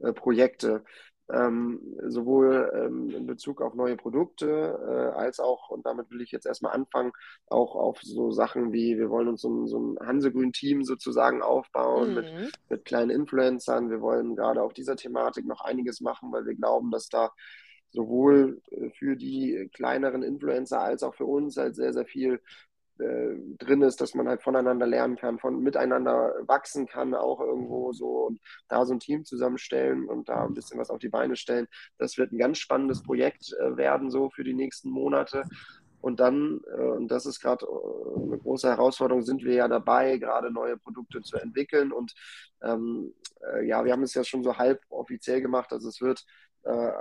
äh, 0.00 0.12
Projekte. 0.12 0.84
Ähm, 1.28 1.80
sowohl 2.06 2.70
ähm, 2.72 3.10
in 3.10 3.26
Bezug 3.26 3.60
auf 3.60 3.74
neue 3.74 3.96
Produkte 3.96 4.78
äh, 4.86 5.18
als 5.18 5.40
auch, 5.40 5.70
und 5.70 5.84
damit 5.84 6.08
will 6.10 6.20
ich 6.20 6.30
jetzt 6.30 6.46
erstmal 6.46 6.72
anfangen, 6.72 7.10
auch 7.48 7.74
auf 7.74 8.00
so 8.00 8.30
Sachen 8.30 8.72
wie, 8.72 8.96
wir 8.96 9.10
wollen 9.10 9.26
uns 9.26 9.40
so 9.40 9.48
ein, 9.48 9.66
so 9.66 9.78
ein 9.78 9.98
Hansegrün-Team 10.06 10.84
sozusagen 10.84 11.42
aufbauen 11.42 12.10
mhm. 12.10 12.14
mit, 12.14 12.52
mit 12.68 12.84
kleinen 12.84 13.10
Influencern. 13.10 13.90
Wir 13.90 14.00
wollen 14.00 14.36
gerade 14.36 14.62
auf 14.62 14.72
dieser 14.72 14.94
Thematik 14.94 15.46
noch 15.46 15.62
einiges 15.62 16.00
machen, 16.00 16.30
weil 16.30 16.46
wir 16.46 16.54
glauben, 16.54 16.92
dass 16.92 17.08
da 17.08 17.32
sowohl 17.96 18.60
äh, 18.70 18.90
für 18.90 19.16
die 19.16 19.68
kleineren 19.72 20.22
Influencer 20.22 20.80
als 20.80 21.02
auch 21.02 21.14
für 21.14 21.24
uns 21.26 21.56
halt 21.56 21.74
sehr, 21.74 21.92
sehr 21.92 22.06
viel 22.06 22.40
äh, 22.98 23.36
drin 23.58 23.82
ist, 23.82 24.00
dass 24.00 24.14
man 24.14 24.28
halt 24.28 24.42
voneinander 24.42 24.86
lernen 24.86 25.16
kann, 25.16 25.38
von 25.38 25.62
miteinander 25.62 26.34
wachsen 26.46 26.86
kann, 26.86 27.14
auch 27.14 27.40
irgendwo 27.40 27.92
so 27.92 28.26
und 28.26 28.40
da 28.68 28.84
so 28.84 28.94
ein 28.94 29.00
Team 29.00 29.24
zusammenstellen 29.24 30.06
und 30.08 30.28
da 30.28 30.44
ein 30.44 30.54
bisschen 30.54 30.78
was 30.78 30.90
auf 30.90 30.98
die 30.98 31.08
Beine 31.08 31.36
stellen. 31.36 31.66
Das 31.98 32.18
wird 32.18 32.32
ein 32.32 32.38
ganz 32.38 32.58
spannendes 32.58 33.02
Projekt 33.02 33.54
äh, 33.60 33.76
werden, 33.76 34.10
so 34.10 34.30
für 34.30 34.44
die 34.44 34.54
nächsten 34.54 34.90
Monate. 34.90 35.44
Und 36.00 36.20
dann, 36.20 36.60
äh, 36.76 36.80
und 36.80 37.08
das 37.08 37.26
ist 37.26 37.40
gerade 37.40 37.66
äh, 37.66 38.22
eine 38.22 38.38
große 38.38 38.68
Herausforderung, 38.68 39.22
sind 39.22 39.42
wir 39.42 39.54
ja 39.54 39.68
dabei, 39.68 40.18
gerade 40.18 40.52
neue 40.52 40.76
Produkte 40.76 41.20
zu 41.22 41.36
entwickeln. 41.36 41.92
Und 41.92 42.14
ähm, 42.62 43.12
äh, 43.52 43.66
ja, 43.66 43.84
wir 43.84 43.92
haben 43.92 44.04
es 44.04 44.14
ja 44.14 44.24
schon 44.24 44.42
so 44.42 44.56
halb 44.56 44.80
offiziell 44.88 45.40
gemacht. 45.42 45.72
Also 45.72 45.88
es 45.88 46.00
wird 46.00 46.24
äh, 46.66 46.92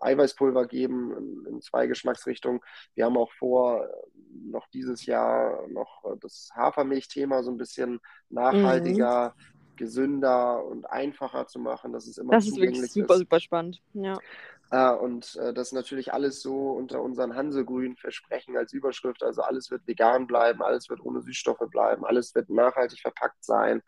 Eiweißpulver 0.00 0.66
geben 0.66 1.16
in, 1.16 1.54
in, 1.54 1.60
zwei 1.60 1.86
Geschmacksrichtungen. 1.86 2.60
Wir 2.94 3.04
haben 3.06 3.16
auch 3.16 3.32
vor, 3.32 3.88
noch 4.44 4.66
dieses 4.68 5.06
Jahr 5.06 5.66
noch 5.68 6.04
das 6.20 6.50
Hafermilch-Thema 6.54 7.42
so 7.42 7.50
ein 7.50 7.56
bisschen 7.56 8.00
nachhaltiger, 8.28 9.34
mhm. 9.36 9.76
gesünder 9.76 10.64
und 10.64 10.86
einfacher 10.86 11.46
zu 11.46 11.58
machen. 11.58 11.92
Das 11.92 12.06
ist 12.06 12.18
immer 12.18 12.32
Das 12.32 12.46
ist 12.46 12.56
wirklich 12.56 12.90
super, 12.92 13.14
ist. 13.14 13.20
super 13.20 13.40
spannend. 13.40 13.82
Ja. 13.94 14.18
Äh, 14.70 14.92
und 14.92 15.36
äh, 15.36 15.52
das 15.52 15.72
natürlich 15.72 16.12
alles 16.12 16.42
so 16.42 16.70
unter 16.70 17.02
unseren 17.02 17.34
Hansegrün 17.34 17.96
Versprechen 17.96 18.56
als 18.56 18.72
Überschrift. 18.72 19.22
Also 19.22 19.42
alles 19.42 19.70
wird 19.70 19.86
vegan 19.86 20.26
bleiben, 20.26 20.62
alles 20.62 20.88
wird 20.88 21.00
ohne 21.00 21.20
Süßstoffe 21.22 21.68
bleiben, 21.70 22.04
alles 22.04 22.34
wird 22.34 22.50
nachhaltig 22.50 23.00
verpackt 23.00 23.44
sein. 23.44 23.82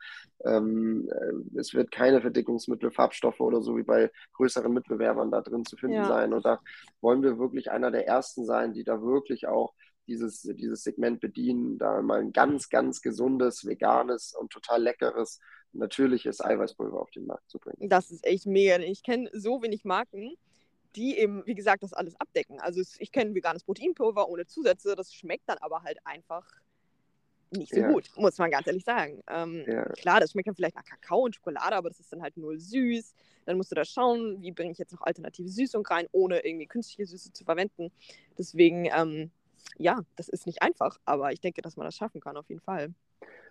Ähm, 0.45 1.09
äh, 1.11 1.59
es 1.59 1.73
wird 1.73 1.93
keine 1.93 2.21
Verdickungsmittel, 2.21 2.91
Farbstoffe 2.91 3.41
oder 3.41 3.63
so 3.63 3.77
wie 3.77 3.85
bei 3.85 4.11
größeren 4.35 4.73
Mitbewerbern 4.73 5.31
da 5.31 5.41
drin 5.41 5.65
zu 5.65 5.77
finden 5.77 5.97
ja. 5.97 6.09
sein. 6.09 6.33
Und 6.33 6.45
da 6.45 6.61
wollen 7.01 7.23
wir 7.23 7.39
wirklich 7.39 7.71
einer 7.71 7.93
der 7.93 8.09
ersten 8.09 8.45
sein, 8.45 8.73
die 8.73 8.83
da 8.83 9.01
wirklich 9.03 9.47
auch 9.47 9.75
dieses, 10.09 10.43
dieses 10.43 10.83
Segment 10.83 11.21
bedienen, 11.21 11.79
da 11.79 12.03
mal 12.03 12.19
ein 12.19 12.33
ganz, 12.33 12.69
ganz 12.69 13.03
gesundes, 13.03 13.65
veganes 13.65 14.35
und 14.37 14.51
total 14.51 14.83
leckeres, 14.83 15.39
natürliches 15.73 16.41
Eiweißpulver 16.45 17.01
auf 17.01 17.11
den 17.13 17.27
Markt 17.27 17.49
zu 17.49 17.61
bringen. 17.61 17.89
Das 17.89 18.11
ist 18.11 18.27
echt 18.27 18.47
mega. 18.47 18.79
Ich 18.79 19.05
kenne 19.05 19.31
so 19.33 19.63
wenig 19.63 19.85
Marken, 19.85 20.35
die 20.97 21.19
eben, 21.19 21.47
wie 21.47 21.55
gesagt, 21.55 21.83
das 21.83 21.93
alles 21.93 22.19
abdecken. 22.21 22.61
Also 22.61 22.83
ich 22.99 23.13
kenne 23.13 23.35
veganes 23.35 23.65
Proteinpulver 23.65 24.29
ohne 24.29 24.47
Zusätze, 24.47 24.95
das 24.95 25.15
schmeckt 25.15 25.49
dann 25.49 25.59
aber 25.59 25.83
halt 25.83 25.99
einfach 26.05 26.47
nicht 27.51 27.75
so 27.75 27.81
ja. 27.81 27.91
gut, 27.91 28.11
muss 28.17 28.39
man 28.39 28.51
ganz 28.51 28.67
ehrlich 28.67 28.85
sagen. 28.85 29.23
Ähm, 29.29 29.65
ja. 29.67 29.85
Klar, 29.85 30.21
das 30.21 30.33
schmeckt 30.33 30.49
dann 30.49 30.55
vielleicht 30.55 30.77
nach 30.77 30.85
Kakao 30.85 31.25
und 31.25 31.35
Schokolade, 31.35 31.77
aber 31.77 31.91
das 31.91 32.01
ist 32.01 32.13
dann 32.13 32.23
halt 32.23 32.37
nur 32.37 32.59
süß. 32.59 33.15
Dann 33.45 33.57
musst 33.57 33.71
du 33.71 33.75
da 33.75 33.85
schauen, 33.85 34.41
wie 34.41 34.53
bringe 34.53 34.73
ich 34.73 34.79
jetzt 34.79 34.93
noch 34.93 35.03
alternative 35.03 35.49
Süßung 35.49 35.85
rein, 35.87 36.07
ohne 36.13 36.45
irgendwie 36.45 36.67
künstliche 36.67 37.07
Süße 37.07 37.33
zu 37.33 37.45
verwenden. 37.45 37.91
Deswegen, 38.39 38.87
ähm, 38.87 39.31
ja, 39.79 40.01
das 40.17 40.29
ist 40.29 40.47
nicht 40.47 40.63
einfach, 40.63 40.99
aber 41.05 41.33
ich 41.33 41.41
denke, 41.41 41.63
dass 41.63 41.77
man 41.77 41.87
das 41.87 41.97
schaffen 41.97 42.21
kann, 42.21 42.37
auf 42.37 42.49
jeden 42.49 42.63
Fall. 42.63 42.95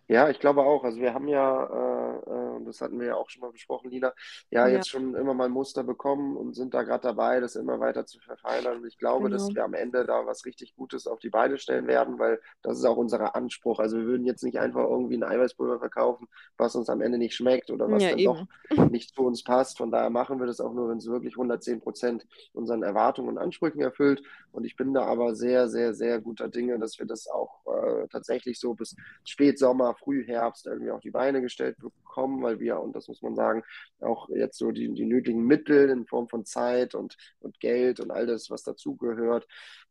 Ja, 0.07 0.29
ich 0.29 0.39
glaube 0.39 0.61
auch. 0.61 0.83
Also 0.83 0.99
wir 0.99 1.13
haben 1.13 1.27
ja, 1.27 1.63
äh, 1.63 2.31
äh, 2.31 2.65
das 2.65 2.81
hatten 2.81 2.99
wir 2.99 3.07
ja 3.07 3.15
auch 3.15 3.29
schon 3.29 3.41
mal 3.41 3.51
besprochen, 3.51 3.91
Lina, 3.91 4.13
ja, 4.49 4.67
ja. 4.67 4.73
jetzt 4.75 4.89
schon 4.89 5.15
immer 5.15 5.33
mal 5.33 5.47
Muster 5.47 5.83
bekommen 5.83 6.35
und 6.35 6.53
sind 6.53 6.73
da 6.73 6.83
gerade 6.83 7.03
dabei, 7.03 7.39
das 7.39 7.55
immer 7.55 7.79
weiter 7.79 8.05
zu 8.05 8.19
verfeinern. 8.19 8.77
Und 8.77 8.87
ich 8.87 8.97
glaube, 8.97 9.29
genau. 9.29 9.37
dass 9.37 9.55
wir 9.55 9.63
am 9.63 9.73
Ende 9.73 10.05
da 10.05 10.25
was 10.25 10.45
richtig 10.45 10.75
Gutes 10.75 11.07
auf 11.07 11.19
die 11.19 11.29
Beine 11.29 11.57
stellen 11.57 11.87
werden, 11.87 12.19
weil 12.19 12.41
das 12.61 12.77
ist 12.77 12.85
auch 12.85 12.97
unser 12.97 13.35
Anspruch. 13.35 13.79
Also 13.79 13.97
wir 13.97 14.05
würden 14.05 14.25
jetzt 14.25 14.43
nicht 14.43 14.59
einfach 14.59 14.83
irgendwie 14.83 15.15
ein 15.15 15.23
Eiweißpulver 15.23 15.79
verkaufen, 15.79 16.27
was 16.57 16.75
uns 16.75 16.89
am 16.89 17.01
Ende 17.01 17.17
nicht 17.17 17.35
schmeckt 17.35 17.71
oder 17.71 17.89
was 17.89 18.03
ja, 18.03 18.09
dann 18.09 18.19
eben. 18.19 18.47
doch 18.69 18.89
nicht 18.89 19.15
zu 19.15 19.23
uns 19.23 19.43
passt. 19.43 19.77
Von 19.77 19.91
daher 19.91 20.09
machen 20.09 20.39
wir 20.39 20.47
das 20.47 20.59
auch 20.59 20.73
nur, 20.73 20.89
wenn 20.89 20.97
es 20.97 21.07
wirklich 21.07 21.35
110 21.35 21.79
Prozent 21.79 22.27
unseren 22.53 22.83
Erwartungen 22.83 23.29
und 23.29 23.37
Ansprüchen 23.37 23.81
erfüllt. 23.81 24.21
Und 24.51 24.65
ich 24.65 24.75
bin 24.75 24.93
da 24.93 25.03
aber 25.05 25.35
sehr, 25.35 25.69
sehr, 25.69 25.93
sehr 25.93 26.19
guter 26.19 26.49
Dinge, 26.49 26.77
dass 26.79 26.99
wir 26.99 27.05
das 27.05 27.27
auch 27.27 27.61
äh, 27.65 28.07
tatsächlich 28.09 28.59
so 28.59 28.73
bis 28.73 28.95
Spätsommer, 29.23 29.90
Frühherbst 29.95 30.67
irgendwie 30.67 30.91
auf 30.91 31.01
die 31.01 31.11
Beine 31.11 31.41
gestellt 31.41 31.77
bekommen, 31.79 32.41
weil 32.43 32.59
wir, 32.59 32.79
und 32.79 32.95
das 32.95 33.07
muss 33.07 33.21
man 33.21 33.35
sagen, 33.35 33.63
auch 33.99 34.29
jetzt 34.29 34.57
so 34.57 34.71
die, 34.71 34.93
die 34.93 35.05
nötigen 35.05 35.45
Mittel 35.45 35.89
in 35.89 36.05
Form 36.05 36.27
von 36.27 36.45
Zeit 36.45 36.95
und, 36.95 37.17
und 37.39 37.59
Geld 37.59 37.99
und 37.99 38.11
all 38.11 38.25
das, 38.25 38.49
was 38.49 38.63
dazugehört, 38.63 39.47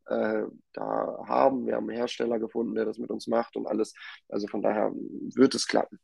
äh, 0.07 0.43
da 0.73 1.25
haben. 1.27 1.67
Wir 1.67 1.77
haben 1.77 1.89
einen 1.89 1.99
Hersteller 1.99 2.39
gefunden, 2.39 2.75
der 2.75 2.85
das 2.85 2.99
mit 2.99 3.11
uns 3.11 3.27
macht 3.27 3.57
und 3.57 3.67
alles. 3.67 3.95
Also 4.29 4.47
von 4.47 4.63
daher 4.63 4.93
wird 4.93 5.55
es 5.55 5.67
klappen. 5.67 5.99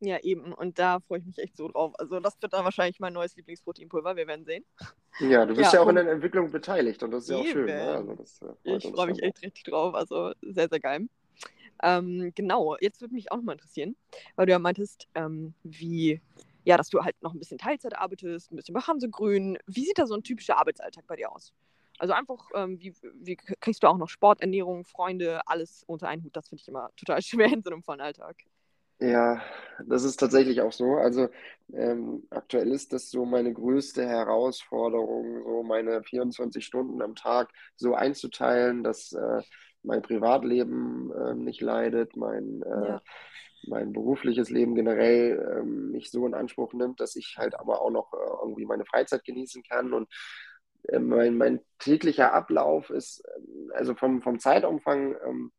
Ja, 0.00 0.18
eben. 0.22 0.52
Und 0.52 0.78
da 0.78 1.00
freue 1.00 1.20
ich 1.20 1.24
mich 1.24 1.38
echt 1.38 1.56
so 1.56 1.68
drauf. 1.68 1.94
Also, 1.98 2.20
das 2.20 2.40
wird 2.42 2.52
dann 2.52 2.64
wahrscheinlich 2.64 3.00
mein 3.00 3.12
neues 3.12 3.36
Lieblingsproteinpulver. 3.36 4.16
Wir 4.16 4.26
werden 4.26 4.44
sehen. 4.44 4.64
Ja, 5.20 5.46
du 5.46 5.54
bist 5.54 5.72
ja, 5.72 5.78
ja 5.78 5.84
auch 5.84 5.88
in 5.88 5.94
der 5.94 6.10
Entwicklung 6.10 6.50
beteiligt 6.50 7.02
und 7.02 7.12
das 7.12 7.24
ist 7.24 7.30
ja 7.30 7.36
auch 7.36 7.44
schön. 7.46 7.66
Ne? 7.66 7.80
Also 7.80 8.14
das, 8.14 8.42
äh, 8.42 8.76
ich 8.76 8.88
freue 8.88 9.06
mich 9.06 9.22
echt 9.22 9.40
richtig 9.42 9.64
drauf. 9.64 9.94
Also, 9.94 10.32
sehr, 10.42 10.68
sehr 10.68 10.80
geil. 10.80 11.08
Ähm, 11.82 12.32
genau, 12.34 12.76
jetzt 12.80 13.00
würde 13.00 13.14
mich 13.14 13.30
auch 13.32 13.36
noch 13.36 13.44
mal 13.44 13.52
interessieren, 13.52 13.96
weil 14.36 14.46
du 14.46 14.52
ja 14.52 14.58
meintest, 14.58 15.08
ähm, 15.14 15.54
wie, 15.62 16.20
ja, 16.64 16.76
dass 16.76 16.88
du 16.88 17.02
halt 17.02 17.20
noch 17.22 17.34
ein 17.34 17.38
bisschen 17.38 17.58
Teilzeit 17.58 17.96
arbeitest, 17.96 18.52
ein 18.52 18.56
bisschen 18.56 18.74
bei 18.74 18.80
Hansegrün. 18.80 19.58
Wie 19.66 19.84
sieht 19.84 19.98
da 19.98 20.06
so 20.06 20.14
ein 20.14 20.22
typischer 20.22 20.56
Arbeitsalltag 20.58 21.06
bei 21.06 21.16
dir 21.16 21.32
aus? 21.32 21.52
Also 21.98 22.12
einfach, 22.14 22.48
ähm, 22.54 22.80
wie, 22.80 22.94
wie 23.14 23.36
kriegst 23.36 23.82
du 23.82 23.86
auch 23.86 23.98
noch 23.98 24.08
Sport, 24.08 24.40
Ernährung, 24.40 24.84
Freunde, 24.84 25.46
alles 25.46 25.84
unter 25.86 26.08
einen 26.08 26.24
Hut? 26.24 26.36
Das 26.36 26.48
finde 26.48 26.62
ich 26.62 26.68
immer 26.68 26.90
total 26.96 27.22
schwer 27.22 27.52
in 27.52 27.62
so 27.62 27.70
einem 27.70 27.82
vollen 27.82 28.00
Alltag. 28.00 28.36
Ja, 29.00 29.42
das 29.86 30.04
ist 30.04 30.16
tatsächlich 30.18 30.60
auch 30.62 30.72
so. 30.72 30.94
Also 30.96 31.28
ähm, 31.72 32.26
aktuell 32.30 32.70
ist 32.72 32.92
das 32.92 33.10
so 33.10 33.24
meine 33.24 33.52
größte 33.52 34.06
Herausforderung, 34.06 35.42
so 35.44 35.62
meine 35.64 36.02
24 36.02 36.64
Stunden 36.64 37.02
am 37.02 37.14
Tag 37.14 37.52
so 37.76 37.94
einzuteilen, 37.94 38.84
dass 38.84 39.12
äh, 39.12 39.42
mein 39.84 40.02
Privatleben 40.02 41.12
äh, 41.12 41.34
nicht 41.34 41.60
leidet, 41.60 42.16
mein, 42.16 42.62
äh, 42.62 42.88
ja. 42.88 43.02
mein 43.66 43.92
berufliches 43.92 44.50
Leben 44.50 44.74
generell 44.74 45.60
ähm, 45.60 45.90
mich 45.90 46.10
so 46.10 46.26
in 46.26 46.34
Anspruch 46.34 46.72
nimmt, 46.72 47.00
dass 47.00 47.16
ich 47.16 47.36
halt 47.38 47.54
aber 47.58 47.80
auch 47.82 47.90
noch 47.90 48.12
äh, 48.12 48.42
irgendwie 48.42 48.66
meine 48.66 48.86
Freizeit 48.86 49.24
genießen 49.24 49.62
kann. 49.62 49.92
Und 49.92 50.08
äh, 50.88 50.98
mein, 50.98 51.36
mein 51.36 51.60
täglicher 51.78 52.32
Ablauf 52.32 52.90
ist, 52.90 53.20
äh, 53.20 53.74
also 53.74 53.94
vom, 53.94 54.22
vom 54.22 54.38
Zeitumfang, 54.38 55.16
ähm, 55.26 55.52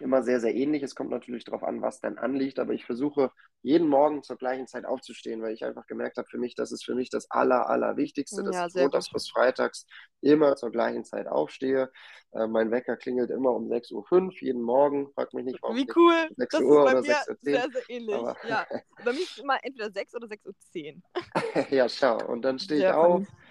immer 0.00 0.22
sehr, 0.22 0.40
sehr 0.40 0.54
ähnlich. 0.54 0.82
Es 0.82 0.94
kommt 0.94 1.10
natürlich 1.10 1.44
darauf 1.44 1.62
an, 1.62 1.82
was 1.82 2.00
dann 2.00 2.18
anliegt, 2.18 2.58
aber 2.58 2.72
ich 2.72 2.84
versuche 2.84 3.30
jeden 3.62 3.88
Morgen 3.88 4.22
zur 4.22 4.36
gleichen 4.36 4.66
Zeit 4.66 4.84
aufzustehen, 4.84 5.42
weil 5.42 5.52
ich 5.52 5.64
einfach 5.64 5.86
gemerkt 5.86 6.18
habe, 6.18 6.28
für 6.28 6.38
mich, 6.38 6.54
das 6.54 6.72
ist 6.72 6.84
für 6.84 6.94
mich 6.94 7.10
das 7.10 7.30
Aller, 7.30 7.68
Allerwichtigste, 7.68 8.42
dass 8.44 8.54
ja, 8.54 8.66
ich 8.66 8.74
montags 8.74 9.10
bis 9.10 9.28
freitags 9.28 9.86
immer 10.20 10.56
zur 10.56 10.70
gleichen 10.70 11.04
Zeit 11.04 11.26
aufstehe. 11.26 11.90
Äh, 12.32 12.46
mein 12.46 12.70
Wecker 12.70 12.96
klingelt 12.96 13.30
immer 13.30 13.52
um 13.52 13.68
6.05 13.68 13.92
Uhr 13.92 14.32
jeden 14.40 14.62
Morgen. 14.62 15.10
Frag 15.14 15.32
mich 15.34 15.44
nicht, 15.44 15.62
warum. 15.62 15.76
Wie 15.76 15.86
cool. 15.96 16.28
6 16.36 16.50
das 16.50 16.60
Uhr 16.62 16.78
ist 16.78 16.84
bei 16.84 16.98
oder 16.98 17.02
6 17.02 17.28
Uhr. 17.28 17.36
Sehr, 17.40 17.66
sehr 17.72 17.90
ähnlich. 17.90 18.14
Aber 18.14 18.36
ja. 18.48 18.66
Bei 19.04 19.12
mir 19.12 19.20
ist 19.20 19.32
es 19.32 19.38
immer 19.38 19.58
entweder 19.62 19.90
6 19.90 20.14
oder 20.14 20.26
6.10 20.26 20.96
Uhr. 20.96 21.66
ja, 21.70 21.88
schau. 21.88 22.18
Und 22.26 22.42
dann 22.42 22.58
stehe 22.58 22.80
ich 22.80 22.94
auf. 22.94 23.24
Funny 23.24 23.45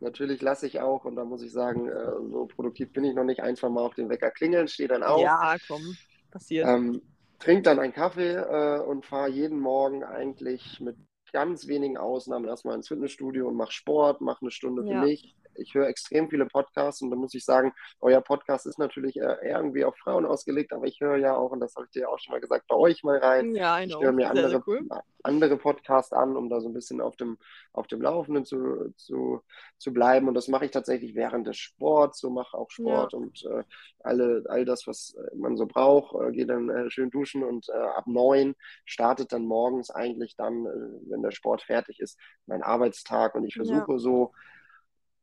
Natürlich 0.00 0.42
lasse 0.42 0.66
ich 0.66 0.80
auch, 0.80 1.04
und 1.04 1.16
da 1.16 1.24
muss 1.24 1.42
ich 1.42 1.52
sagen, 1.52 1.88
äh, 1.88 2.12
so 2.30 2.46
produktiv 2.46 2.92
bin 2.92 3.04
ich 3.04 3.14
noch 3.14 3.24
nicht, 3.24 3.42
einfach 3.42 3.68
mal 3.68 3.82
auf 3.82 3.94
den 3.94 4.08
Wecker 4.08 4.30
klingeln, 4.30 4.68
stehe 4.68 4.88
dann 4.88 5.02
auf. 5.02 5.20
Ja, 5.20 5.56
komm, 5.66 5.96
passiert. 6.30 6.68
Ähm, 6.68 7.02
trinke 7.38 7.62
dann 7.62 7.78
einen 7.78 7.92
Kaffee 7.92 8.34
äh, 8.34 8.80
und 8.80 9.06
fahre 9.06 9.28
jeden 9.28 9.58
Morgen 9.58 10.04
eigentlich 10.04 10.80
mit 10.80 10.96
ganz 11.32 11.66
wenigen 11.66 11.96
Ausnahmen 11.96 12.46
erstmal 12.46 12.76
ins 12.76 12.88
Fitnessstudio 12.88 13.48
und 13.48 13.56
mache 13.56 13.72
Sport, 13.72 14.20
mache 14.20 14.42
eine 14.42 14.50
Stunde 14.50 14.82
für 14.82 14.92
ja. 14.92 15.02
mich, 15.02 15.36
ich 15.58 15.74
höre 15.74 15.88
extrem 15.88 16.28
viele 16.28 16.46
Podcasts 16.46 17.02
und 17.02 17.10
da 17.10 17.16
muss 17.16 17.34
ich 17.34 17.44
sagen, 17.44 17.72
euer 18.00 18.20
Podcast 18.20 18.66
ist 18.66 18.78
natürlich 18.78 19.16
irgendwie 19.16 19.84
auf 19.84 19.96
Frauen 19.96 20.26
ausgelegt, 20.26 20.72
aber 20.72 20.86
ich 20.86 21.00
höre 21.00 21.16
ja 21.16 21.36
auch, 21.36 21.50
und 21.50 21.60
das 21.60 21.74
habe 21.76 21.86
ich 21.86 21.92
dir 21.92 22.08
auch 22.08 22.18
schon 22.18 22.32
mal 22.32 22.40
gesagt, 22.40 22.66
bei 22.68 22.76
euch 22.76 23.02
mal 23.04 23.18
rein. 23.18 23.54
Ja, 23.54 23.80
ich 23.80 23.94
höre 23.98 24.12
mir 24.12 24.30
andere, 24.30 24.62
cool. 24.66 24.86
andere 25.22 25.56
Podcasts 25.56 26.12
an, 26.12 26.36
um 26.36 26.48
da 26.48 26.60
so 26.60 26.68
ein 26.68 26.74
bisschen 26.74 27.00
auf 27.00 27.16
dem, 27.16 27.38
auf 27.72 27.86
dem 27.86 28.02
Laufenden 28.02 28.44
zu, 28.44 28.92
zu, 28.96 29.42
zu 29.78 29.92
bleiben. 29.92 30.28
Und 30.28 30.34
das 30.34 30.48
mache 30.48 30.64
ich 30.64 30.70
tatsächlich 30.70 31.14
während 31.14 31.46
des 31.46 31.56
Sports, 31.56 32.20
so 32.20 32.30
mache 32.30 32.56
auch 32.56 32.70
Sport 32.70 33.12
ja. 33.12 33.18
und 33.18 33.44
äh, 33.44 33.64
alle, 34.00 34.44
all 34.48 34.64
das, 34.64 34.86
was 34.86 35.16
man 35.34 35.56
so 35.56 35.66
braucht, 35.66 36.14
äh, 36.14 36.32
gehe 36.32 36.46
dann 36.46 36.68
äh, 36.68 36.90
schön 36.90 37.10
duschen 37.10 37.42
und 37.42 37.68
äh, 37.68 37.72
ab 37.72 38.06
neun 38.06 38.54
startet 38.84 39.32
dann 39.32 39.44
morgens 39.44 39.90
eigentlich 39.90 40.36
dann, 40.36 40.66
äh, 40.66 41.10
wenn 41.10 41.22
der 41.22 41.30
Sport 41.30 41.62
fertig 41.62 42.00
ist, 42.00 42.18
mein 42.46 42.62
Arbeitstag 42.62 43.34
und 43.34 43.44
ich 43.44 43.54
versuche 43.54 43.92
ja. 43.92 43.98
so 43.98 44.32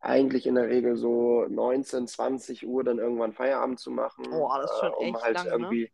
eigentlich 0.05 0.45
in 0.45 0.55
der 0.55 0.69
Regel 0.69 0.95
so 0.95 1.45
19, 1.49 2.07
20 2.07 2.67
Uhr 2.67 2.83
dann 2.83 2.99
irgendwann 2.99 3.33
Feierabend 3.33 3.79
zu 3.79 3.91
machen, 3.91 4.25
oh, 4.31 4.49
das 4.61 4.71
ist 4.71 4.79
schon 4.79 4.91
äh, 4.91 4.95
um 4.95 5.15
echt 5.15 5.23
halt 5.23 5.35
lang, 5.35 5.45
ne? 5.45 5.51
irgendwie 5.51 5.81
ne? 5.83 5.89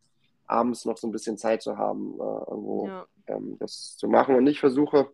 abends 0.48 0.86
noch 0.86 0.98
so 0.98 1.08
ein 1.08 1.12
bisschen 1.12 1.38
Zeit 1.38 1.62
zu 1.62 1.78
haben, 1.78 2.14
äh, 2.20 2.52
irgendwo 2.52 2.88
ja. 2.88 3.06
ähm, 3.28 3.58
das 3.60 3.96
zu 3.98 4.08
machen. 4.08 4.36
Und 4.36 4.48
ich 4.48 4.60
versuche, 4.60 5.12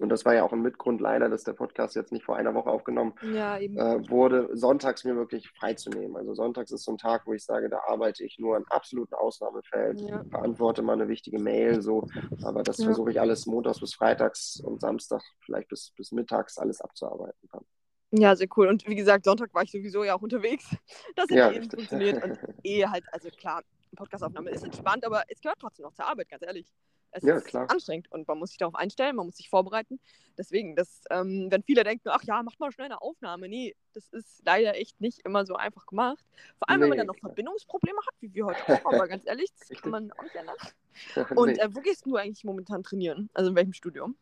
und 0.00 0.08
das 0.08 0.24
war 0.24 0.34
ja 0.34 0.42
auch 0.42 0.52
ein 0.52 0.60
Mitgrund 0.60 1.00
leider, 1.00 1.28
dass 1.28 1.44
der 1.44 1.52
Podcast 1.52 1.94
jetzt 1.94 2.10
nicht 2.10 2.24
vor 2.24 2.34
einer 2.34 2.52
Woche 2.52 2.68
aufgenommen 2.68 3.14
ja, 3.32 3.58
äh, 3.58 4.10
wurde, 4.10 4.48
sonntags 4.56 5.04
mir 5.04 5.14
wirklich 5.14 5.48
freizunehmen. 5.50 6.16
Also 6.16 6.34
sonntags 6.34 6.72
ist 6.72 6.82
so 6.82 6.92
ein 6.92 6.98
Tag, 6.98 7.26
wo 7.26 7.32
ich 7.32 7.44
sage, 7.44 7.68
da 7.68 7.78
arbeite 7.86 8.24
ich 8.24 8.40
nur 8.40 8.56
in 8.56 8.64
absoluten 8.70 9.14
Ausnahmefällen, 9.14 9.98
ja. 9.98 10.22
beantworte 10.24 10.82
mal 10.82 10.94
eine 10.94 11.06
wichtige 11.06 11.38
Mail, 11.38 11.80
so, 11.80 12.08
aber 12.42 12.64
das 12.64 12.78
ja. 12.78 12.86
versuche 12.86 13.12
ich 13.12 13.20
alles 13.20 13.46
montags 13.46 13.78
bis 13.78 13.94
freitags 13.94 14.60
und 14.64 14.80
Samstag 14.80 15.22
vielleicht 15.44 15.68
bis, 15.68 15.92
bis 15.96 16.10
mittags 16.10 16.58
alles 16.58 16.80
abzuarbeiten 16.80 17.48
dann. 17.52 17.64
Ja, 18.16 18.36
sehr 18.36 18.46
cool. 18.56 18.68
Und 18.68 18.86
wie 18.86 18.94
gesagt, 18.94 19.24
Sonntag 19.24 19.52
war 19.54 19.62
ich 19.62 19.72
sowieso 19.72 20.04
ja 20.04 20.14
auch 20.14 20.22
unterwegs. 20.22 20.64
Das 21.16 21.24
hat 21.24 21.30
ja, 21.30 21.50
eh 21.50 21.60
funktioniert. 21.60 22.22
Und 22.22 22.38
eh 22.64 22.86
halt, 22.86 23.04
also 23.12 23.28
klar, 23.30 23.62
Podcastaufnahme 23.96 24.50
ist 24.50 24.64
entspannt, 24.64 25.04
aber 25.04 25.24
es 25.28 25.40
gehört 25.40 25.58
trotzdem 25.60 25.84
noch 25.84 25.92
zur 25.94 26.06
Arbeit, 26.06 26.28
ganz 26.28 26.42
ehrlich. 26.42 26.72
Es 27.10 27.22
ja, 27.22 27.36
ist 27.36 27.44
klar. 27.44 27.70
anstrengend 27.70 28.10
und 28.10 28.26
man 28.26 28.38
muss 28.38 28.50
sich 28.50 28.58
darauf 28.58 28.74
einstellen, 28.74 29.14
man 29.14 29.26
muss 29.26 29.36
sich 29.36 29.48
vorbereiten. 29.48 30.00
Deswegen, 30.36 30.74
das, 30.74 31.04
ähm, 31.10 31.46
wenn 31.48 31.62
viele 31.62 31.84
denken, 31.84 32.08
ach 32.08 32.24
ja, 32.24 32.42
macht 32.42 32.58
mal 32.58 32.72
schnell 32.72 32.86
eine 32.86 33.00
Aufnahme. 33.00 33.48
Nee, 33.48 33.76
das 33.92 34.12
ist 34.12 34.42
leider 34.44 34.74
echt 34.74 35.00
nicht 35.00 35.20
immer 35.24 35.46
so 35.46 35.54
einfach 35.54 35.86
gemacht. 35.86 36.24
Vor 36.58 36.68
allem, 36.68 36.80
nee, 36.80 36.82
wenn 36.82 36.88
man 36.90 36.98
dann 36.98 37.06
noch 37.06 37.14
klar. 37.14 37.30
Verbindungsprobleme 37.30 37.98
hat, 37.98 38.14
wie 38.18 38.34
wir 38.34 38.46
heute 38.46 38.60
auch, 38.66 38.92
aber 38.92 39.06
ganz 39.06 39.24
ehrlich, 39.26 39.48
das 39.68 39.80
kann 39.80 39.92
man 39.92 40.10
auch 40.12 40.22
nicht 40.24 40.34
ändern. 40.34 40.56
Und 41.38 41.52
nee. 41.52 41.60
äh, 41.60 41.68
wo 41.72 41.80
gehst 41.80 42.04
du 42.04 42.16
eigentlich 42.16 42.42
momentan 42.42 42.82
trainieren? 42.82 43.30
Also 43.32 43.50
in 43.50 43.56
welchem 43.56 43.74
Studium? 43.74 44.16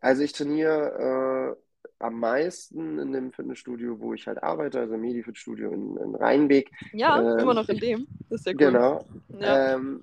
Also 0.00 0.22
ich 0.22 0.32
trainiere 0.32 1.56
äh, 1.56 1.65
am 1.98 2.20
meisten 2.20 2.98
in 2.98 3.12
dem 3.12 3.32
Fitnessstudio, 3.32 3.98
wo 4.00 4.14
ich 4.14 4.26
halt 4.26 4.42
arbeite, 4.42 4.80
also 4.80 4.96
Medifit-Studio 4.96 5.70
in, 5.70 5.96
in 5.96 6.14
Rheinbeck. 6.14 6.70
Ja, 6.92 7.20
ähm, 7.20 7.38
immer 7.38 7.54
noch 7.54 7.68
in 7.68 7.78
dem. 7.78 8.06
Das 8.28 8.40
ist 8.40 8.44
sehr 8.44 8.54
cool. 8.54 8.58
Genau. 8.58 9.04
Ja. 9.38 9.74
Ähm, 9.74 10.02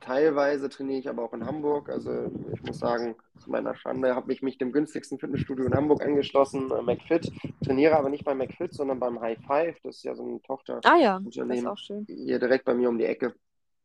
teilweise 0.00 0.68
trainiere 0.68 1.00
ich 1.00 1.08
aber 1.08 1.24
auch 1.24 1.32
in 1.32 1.44
Hamburg. 1.44 1.88
Also 1.88 2.30
ich 2.54 2.62
muss 2.62 2.78
sagen, 2.78 3.16
zu 3.38 3.50
meiner 3.50 3.74
Schande 3.74 4.14
habe 4.14 4.32
ich 4.32 4.42
mich 4.42 4.56
dem 4.58 4.72
günstigsten 4.72 5.18
Fitnessstudio 5.18 5.66
in 5.66 5.74
Hamburg 5.74 6.02
angeschlossen, 6.02 6.70
äh, 6.70 6.82
McFit. 6.82 7.30
Trainiere 7.64 7.96
aber 7.96 8.08
nicht 8.08 8.24
bei 8.24 8.34
McFit, 8.34 8.72
sondern 8.72 9.00
beim 9.00 9.20
High 9.20 9.38
Five. 9.46 9.76
Das 9.82 9.96
ist 9.96 10.04
ja 10.04 10.14
so 10.14 10.24
ein 10.24 10.42
Tochterunternehmen. 10.42 11.00
Ah 11.00 11.04
ja, 11.04 11.20
das 11.20 11.58
ist 11.58 11.66
auch 11.66 11.78
schön. 11.78 12.06
Hier 12.08 12.38
direkt 12.38 12.64
bei 12.64 12.74
mir 12.74 12.88
um 12.88 12.98
die 12.98 13.04
Ecke. 13.04 13.34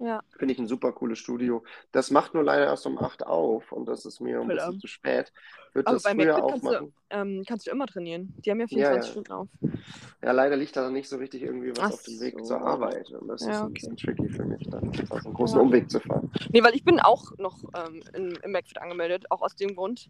Ja. 0.01 0.23
Finde 0.35 0.53
ich 0.53 0.59
ein 0.59 0.67
super 0.67 0.91
cooles 0.93 1.19
Studio. 1.19 1.63
Das 1.91 2.09
macht 2.09 2.33
nur 2.33 2.43
leider 2.43 2.65
erst 2.65 2.87
um 2.87 2.97
8 2.97 3.25
auf 3.25 3.71
und 3.71 3.85
das 3.85 4.05
ist 4.05 4.19
mir 4.19 4.41
ein 4.41 4.47
bisschen 4.47 4.79
zu 4.79 4.87
spät. 4.87 5.31
Wird 5.73 5.85
Aber 5.85 5.95
das 5.95 6.03
bei 6.03 6.15
früher 6.15 6.47
kannst 6.47 6.65
du, 6.65 6.91
ähm, 7.11 7.43
kannst 7.47 7.67
du 7.67 7.71
immer 7.71 7.85
trainieren. 7.85 8.33
Die 8.39 8.49
haben 8.49 8.59
ja 8.59 8.67
24 8.67 8.81
ja, 8.81 8.95
ja. 8.95 9.03
Stunden 9.03 9.31
auf. 9.31 9.47
Ja, 10.23 10.31
leider 10.31 10.57
liegt 10.57 10.75
da 10.75 10.89
nicht 10.89 11.07
so 11.07 11.17
richtig 11.17 11.43
irgendwie 11.43 11.71
was 11.71 11.79
Ach 11.79 11.91
auf 11.91 12.03
dem 12.03 12.19
Weg 12.19 12.33
so. 12.39 12.45
zur 12.45 12.61
Arbeit. 12.61 13.11
Und 13.11 13.27
das 13.27 13.45
ja, 13.45 13.51
ist 13.51 13.57
ein 13.57 13.63
okay. 13.65 13.73
bisschen 13.73 13.97
tricky 13.97 14.29
für 14.29 14.45
mich, 14.45 14.67
dann 14.69 14.89
auf 15.09 15.25
einen 15.25 15.35
großen 15.35 15.59
Umweg 15.59 15.89
zu 15.89 15.99
fahren. 15.99 16.31
Nee, 16.49 16.63
weil 16.63 16.73
ich 16.73 16.83
bin 16.83 16.99
auch 16.99 17.37
noch 17.37 17.63
ähm, 17.75 18.01
in, 18.15 18.35
im 18.43 18.51
McFit 18.51 18.81
angemeldet, 18.81 19.25
auch 19.29 19.43
aus 19.43 19.55
dem 19.55 19.75
Grund. 19.75 20.09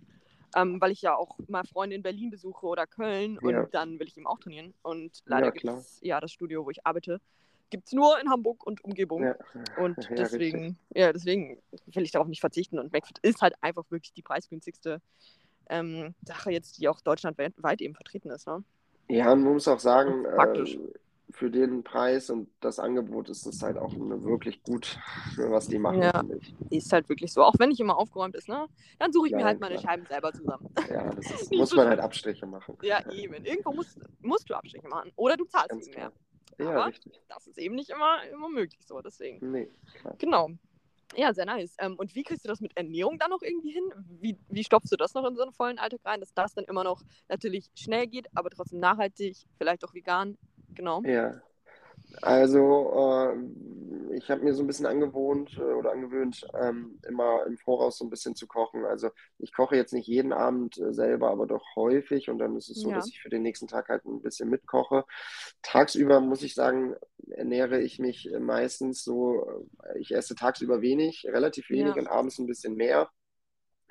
Ähm, 0.53 0.81
weil 0.81 0.91
ich 0.91 1.01
ja 1.01 1.15
auch 1.15 1.37
mal 1.47 1.63
Freunde 1.63 1.95
in 1.95 2.03
Berlin 2.03 2.29
besuche 2.29 2.65
oder 2.65 2.85
Köln 2.85 3.37
und 3.37 3.69
dann 3.71 3.99
will 3.99 4.07
ich 4.07 4.17
eben 4.17 4.27
auch 4.27 4.37
trainieren. 4.37 4.73
Und 4.81 5.21
leider 5.23 5.45
ja, 5.45 5.51
gibt 5.51 5.65
es 5.65 5.99
ja 6.01 6.19
das 6.19 6.33
Studio, 6.33 6.65
wo 6.65 6.69
ich 6.71 6.85
arbeite, 6.85 7.21
gibt 7.71 7.87
es 7.87 7.93
nur 7.93 8.19
in 8.21 8.29
Hamburg 8.29 8.65
und 8.65 8.83
Umgebung. 8.83 9.23
Ja. 9.23 9.35
Und 9.77 9.97
ja, 10.09 10.15
deswegen, 10.15 10.77
ja, 10.93 11.11
deswegen 11.11 11.57
will 11.87 12.03
ich 12.03 12.11
darauf 12.11 12.27
nicht 12.27 12.41
verzichten. 12.41 12.77
Und 12.77 12.93
McFit 12.93 13.17
ist 13.23 13.41
halt 13.41 13.55
einfach 13.61 13.83
wirklich 13.89 14.13
die 14.13 14.21
preisgünstigste 14.21 15.01
ähm, 15.69 16.13
Sache 16.23 16.51
jetzt, 16.51 16.77
die 16.77 16.87
auch 16.87 17.01
deutschlandweit 17.01 17.81
eben 17.81 17.95
vertreten 17.95 18.29
ist. 18.29 18.45
Ne? 18.45 18.63
Ja, 19.09 19.25
man 19.35 19.53
muss 19.53 19.67
auch 19.67 19.79
sagen, 19.79 20.25
äh, 20.25 20.77
für 21.31 21.49
den 21.49 21.83
Preis 21.83 22.29
und 22.29 22.49
das 22.59 22.77
Angebot 22.77 23.29
ist 23.29 23.45
es 23.45 23.61
halt 23.63 23.77
auch 23.77 23.93
wirklich 23.95 24.63
gut, 24.63 24.99
was 25.37 25.67
die 25.67 25.79
machen. 25.79 26.01
Ja, 26.01 26.23
ist 26.69 26.91
halt 26.91 27.07
wirklich 27.09 27.31
so. 27.31 27.43
Auch 27.43 27.55
wenn 27.57 27.69
nicht 27.69 27.79
immer 27.79 27.97
aufgeräumt 27.97 28.35
ist, 28.35 28.49
ne? 28.49 28.67
Dann 28.99 29.13
suche 29.13 29.27
ich 29.27 29.31
ja, 29.31 29.37
mir 29.37 29.45
halt 29.45 29.59
meine 29.59 29.75
klar. 29.75 29.91
Scheiben 29.91 30.05
selber 30.07 30.33
zusammen. 30.33 30.69
Ja, 30.89 31.09
das 31.09 31.31
ist, 31.31 31.51
muss 31.55 31.73
man 31.73 31.87
halt 31.87 31.99
Abstriche 31.99 32.45
machen. 32.45 32.77
Ja, 32.81 33.09
eben. 33.11 33.45
Irgendwo 33.45 33.71
musst, 33.71 33.97
musst 34.19 34.49
du 34.49 34.55
Abstriche 34.55 34.87
machen. 34.87 35.11
Oder 35.15 35.37
du 35.37 35.45
zahlst 35.45 35.69
Ganz 35.69 35.87
mehr. 35.87 36.11
Ja, 36.59 36.69
Aber 36.69 36.85
richtig. 36.87 37.21
das 37.27 37.47
ist 37.47 37.57
eben 37.57 37.75
nicht 37.75 37.89
immer, 37.89 38.23
immer 38.31 38.49
möglich 38.49 38.85
so, 38.85 39.01
deswegen. 39.01 39.51
Nee, 39.51 39.69
klar. 39.93 40.15
Genau. 40.17 40.49
Ja, 41.15 41.33
sehr 41.33 41.45
nice. 41.45 41.75
Ähm, 41.79 41.95
und 41.97 42.15
wie 42.15 42.23
kriegst 42.23 42.45
du 42.45 42.47
das 42.47 42.61
mit 42.61 42.75
Ernährung 42.77 43.17
dann 43.19 43.31
noch 43.31 43.41
irgendwie 43.41 43.71
hin? 43.71 43.83
Wie, 44.21 44.37
wie 44.47 44.63
stopfst 44.63 44.91
du 44.91 44.95
das 44.95 45.13
noch 45.13 45.25
in 45.27 45.35
so 45.35 45.41
einen 45.41 45.51
vollen 45.51 45.77
Alltag 45.77 45.99
rein, 46.05 46.21
dass 46.21 46.33
das 46.33 46.53
dann 46.53 46.63
immer 46.65 46.83
noch 46.83 47.03
natürlich 47.27 47.69
schnell 47.75 48.07
geht, 48.07 48.27
aber 48.33 48.49
trotzdem 48.49 48.79
nachhaltig, 48.79 49.45
vielleicht 49.57 49.83
auch 49.83 49.93
vegan? 49.93 50.37
Genau. 50.73 51.01
Ja, 51.03 51.41
also, 52.21 52.93
äh, 52.95 54.15
ich 54.15 54.29
habe 54.29 54.43
mir 54.43 54.53
so 54.53 54.63
ein 54.63 54.67
bisschen 54.67 54.85
angewohnt 54.85 55.57
äh, 55.57 55.61
oder 55.61 55.91
angewöhnt, 55.91 56.45
ähm, 56.59 56.99
immer 57.07 57.45
im 57.45 57.57
Voraus 57.57 57.97
so 57.97 58.05
ein 58.05 58.09
bisschen 58.09 58.35
zu 58.35 58.47
kochen. 58.47 58.85
Also, 58.85 59.09
ich 59.37 59.53
koche 59.53 59.75
jetzt 59.75 59.93
nicht 59.93 60.07
jeden 60.07 60.33
Abend 60.33 60.77
äh, 60.77 60.93
selber, 60.93 61.29
aber 61.29 61.47
doch 61.47 61.65
häufig. 61.75 62.29
Und 62.29 62.39
dann 62.39 62.55
ist 62.55 62.69
es 62.69 62.81
so, 62.81 62.89
ja. 62.89 62.95
dass 62.95 63.07
ich 63.07 63.21
für 63.21 63.29
den 63.29 63.43
nächsten 63.43 63.67
Tag 63.67 63.89
halt 63.89 64.05
ein 64.05 64.21
bisschen 64.21 64.49
mitkoche. 64.49 65.05
Tagsüber 65.61 66.19
muss 66.19 66.43
ich 66.43 66.53
sagen, 66.53 66.95
ernähre 67.29 67.81
ich 67.81 67.99
mich 67.99 68.29
meistens 68.39 69.03
so, 69.03 69.65
äh, 69.83 69.99
ich 69.99 70.13
esse 70.13 70.35
tagsüber 70.35 70.81
wenig, 70.81 71.25
relativ 71.27 71.69
wenig 71.69 71.95
ja. 71.95 72.01
und 72.01 72.07
abends 72.07 72.39
ein 72.39 72.47
bisschen 72.47 72.75
mehr 72.75 73.09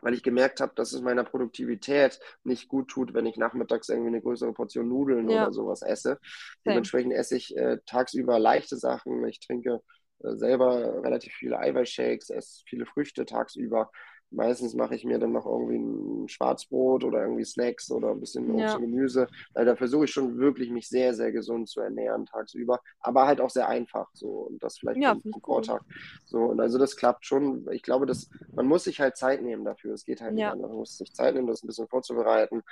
weil 0.03 0.15
ich 0.15 0.23
gemerkt 0.23 0.61
habe, 0.61 0.73
dass 0.75 0.93
es 0.93 1.01
meiner 1.01 1.25
Produktivität 1.25 2.19
nicht 2.45 2.69
gut 2.69 2.89
tut, 2.89 3.15
wenn 3.15 3.27
ich 3.27 3.37
nachmittags 3.37 3.89
irgendwie 3.89 4.09
eine 4.09 4.21
größere 4.21 4.53
Portion 4.53 4.89
Nudeln 4.89 5.29
ja. 5.29 5.43
oder 5.43 5.53
sowas 5.53 5.83
esse. 5.83 6.19
Dementsprechend 6.67 7.13
esse 7.13 7.37
ich 7.37 7.57
äh, 7.57 7.79
tagsüber 7.87 8.39
leichte 8.39 8.77
Sachen. 8.77 9.25
Ich 9.27 9.41
trinke 9.41 9.81
äh, 10.23 10.37
selber 10.37 11.03
relativ 11.03 11.33
viele 11.35 11.59
Eiweißshakes, 11.59 12.31
esse 12.31 12.63
viele 12.67 12.87
Früchte 12.87 13.25
tagsüber. 13.25 13.91
Meistens 14.31 14.74
mache 14.74 14.95
ich 14.95 15.05
mir 15.05 15.18
dann 15.18 15.33
noch 15.33 15.47
irgendwie 15.47 15.78
ein 15.78 16.28
Schwarzbrot 16.28 17.05
oder 17.05 17.22
irgendwie 17.22 17.45
Snacks 17.45 17.91
oder 17.91 18.11
ein 18.11 18.20
bisschen 18.20 18.51
Obst 18.51 18.61
ja. 18.61 18.74
und 18.74 18.83
Gemüse. 18.83 19.28
Da 19.55 19.76
versuche 19.76 20.05
ich 20.05 20.12
schon 20.12 20.39
wirklich, 20.39 20.70
mich 20.70 20.89
sehr, 20.89 21.14
sehr 21.14 21.33
gesund 21.33 21.68
zu 21.68 21.81
ernähren 21.81 22.26
tagsüber. 22.26 22.81
Aber 23.01 23.26
halt 23.26 23.41
auch 23.41 23.51
sehr 23.51 23.68
einfach. 23.68 24.09
So. 24.14 24.28
Und 24.28 24.62
das 24.62 24.78
vielleicht 24.78 25.01
ja, 25.01 25.12
am 25.12 25.22
Vortag. 25.45 25.83
So. 26.26 26.39
Und 26.39 26.61
also 26.61 26.78
das 26.78 26.97
klappt 26.97 27.26
schon. 27.26 27.66
Ich 27.72 27.83
glaube, 27.83 28.07
dass 28.07 28.31
man 28.55 28.66
muss 28.66 28.85
sich 28.85 29.01
halt 29.01 29.16
Zeit 29.16 29.43
nehmen 29.43 29.64
dafür. 29.64 29.95
Es 29.95 30.05
geht 30.05 30.20
halt 30.20 30.39
ja. 30.39 30.47
nicht 30.47 30.53
anders. 30.53 30.70
Man 30.70 30.78
muss 30.78 30.97
sich 30.97 31.12
Zeit 31.12 31.35
nehmen, 31.35 31.47
das 31.47 31.62
ein 31.62 31.66
bisschen 31.66 31.89
vorzubereiten 31.89 32.62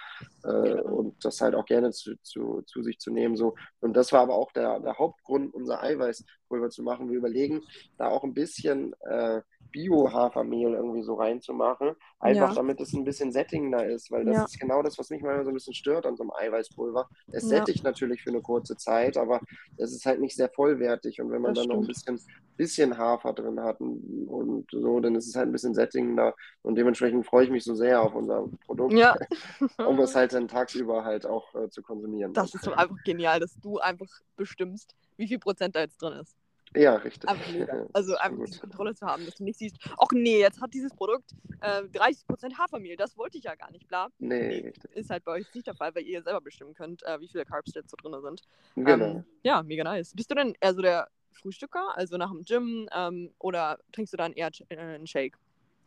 äh, 0.45 0.49
genau. 0.49 0.95
und 0.95 1.25
das 1.25 1.41
halt 1.41 1.55
auch 1.55 1.65
gerne 1.65 1.91
zu, 1.91 2.15
zu, 2.23 2.63
zu 2.67 2.83
sich 2.83 2.99
zu 2.99 3.11
nehmen. 3.11 3.37
So. 3.37 3.55
Und 3.81 3.97
das 3.97 4.13
war 4.13 4.21
aber 4.21 4.35
auch 4.35 4.53
der, 4.53 4.81
der 4.81 4.99
Hauptgrund, 4.99 5.55
unser 5.55 5.83
Eiweißpulver 5.83 6.71
zu 6.71 6.83
machen. 6.83 7.11
Wir 7.11 7.19
überlegen, 7.19 7.63
da 7.97 8.09
auch 8.09 8.25
ein 8.25 8.35
bisschen 8.35 8.95
äh, 9.01 9.43
Bio-Hafermehl 9.71 10.75
irgendwie 10.75 11.03
so 11.03 11.15
reinzumachen. 11.15 11.95
Einfach 12.21 12.51
ja. 12.51 12.55
damit 12.55 12.81
es 12.81 12.93
ein 12.93 13.05
bisschen 13.05 13.33
sättigender 13.33 13.87
ist, 13.87 14.11
weil 14.11 14.25
das 14.25 14.37
ja. 14.37 14.45
ist 14.45 14.59
genau 14.59 14.83
das, 14.83 14.99
was 14.99 15.11
mich 15.11 15.23
manchmal 15.23 15.45
so 15.45 15.51
ein 15.51 15.55
bisschen 15.55 15.75
stört 15.75 16.07
an 16.07 16.17
so 16.17 16.25
einem 16.25 16.33
Eiweißpulver. 16.33 17.09
Es 17.33 17.45
ja. 17.45 17.59
sättigt 17.59 17.85
natürlich 17.85 18.23
für 18.23 18.31
eine 18.31 18.41
kurze 18.41 18.77
Zeit, 18.77 19.17
aber 19.17 19.41
es 19.77 19.93
ist 19.93 20.07
halt 20.07 20.21
nicht 20.21 20.37
sehr 20.37 20.49
vollwertig. 20.49 21.21
Und 21.21 21.31
wenn 21.31 21.43
man 21.43 21.55
das 21.55 21.65
dann 21.65 21.71
stimmt. 21.71 21.81
noch 21.81 21.85
ein 21.85 22.17
bisschen, 22.17 22.21
bisschen 22.57 22.99
Hafer 22.99 23.33
drin 23.33 23.61
hat 23.61 23.81
und, 23.81 24.27
und, 24.29 24.67
so, 24.71 25.01
dann 25.01 25.15
ist 25.15 25.29
es 25.29 25.37
halt 25.37 25.49
ein 25.49 25.53
bisschen 25.53 25.75
sättigender. 25.75 26.35
Und 26.63 26.75
dementsprechend 26.75 27.27
freue 27.27 27.45
ich 27.45 27.51
mich 27.51 27.65
so 27.65 27.75
sehr 27.75 28.03
auf 28.03 28.15
unser 28.15 28.49
Produkt, 28.67 28.95
ja. 28.95 29.17
um 29.87 29.99
es 30.01 30.15
halt 30.15 30.33
dann 30.33 30.49
tagsüber 30.49 31.05
halt 31.05 31.27
auch 31.27 31.55
äh, 31.55 31.69
zu 31.71 31.83
konsumieren. 31.83 32.33
Das 32.33 32.55
ist 32.55 32.65
so 32.65 32.73
einfach 32.73 32.97
genial, 33.05 33.41
dass 33.41 33.55
du 33.61 33.79
einfach 33.79 34.09
bestimmst, 34.37 34.95
wie 35.17 35.29
viel 35.29 35.39
Prozent 35.39 35.77
da 35.77 35.81
jetzt 35.81 36.03
drin 36.03 36.15
ist. 36.15 36.37
Ja, 36.77 36.97
richtig. 36.97 37.29
Einfach 37.29 37.53
mega. 37.53 37.87
Also 37.93 38.17
einfach 38.17 38.45
die 38.45 38.59
Kontrolle 38.59 38.95
zu 38.95 39.07
haben, 39.07 39.25
dass 39.25 39.37
du 39.37 39.45
nicht 39.45 39.59
siehst, 39.59 39.77
ach 39.99 40.09
nee, 40.13 40.41
jetzt 40.41 40.61
hat 40.61 40.73
dieses 40.75 40.93
Produkt 40.95 41.33
äh, 41.61 41.83
30% 41.83 42.59
Hafermehl, 42.59 42.97
das 42.97 43.17
wollte 43.17 43.39
ich 43.39 43.45
ja 43.45 43.55
gar 43.55 43.71
nicht, 43.71 43.89
bla. 43.89 44.09
Nee, 44.19 44.49
nee, 44.49 44.67
richtig. 44.69 44.91
Ist 44.95 45.11
halt 45.11 45.25
bei 45.25 45.33
euch 45.33 45.53
nicht 45.55 45.67
der 45.67 45.75
Fall, 45.75 45.95
weil 45.95 46.05
ihr 46.05 46.23
selber 46.23 46.41
bestimmen 46.41 46.75
könnt, 46.75 47.03
äh, 47.05 47.21
wie 47.21 47.29
viele 47.29 47.45
Carbs 47.45 47.75
jetzt 47.75 47.91
so 47.91 47.97
drin 47.97 48.21
sind. 48.23 48.43
Genau. 48.77 49.05
Ähm, 49.05 49.25
ja, 49.43 49.63
mega 49.63 49.85
nice. 49.85 50.13
Bist 50.15 50.31
du 50.31 50.35
denn 50.35 50.55
eher 50.61 50.75
so 50.75 50.83
der 50.83 51.09
Frühstücker, 51.33 51.97
also 51.97 52.17
nach 52.17 52.31
dem 52.31 52.45
Gym, 52.45 52.89
ähm, 52.95 53.33
oder 53.39 53.79
trinkst 53.93 54.13
du 54.13 54.17
dann 54.17 54.33
eher 54.33 54.51
äh, 54.69 54.77
einen 54.77 55.07
Shake? 55.07 55.39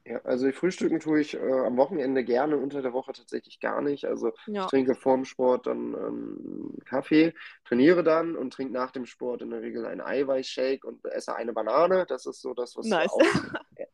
Ja, 0.05 0.19
also 0.23 0.51
frühstücken 0.51 0.99
tue 0.99 1.21
ich 1.21 1.35
äh, 1.35 1.39
am 1.39 1.77
Wochenende 1.77 2.23
gerne, 2.23 2.57
unter 2.57 2.81
der 2.81 2.93
Woche 2.93 3.13
tatsächlich 3.13 3.59
gar 3.59 3.81
nicht. 3.81 4.05
Also 4.05 4.31
ja. 4.47 4.63
ich 4.63 4.69
trinke 4.69 4.95
vorm 4.95 5.25
Sport 5.25 5.67
dann 5.67 5.93
ähm, 5.93 6.77
Kaffee, 6.85 7.33
trainiere 7.65 8.03
dann 8.03 8.35
und 8.35 8.51
trinke 8.51 8.73
nach 8.73 8.91
dem 8.91 9.05
Sport 9.05 9.43
in 9.43 9.51
der 9.51 9.61
Regel 9.61 9.85
einen 9.85 10.01
Eiweißshake 10.01 10.87
und 10.87 11.05
esse 11.05 11.35
eine 11.35 11.53
Banane. 11.53 12.05
Das 12.07 12.25
ist 12.25 12.41
so 12.41 12.53
das, 12.53 12.75
was 12.75 12.87
nice. 12.87 13.11
auch 13.11 13.21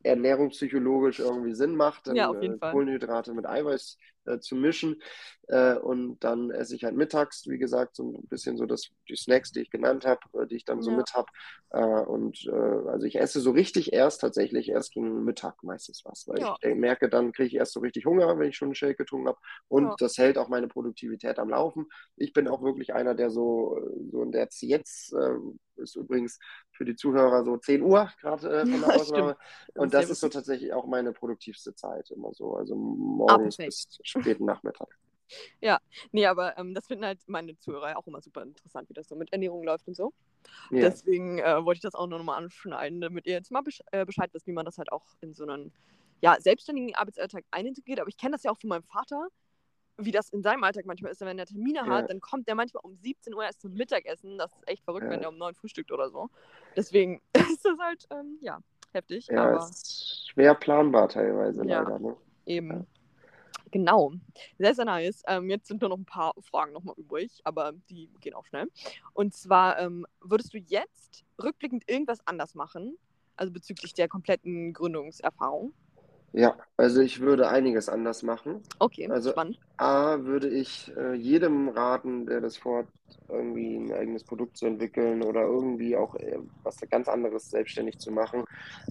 ernährungspsychologisch 0.03 1.19
irgendwie 1.19 1.53
Sinn 1.53 1.75
macht, 1.75 2.07
dann, 2.07 2.15
ja, 2.15 2.29
auf 2.29 2.41
jeden 2.41 2.55
äh, 2.55 2.59
Fall. 2.59 2.71
Kohlenhydrate 2.71 3.33
mit 3.33 3.45
Eiweiß 3.45 3.97
äh, 4.27 4.39
zu 4.39 4.55
mischen. 4.55 5.01
Äh, 5.47 5.75
und 5.75 6.23
dann 6.23 6.51
esse 6.51 6.75
ich 6.75 6.83
halt 6.83 6.95
mittags, 6.95 7.47
wie 7.47 7.57
gesagt, 7.57 7.95
so 7.95 8.03
ein 8.03 8.27
bisschen 8.27 8.57
so 8.57 8.65
das, 8.65 8.89
die 9.07 9.15
Snacks, 9.15 9.51
die 9.51 9.61
ich 9.61 9.69
genannt 9.69 10.05
habe, 10.05 10.19
äh, 10.33 10.45
die 10.45 10.57
ich 10.57 10.65
dann 10.65 10.81
so 10.81 10.91
ja. 10.91 10.97
mit 10.97 11.13
habe. 11.13 11.27
Äh, 11.69 11.79
und 11.79 12.45
äh, 12.47 12.89
also 12.89 13.05
ich 13.05 13.17
esse 13.17 13.39
so 13.39 13.51
richtig 13.51 13.93
erst 13.93 14.21
tatsächlich 14.21 14.69
erst 14.69 14.93
gegen 14.93 15.23
Mittag 15.23 15.63
meistens 15.63 16.03
was, 16.03 16.27
weil 16.27 16.39
ja. 16.39 16.55
ich 16.61 16.75
merke, 16.75 17.09
dann 17.09 17.31
kriege 17.31 17.47
ich 17.47 17.55
erst 17.55 17.73
so 17.73 17.79
richtig 17.79 18.05
Hunger, 18.05 18.37
wenn 18.37 18.49
ich 18.49 18.57
schon 18.57 18.67
einen 18.67 18.75
Shake 18.75 18.97
getrunken 18.97 19.29
habe. 19.29 19.39
Und 19.69 19.85
ja. 19.85 19.95
das 19.99 20.17
hält 20.17 20.37
auch 20.37 20.49
meine 20.49 20.67
Produktivität 20.67 21.39
am 21.39 21.49
Laufen. 21.49 21.87
Ich 22.17 22.33
bin 22.33 22.47
auch 22.47 22.61
wirklich 22.61 22.93
einer, 22.93 23.15
der 23.15 23.29
so, 23.29 23.79
so 24.11 24.23
in 24.23 24.31
der 24.31 24.47
jetzt 24.61 25.13
ist 25.77 25.95
übrigens 25.95 26.39
für 26.71 26.85
die 26.85 26.95
Zuhörer 26.95 27.43
so 27.43 27.57
10 27.57 27.81
Uhr 27.81 28.11
gerade 28.21 28.49
äh, 28.49 28.65
von 28.65 28.81
der 28.81 28.95
Ausnahme. 28.95 29.37
Und 29.75 29.93
das 29.93 30.09
ist 30.09 30.19
so 30.19 30.29
tatsächlich 30.29 30.73
auch 30.73 30.85
meine 30.85 31.13
produktivste 31.13 31.75
Zeit 31.75 32.09
immer 32.11 32.33
so. 32.33 32.55
Also 32.55 32.75
morgens 32.75 33.59
ah, 33.59 33.65
bis 33.65 33.87
späten 34.21 34.45
Nachmittag. 34.45 34.87
Ja, 35.59 35.79
nee, 36.13 36.25
aber 36.25 36.57
ähm, 36.57 36.73
das 36.73 36.87
finden 36.87 37.03
halt 37.03 37.19
meine 37.27 37.57
Zuhörer 37.57 37.97
auch 37.97 38.07
immer 38.07 38.21
super 38.21 38.43
interessant, 38.43 38.89
wie 38.89 38.93
das 38.93 39.09
so 39.09 39.15
mit 39.17 39.33
Ernährung 39.33 39.61
läuft 39.61 39.85
und 39.85 39.93
so. 39.93 40.13
Ja. 40.71 40.83
Deswegen 40.83 41.39
äh, 41.39 41.65
wollte 41.65 41.79
ich 41.79 41.81
das 41.81 41.95
auch 41.95 42.07
noch 42.07 42.23
mal 42.23 42.37
anschneiden, 42.37 43.01
damit 43.01 43.27
ihr 43.27 43.33
jetzt 43.33 43.51
mal 43.51 43.61
besch 43.61 43.81
äh, 43.91 44.05
Bescheid 44.05 44.33
wisst, 44.33 44.47
wie 44.47 44.53
man 44.53 44.63
das 44.63 44.77
halt 44.77 44.89
auch 44.89 45.05
in 45.19 45.33
so 45.33 45.43
einen 45.43 45.73
ja, 46.21 46.37
selbstständigen 46.39 46.95
Arbeitsalltag 46.95 47.43
einintegriert. 47.51 47.99
Aber 47.99 48.07
ich 48.07 48.15
kenne 48.15 48.33
das 48.33 48.43
ja 48.43 48.51
auch 48.51 48.57
von 48.57 48.69
meinem 48.69 48.83
Vater, 48.83 49.27
wie 49.97 50.11
das 50.11 50.29
in 50.29 50.43
seinem 50.43 50.63
Alltag 50.63 50.85
manchmal 50.85 51.11
ist, 51.11 51.21
wenn 51.21 51.39
er 51.39 51.45
Termine 51.45 51.79
ja. 51.79 51.87
hat, 51.87 52.09
dann 52.09 52.21
kommt 52.21 52.47
der 52.47 52.55
manchmal 52.55 52.81
um 52.83 52.95
17 52.95 53.33
Uhr 53.33 53.43
erst 53.43 53.61
zum 53.61 53.73
Mittagessen. 53.73 54.37
Das 54.37 54.53
ist 54.53 54.67
echt 54.67 54.83
verrückt, 54.83 55.05
ja. 55.05 55.11
wenn 55.11 55.21
er 55.21 55.29
um 55.29 55.37
9 55.37 55.55
frühstückt 55.55 55.91
oder 55.91 56.09
so. 56.09 56.29
Deswegen 56.75 57.21
ist 57.33 57.65
das 57.65 57.77
halt, 57.79 58.05
ähm, 58.11 58.37
ja, 58.41 58.59
heftig. 58.93 59.27
Ja, 59.27 59.43
aber... 59.43 59.57
ist 59.57 60.29
schwer 60.29 60.55
planbar 60.55 61.09
teilweise 61.09 61.65
ja, 61.65 61.81
leider. 61.81 61.99
Ne? 61.99 62.15
Eben. 62.45 62.87
Genau. 63.71 64.13
Sehr, 64.57 64.73
sehr 64.75 64.85
nice. 64.85 65.23
Ähm, 65.27 65.49
jetzt 65.49 65.67
sind 65.67 65.81
nur 65.81 65.89
noch 65.89 65.97
ein 65.97 66.05
paar 66.05 66.33
Fragen 66.41 66.73
nochmal 66.73 66.95
übrig, 66.97 67.41
aber 67.43 67.73
die 67.89 68.09
gehen 68.21 68.33
auch 68.33 68.45
schnell. 68.45 68.69
Und 69.13 69.33
zwar, 69.33 69.79
ähm, 69.79 70.05
würdest 70.21 70.53
du 70.53 70.57
jetzt 70.57 71.25
rückblickend 71.41 71.83
irgendwas 71.89 72.19
anders 72.25 72.55
machen? 72.55 72.97
Also 73.35 73.51
bezüglich 73.51 73.93
der 73.93 74.07
kompletten 74.07 74.73
Gründungserfahrung? 74.73 75.73
Ja, 76.33 76.57
also 76.75 77.01
ich 77.01 77.19
würde 77.19 77.47
einiges 77.49 77.89
anders 77.89 78.21
machen. 78.23 78.61
Okay, 78.79 79.09
also 79.09 79.31
spannend. 79.31 79.59
A, 79.77 80.23
würde 80.23 80.49
ich 80.49 80.91
äh, 80.95 81.13
jedem 81.13 81.69
raten, 81.69 82.25
der 82.25 82.41
das 82.41 82.57
vorhat, 82.57 82.87
irgendwie 83.29 83.75
ein 83.75 83.91
eigenes 83.91 84.23
Produkt 84.23 84.57
zu 84.57 84.65
entwickeln 84.65 85.21
oder 85.21 85.41
irgendwie 85.41 85.95
auch 85.95 86.15
äh, 86.15 86.39
was 86.63 86.77
ganz 86.89 87.07
anderes 87.07 87.49
selbstständig 87.49 87.99
zu 87.99 88.11
machen, 88.11 88.45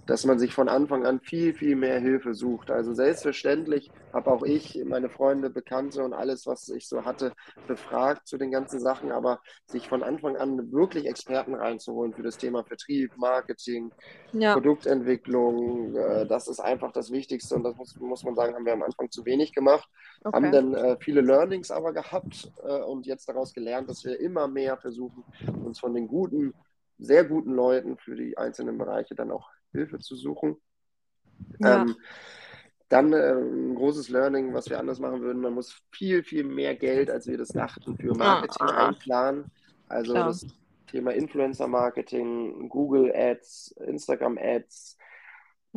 dass 0.07 0.25
man 0.25 0.39
sich 0.39 0.53
von 0.53 0.69
Anfang 0.69 1.07
an 1.07 1.21
viel, 1.21 1.55
viel 1.55 1.77
mehr 1.77 1.99
Hilfe 2.01 2.35
sucht. 2.35 2.71
Also 2.71 2.93
selbstverständlich 2.93 3.91
habe 4.13 4.31
auch 4.31 4.43
ich 4.43 4.83
meine 4.85 5.09
Freunde, 5.09 5.51
Bekannte 5.51 6.05
und 6.05 6.13
alles, 6.13 6.47
was 6.47 6.69
ich 6.69 6.89
so 6.89 7.05
hatte, 7.05 7.33
befragt 7.67 8.27
zu 8.27 8.37
den 8.37 8.51
ganzen 8.51 8.81
Sachen, 8.81 9.11
aber 9.11 9.41
sich 9.67 9.89
von 9.89 10.03
Anfang 10.03 10.37
an 10.37 10.73
wirklich 10.73 11.07
Experten 11.07 11.55
reinzuholen 11.55 12.13
für 12.13 12.23
das 12.23 12.37
Thema 12.37 12.65
Vertrieb, 12.65 13.17
Marketing, 13.17 13.91
ja. 14.33 14.55
Produktentwicklung, 14.55 15.95
äh, 15.97 16.27
das 16.27 16.49
ist 16.49 16.61
einfach 16.61 16.93
das 16.93 17.11
Wichtigste 17.11 17.55
und 17.55 17.63
das 17.63 17.77
muss, 17.77 17.97
muss 18.01 18.25
man 18.25 18.35
sagen, 18.35 18.55
haben 18.55 18.67
wir 18.67 18.73
am 18.73 18.83
Anfang 18.83 19.11
zu 19.11 19.25
wenig 19.25 19.53
gemacht. 19.53 19.89
Okay. 20.25 20.37
Haben 20.37 20.53
dann 20.53 20.75
äh, 20.75 20.97
viele 21.01 21.21
Learnings 21.21 21.71
aber 21.71 21.93
gehabt 21.93 22.51
und 22.87 23.07
jetzt 23.07 23.29
daraus 23.29 23.53
gelernt, 23.53 23.89
dass 23.89 24.05
wir 24.07 24.19
immer 24.21 24.49
mehr 24.49 24.79
versuchen, 24.79 25.25
uns 25.65 25.79
von 25.79 25.93
den 25.93 26.09
guten, 26.09 26.55
sehr 26.99 27.25
guten 27.25 27.53
Leuten 27.53 27.99
für 27.99 28.17
die 28.17 28.39
einzelnen 28.39 28.79
Bereiche 28.79 29.15
dann 29.15 29.31
auch 29.31 29.51
Hilfe 29.73 29.99
zu 29.99 30.17
suchen. 30.17 30.57
Ja. 31.59 31.83
Ähm, 31.83 31.97
dann 32.89 33.13
äh, 33.13 33.33
ein 33.33 33.75
großes 33.75 34.09
Learning, 34.09 34.55
was 34.55 34.71
wir 34.71 34.79
anders 34.79 35.01
machen 35.01 35.21
würden, 35.21 35.43
man 35.43 35.55
muss 35.55 35.83
viel, 35.91 36.23
viel 36.23 36.45
mehr 36.45 36.77
Geld, 36.77 37.11
als 37.11 37.27
wir 37.27 37.37
das 37.37 37.49
dachten, 37.49 37.97
für 37.97 38.15
Marketing 38.15 38.67
ah, 38.69 38.89
einplanen. 38.89 39.51
Also 39.89 40.13
klar. 40.13 40.29
das 40.29 40.47
Thema 40.87 41.13
Influencer-Marketing, 41.13 42.69
Google 42.69 43.13
Ads, 43.15 43.75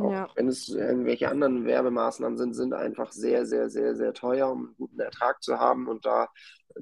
Ads, 0.01 0.13
ja. 0.13 0.27
wenn 0.35 0.47
es 0.47 0.69
irgendwelche 0.69 1.29
anderen 1.29 1.65
Werbemaßnahmen 1.65 2.37
sind, 2.37 2.53
sind 2.53 2.73
einfach 2.73 3.11
sehr, 3.11 3.45
sehr, 3.45 3.69
sehr, 3.69 3.95
sehr 3.95 4.13
teuer, 4.13 4.51
um 4.51 4.67
einen 4.67 4.75
guten 4.77 4.99
Ertrag 4.99 5.41
zu 5.43 5.59
haben. 5.59 5.87
Und 5.87 6.05
da 6.05 6.27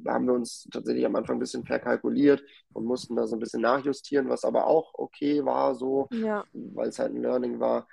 haben 0.05 0.26
wir 0.26 0.34
uns 0.34 0.68
tatsächlich 0.72 1.05
am 1.05 1.15
Anfang 1.15 1.38
ein 1.38 1.39
bisschen 1.39 1.65
verkalkuliert 1.65 2.43
und 2.74 2.86
mussten 2.86 3.15
da 3.15 3.28
so 3.28 3.36
ein 3.36 3.39
bisschen 3.39 3.61
nachjustieren, 3.61 4.30
was 4.30 4.43
aber 4.43 4.68
auch 4.68 4.93
okay 4.93 5.45
war, 5.45 5.76
so, 5.76 6.07
ja. 6.11 6.43
weil 6.53 6.89
es 6.89 6.99
halt 6.99 7.13
ein 7.13 7.22
Learning 7.22 7.59
war. 7.59 7.88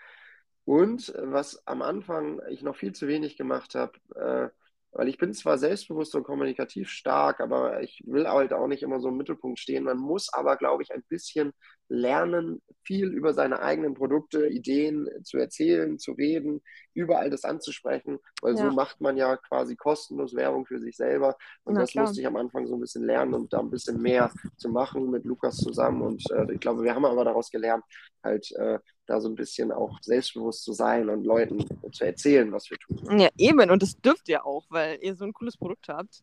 Und 0.65 1.15
was 1.19 1.67
am 1.67 1.83
Anfang 1.83 2.41
ich 2.49 2.63
noch 2.63 2.77
viel 2.77 2.93
zu 2.93 3.07
wenig 3.07 3.37
gemacht 3.37 3.75
habe, 3.75 3.93
äh, 4.15 4.49
weil 4.95 5.09
ich 5.09 5.19
bin 5.19 5.35
zwar 5.35 5.59
selbstbewusst 5.59 6.15
und 6.15 6.23
kommunikativ 6.23 6.89
stark, 6.89 7.41
aber 7.41 7.83
ich 7.83 8.03
will 8.07 8.29
halt 8.29 8.53
auch 8.53 8.69
nicht 8.69 8.83
immer 8.83 9.01
so 9.01 9.09
im 9.09 9.17
Mittelpunkt 9.17 9.59
stehen. 9.59 9.85
Man 9.85 9.99
muss 9.99 10.33
aber, 10.33 10.57
glaube 10.57 10.85
ich, 10.85 10.93
ein 10.93 11.03
bisschen 11.09 11.53
lernen, 11.89 12.63
viel 12.83 13.09
über 13.09 13.33
seine 13.33 13.61
eigenen 13.61 13.95
Produkte, 13.95 14.47
Ideen 14.47 15.09
zu 15.23 15.39
erzählen, 15.39 15.99
zu 15.99 16.13
reden, 16.13 16.63
überall 16.95 17.31
das 17.31 17.45
anzusprechen, 17.45 18.19
weil 18.43 18.57
ja. 18.57 18.65
so 18.65 18.75
macht 18.75 19.01
man 19.01 19.17
ja 19.17 19.37
quasi 19.37 19.77
kostenlos 19.77 20.35
Werbung 20.35 20.67
für 20.67 20.81
sich 20.81 20.97
selber. 20.97 21.37
Und 21.65 21.75
Na, 21.75 21.81
das 21.81 21.91
klar. 21.91 22.07
musste 22.07 22.21
ich 22.21 22.27
am 22.27 22.37
Anfang 22.37 22.67
so 22.67 22.75
ein 22.75 22.81
bisschen 22.81 23.05
lernen 23.05 23.35
und 23.35 23.53
da 23.53 23.61
ein 23.61 23.71
bisschen 23.71 24.01
mehr 24.01 24.31
zu 24.57 24.69
machen 24.69 25.11
mit 25.11 25.25
Lukas 25.25 25.57
zusammen. 25.57 26.03
Und 26.03 26.25
äh, 26.31 26.53
ich 26.53 26.61
glaube, 26.61 26.83
wir 26.83 26.95
haben 26.95 27.05
aber 27.05 27.25
daraus 27.25 27.51
gelernt, 27.51 27.85
halt 28.23 28.51
äh, 28.53 28.79
da 29.07 29.21
so 29.21 29.29
ein 29.29 29.35
bisschen 29.35 29.73
auch 29.73 29.99
selbstbewusst 30.01 30.65
zu 30.65 30.73
sein 30.73 31.09
und 31.09 31.25
Leuten 31.25 31.65
zu 31.93 32.05
erzählen, 32.05 32.51
was 32.53 32.71
wir 32.71 32.79
tun. 32.79 33.19
Ja, 33.19 33.29
eben. 33.37 33.71
Und 33.71 33.83
das 33.83 34.01
dürft 34.01 34.29
ihr 34.29 34.47
auch, 34.47 34.65
weil 34.71 34.99
ihr 35.03 35.15
so 35.15 35.25
ein 35.25 35.33
cooles 35.33 35.57
Produkt 35.57 35.89
habt. 35.89 36.23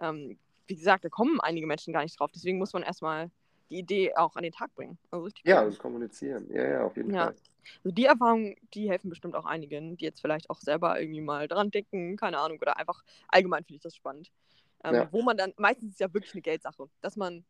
Ähm, 0.00 0.38
wie 0.66 0.76
gesagt, 0.76 1.04
da 1.04 1.08
kommen 1.08 1.40
einige 1.40 1.66
Menschen 1.66 1.92
gar 1.92 2.02
nicht 2.02 2.18
drauf. 2.18 2.30
Deswegen 2.34 2.58
muss 2.58 2.74
man 2.74 2.82
erstmal 2.82 3.30
die 3.70 3.78
Idee 3.78 4.14
auch 4.14 4.36
an 4.36 4.42
den 4.42 4.52
Tag 4.52 4.74
bringen. 4.74 4.98
Also 5.10 5.28
ja, 5.44 5.62
und 5.62 5.78
kommunizieren. 5.78 6.46
Ja, 6.52 6.68
ja, 6.68 6.84
auf 6.84 6.96
jeden 6.96 7.12
ja. 7.12 7.26
Fall. 7.26 7.34
Also 7.84 7.94
die 7.94 8.06
Erfahrungen, 8.06 8.56
die 8.74 8.88
helfen 8.88 9.10
bestimmt 9.10 9.34
auch 9.34 9.44
einigen, 9.44 9.96
die 9.96 10.04
jetzt 10.04 10.20
vielleicht 10.20 10.48
auch 10.50 10.60
selber 10.60 11.00
irgendwie 11.00 11.20
mal 11.20 11.48
dran 11.48 11.70
denken, 11.70 12.16
keine 12.16 12.38
Ahnung, 12.38 12.58
oder 12.60 12.78
einfach 12.78 13.02
allgemein 13.28 13.64
finde 13.64 13.76
ich 13.76 13.82
das 13.82 13.94
spannend. 13.94 14.30
Ähm, 14.84 14.94
ja. 14.94 15.08
Wo 15.12 15.22
man 15.22 15.36
dann, 15.36 15.52
meistens 15.56 15.88
ist 15.88 15.94
es 15.94 15.98
ja 15.98 16.12
wirklich 16.14 16.32
eine 16.34 16.42
Geldsache, 16.42 16.88
dass 17.00 17.16
man 17.16 17.44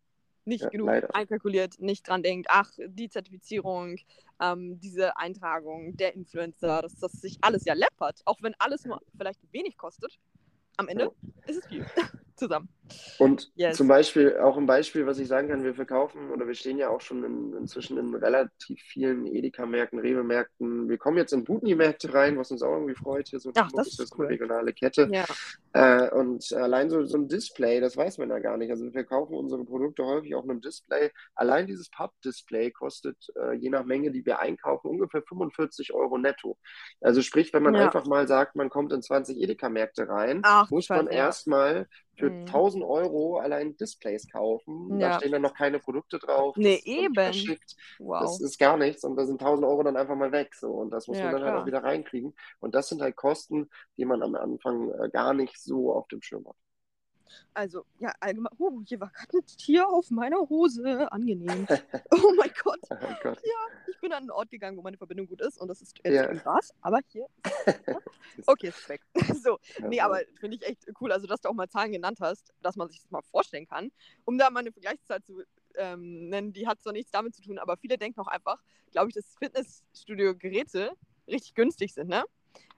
nicht 0.44 0.64
ja, 0.64 0.70
genug 0.70 0.86
leider. 0.86 1.14
einkalkuliert, 1.14 1.78
nicht 1.78 2.08
dran 2.08 2.22
denkt, 2.22 2.48
ach, 2.50 2.72
die 2.78 3.08
Zertifizierung, 3.08 3.96
ähm, 4.40 4.80
diese 4.80 5.16
Eintragung, 5.16 5.96
der 5.96 6.14
Influencer, 6.14 6.82
dass 6.82 6.96
das 6.96 7.12
sich 7.12 7.36
alles 7.42 7.64
ja 7.66 7.74
läppert, 7.74 8.22
auch 8.24 8.42
wenn 8.42 8.54
alles 8.58 8.84
nur 8.84 9.00
vielleicht 9.16 9.40
wenig 9.52 9.76
kostet. 9.76 10.18
Am 10.78 10.88
Ende 10.88 11.12
ist 11.46 11.58
es 11.58 11.66
viel 11.66 11.84
zusammen. 12.39 12.68
Und 13.18 13.51
yes. 13.55 13.76
zum 13.76 13.89
Beispiel, 13.89 14.39
auch 14.39 14.57
ein 14.57 14.66
Beispiel, 14.66 15.07
was 15.07 15.18
ich 15.18 15.28
sagen 15.28 15.49
kann, 15.49 15.64
wir 15.64 15.74
verkaufen 15.74 16.30
oder 16.30 16.47
wir 16.47 16.55
stehen 16.55 16.78
ja 16.78 16.89
auch 16.89 17.01
schon 17.01 17.24
in, 17.24 17.55
inzwischen 17.55 17.99
in 17.99 18.14
relativ 18.14 18.80
vielen 18.80 19.26
Edeka-Märkten, 19.26 19.99
Rewe-Märkten. 19.99 20.89
Wir 20.89 20.99
kommen 20.99 21.18
jetzt 21.18 21.32
in 21.32 21.45
Butni-Märkte 21.45 22.12
rein, 22.14 22.39
was 22.39 22.51
uns 22.51 22.62
auch 22.62 22.72
irgendwie 22.72 22.95
freut. 22.95 23.28
Hier 23.28 23.41
so 23.41 23.53
Ach, 23.57 23.70
das 23.74 23.99
ist, 23.99 24.14
cool. 24.16 24.26
eine 24.26 24.34
regionale 24.34 24.72
Kette. 24.72 25.09
Ja. 25.12 25.26
Äh, 25.72 26.11
und 26.11 26.51
allein 26.53 26.89
so, 26.91 27.05
so 27.05 27.18
ein 27.18 27.28
Display, 27.28 27.80
das 27.80 27.97
weiß 27.97 28.18
man 28.18 28.30
ja 28.30 28.39
gar 28.39 28.57
nicht. 28.57 28.70
Also 28.70 28.93
wir 28.93 29.05
kaufen 29.05 29.34
unsere 29.34 29.64
Produkte 29.64 30.05
häufig 30.05 30.34
auf 30.34 30.45
einem 30.45 30.61
Display. 30.61 31.11
Allein 31.34 31.66
dieses 31.66 31.91
Pub-Display 31.91 32.70
kostet 32.70 33.16
äh, 33.36 33.55
je 33.55 33.70
nach 33.70 33.84
Menge, 33.84 34.11
die 34.11 34.24
wir 34.24 34.39
einkaufen, 34.39 34.89
ungefähr 34.89 35.22
45 35.22 35.93
Euro 35.93 36.18
netto. 36.18 36.57
Also 37.01 37.22
sprich, 37.22 37.53
wenn 37.53 37.62
man 37.62 37.74
ja. 37.74 37.84
einfach 37.84 38.07
mal 38.07 38.26
sagt, 38.26 38.57
man 38.57 38.70
kommt 38.70 38.93
in 38.93 39.03
20 39.03 39.39
Edeka-Märkte 39.39 40.09
rein, 40.09 40.41
Ach, 40.45 40.70
muss 40.70 40.89
man 40.89 41.07
erstmal 41.07 41.86
für 42.18 42.30
mhm. 42.30 42.46
1000 42.46 42.84
Euro 42.84 43.38
allein 43.38 43.76
Displays 43.76 44.28
kaufen. 44.30 44.98
Ja. 45.00 45.10
Da 45.10 45.18
stehen 45.18 45.32
dann 45.32 45.42
noch 45.42 45.54
keine 45.54 45.78
Produkte 45.78 46.18
drauf. 46.18 46.56
Nee, 46.56 46.80
eben. 46.84 47.16
Wow. 47.98 48.22
Das 48.22 48.40
ist 48.40 48.58
gar 48.58 48.76
nichts 48.76 49.04
und 49.04 49.16
da 49.16 49.24
sind 49.24 49.40
1000 49.40 49.66
Euro 49.66 49.82
dann 49.82 49.96
einfach 49.96 50.16
mal 50.16 50.32
weg. 50.32 50.54
So. 50.54 50.72
Und 50.72 50.90
das 50.90 51.06
muss 51.06 51.18
ja, 51.18 51.24
man 51.24 51.32
dann 51.32 51.42
klar. 51.42 51.52
halt 51.52 51.62
auch 51.62 51.66
wieder 51.66 51.84
reinkriegen. 51.84 52.34
Und 52.60 52.74
das 52.74 52.88
sind 52.88 53.00
halt 53.00 53.16
Kosten, 53.16 53.70
die 53.96 54.04
man 54.04 54.22
am 54.22 54.34
Anfang 54.34 54.90
äh, 54.90 55.08
gar 55.10 55.32
nicht 55.34 55.58
so 55.58 55.92
auf 55.92 56.08
dem 56.08 56.22
Schirm 56.22 56.46
hat. 56.46 56.56
Also, 57.55 57.85
ja, 57.99 58.12
allgemein. 58.20 58.53
Oh, 58.59 58.81
hier 58.85 59.01
war 59.01 59.11
gerade 59.11 59.39
ein 59.39 59.47
Tier 59.47 59.89
auf 59.89 60.11
meiner 60.11 60.39
Hose. 60.49 61.11
Angenehm. 61.11 61.66
oh 62.11 62.33
mein 62.37 62.51
Gott. 62.62 62.81
oh 62.91 63.14
Gott. 63.22 63.39
Ja, 63.45 63.79
ich 63.89 64.01
bin 64.01 64.12
an 64.12 64.22
einen 64.22 64.31
Ort 64.31 64.51
gegangen, 64.51 64.76
wo 64.76 64.83
meine 64.83 64.97
Verbindung 64.97 65.26
gut 65.26 65.41
ist 65.41 65.61
und 65.61 65.68
das 65.68 65.81
ist 65.83 65.97
jetzt 66.05 66.14
ja. 66.14 66.24
im 66.24 66.39
Gras, 66.39 66.72
aber 66.83 67.01
hier. 67.09 67.26
okay, 68.47 68.68
ist 68.68 68.89
weg. 68.89 69.03
so, 69.43 69.59
nee, 69.89 70.01
aber 70.01 70.20
finde 70.39 70.57
ich 70.57 70.66
echt 70.66 70.87
cool, 71.01 71.12
also 71.12 71.26
dass 71.26 71.41
du 71.41 71.49
auch 71.49 71.55
mal 71.55 71.68
Zahlen 71.68 71.93
genannt 71.93 72.18
hast, 72.20 72.53
dass 72.62 72.76
man 72.76 72.89
sich 72.89 73.01
das 73.01 73.11
mal 73.11 73.22
vorstellen 73.22 73.66
kann. 73.66 73.91
Um 74.24 74.39
da 74.39 74.51
mal 74.51 74.61
eine 74.61 74.72
Vergleichszahl 74.72 75.22
zu 75.22 75.43
ähm, 75.76 76.29
nennen, 76.29 76.53
die 76.53 76.66
hat 76.66 76.81
zwar 76.81 76.93
nichts 76.93 77.11
damit 77.11 77.35
zu 77.35 77.43
tun, 77.43 77.59
aber 77.59 77.76
viele 77.76 77.99
denken 77.99 78.20
auch 78.20 78.26
einfach, 78.26 78.62
glaube 78.93 79.09
ich, 79.09 79.14
dass 79.14 79.35
Fitnessstudio-Geräte 79.39 80.93
richtig 81.26 81.55
günstig 81.55 81.93
sind, 81.93 82.09
ne? 82.09 82.24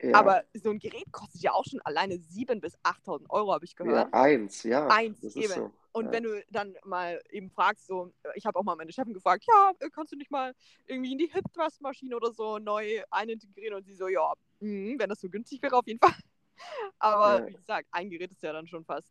Ja. 0.02 0.14
Aber 0.14 0.44
so 0.54 0.70
ein 0.70 0.78
Gerät 0.78 1.10
kostet 1.12 1.42
ja 1.42 1.52
auch 1.52 1.64
schon 1.64 1.80
alleine 1.82 2.14
7.000 2.14 2.60
bis 2.60 2.78
8.000 2.78 3.28
Euro, 3.30 3.52
habe 3.52 3.64
ich 3.64 3.76
gehört. 3.76 4.08
Ja, 4.12 4.20
eins, 4.20 4.62
ja. 4.62 4.88
Eins, 4.88 5.22
eben. 5.36 5.52
So. 5.52 5.72
Und 5.92 6.06
ja. 6.06 6.12
wenn 6.12 6.22
du 6.22 6.44
dann 6.50 6.74
mal 6.84 7.20
eben 7.30 7.50
fragst, 7.50 7.86
so, 7.86 8.12
ich 8.34 8.46
habe 8.46 8.58
auch 8.58 8.62
mal 8.62 8.76
meine 8.76 8.92
Chefin 8.92 9.12
gefragt, 9.12 9.44
ja, 9.46 9.72
kannst 9.92 10.12
du 10.12 10.16
nicht 10.16 10.30
mal 10.30 10.54
irgendwie 10.86 11.12
in 11.12 11.18
die 11.18 11.26
Hip-Thrust-Maschine 11.26 12.16
oder 12.16 12.32
so 12.32 12.58
neu 12.58 13.02
einintegrieren? 13.10 13.74
Und 13.74 13.84
sie 13.84 13.94
so, 13.94 14.08
ja, 14.08 14.32
mh, 14.60 14.98
wenn 14.98 15.08
das 15.08 15.20
so 15.20 15.28
günstig 15.28 15.62
wäre, 15.62 15.76
auf 15.76 15.86
jeden 15.86 15.98
Fall. 15.98 16.14
Aber 16.98 17.40
ja. 17.40 17.46
wie 17.48 17.52
gesagt, 17.54 17.88
ein 17.90 18.10
Gerät 18.10 18.30
ist 18.30 18.42
ja 18.42 18.52
dann 18.52 18.66
schon 18.66 18.84
fast 18.84 19.10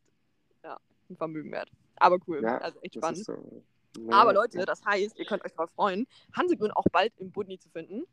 ja, 0.64 0.80
ein 1.10 1.18
Vermögen 1.18 1.52
wert. 1.52 1.70
Aber 1.98 2.18
cool, 2.28 2.46
also 2.46 2.80
echt 2.82 2.96
spannend. 2.96 3.26
So. 3.26 3.64
Aber 4.10 4.34
Leute, 4.34 4.66
das 4.66 4.84
heißt, 4.86 5.18
ihr 5.18 5.26
könnt 5.26 5.44
euch 5.44 5.52
darauf 5.52 5.72
freuen, 5.72 6.08
Hansegrün 6.36 6.72
auch 6.72 6.86
bald 6.92 7.14
im 7.18 7.32
Budni 7.32 7.60
zu 7.60 7.70
finden. 7.70 8.06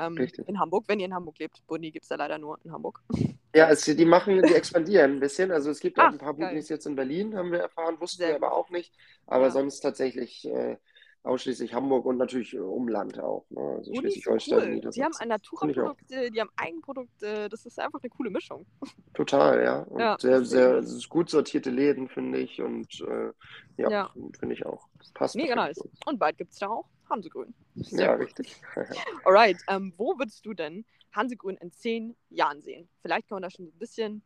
Ähm, 0.00 0.16
in 0.46 0.58
Hamburg, 0.58 0.84
wenn 0.88 1.00
ihr 1.00 1.06
in 1.06 1.14
Hamburg 1.14 1.38
lebt. 1.38 1.66
Boni 1.66 1.90
gibt 1.90 2.04
es 2.04 2.08
ja 2.08 2.16
leider 2.16 2.38
nur 2.38 2.58
in 2.64 2.72
Hamburg. 2.72 3.00
Ja, 3.52 3.68
es, 3.68 3.84
die 3.84 4.04
machen, 4.04 4.40
die 4.42 4.54
expandieren 4.54 5.14
ein 5.14 5.18
bisschen. 5.18 5.50
Also 5.50 5.70
es 5.70 5.80
gibt 5.80 5.98
auch 5.98 6.04
ein 6.04 6.18
paar 6.18 6.34
Budis 6.34 6.68
jetzt 6.68 6.86
in 6.86 6.94
Berlin, 6.94 7.36
haben 7.36 7.50
wir 7.50 7.58
erfahren, 7.58 7.96
wussten 7.98 8.18
Sehr 8.18 8.28
wir 8.28 8.36
aber 8.36 8.52
auch 8.52 8.70
nicht. 8.70 8.94
Aber 9.26 9.46
ja. 9.46 9.50
sonst 9.50 9.80
tatsächlich 9.80 10.46
äh, 10.46 10.76
ausschließlich 11.24 11.74
Hamburg 11.74 12.06
und 12.06 12.16
natürlich 12.16 12.56
Umland 12.56 13.18
auch. 13.18 13.44
Ne? 13.50 13.60
Also 13.60 13.92
Schleswig-Holstein. 13.92 14.80
Cool. 14.84 14.90
Die 14.92 15.02
haben 15.02 15.12
Natura-Produkte, 15.26 16.30
die 16.30 16.40
haben 16.40 16.50
Eigenprodukte. 16.54 17.48
Das 17.48 17.66
ist 17.66 17.80
einfach 17.80 18.00
eine 18.00 18.10
coole 18.10 18.30
Mischung. 18.30 18.66
Total, 19.14 19.62
ja. 19.62 19.80
Und 19.80 20.00
ja, 20.00 20.16
sehr, 20.18 20.44
sehr 20.44 20.84
gut 21.08 21.28
sortierte 21.28 21.70
Läden, 21.70 22.08
finde 22.08 22.38
ich. 22.38 22.62
Und 22.62 23.00
äh, 23.00 23.32
ja, 23.82 23.90
ja. 23.90 24.10
finde 24.38 24.54
ich 24.54 24.64
auch. 24.64 24.86
Das 24.98 25.10
passt. 25.10 25.34
Mega 25.34 25.56
nice. 25.56 25.82
Und 26.06 26.20
bald 26.20 26.38
gibt 26.38 26.52
es 26.52 26.58
da 26.60 26.68
auch 26.68 26.86
Hansegrün. 27.10 27.54
Sehr 27.74 28.06
ja, 28.06 28.16
gut. 28.16 28.26
richtig. 28.26 28.56
Alright, 29.24 29.58
ähm, 29.68 29.92
wo 29.96 30.18
würdest 30.18 30.44
du 30.46 30.54
denn 30.54 30.84
Hansegrün 31.12 31.56
in 31.56 31.72
zehn 31.72 32.16
Jahren 32.30 32.62
sehen? 32.62 32.88
Vielleicht 33.02 33.28
kann 33.28 33.36
man 33.36 33.42
da 33.42 33.50
schon 33.50 33.66
ein 33.66 33.78
bisschen, 33.78 34.22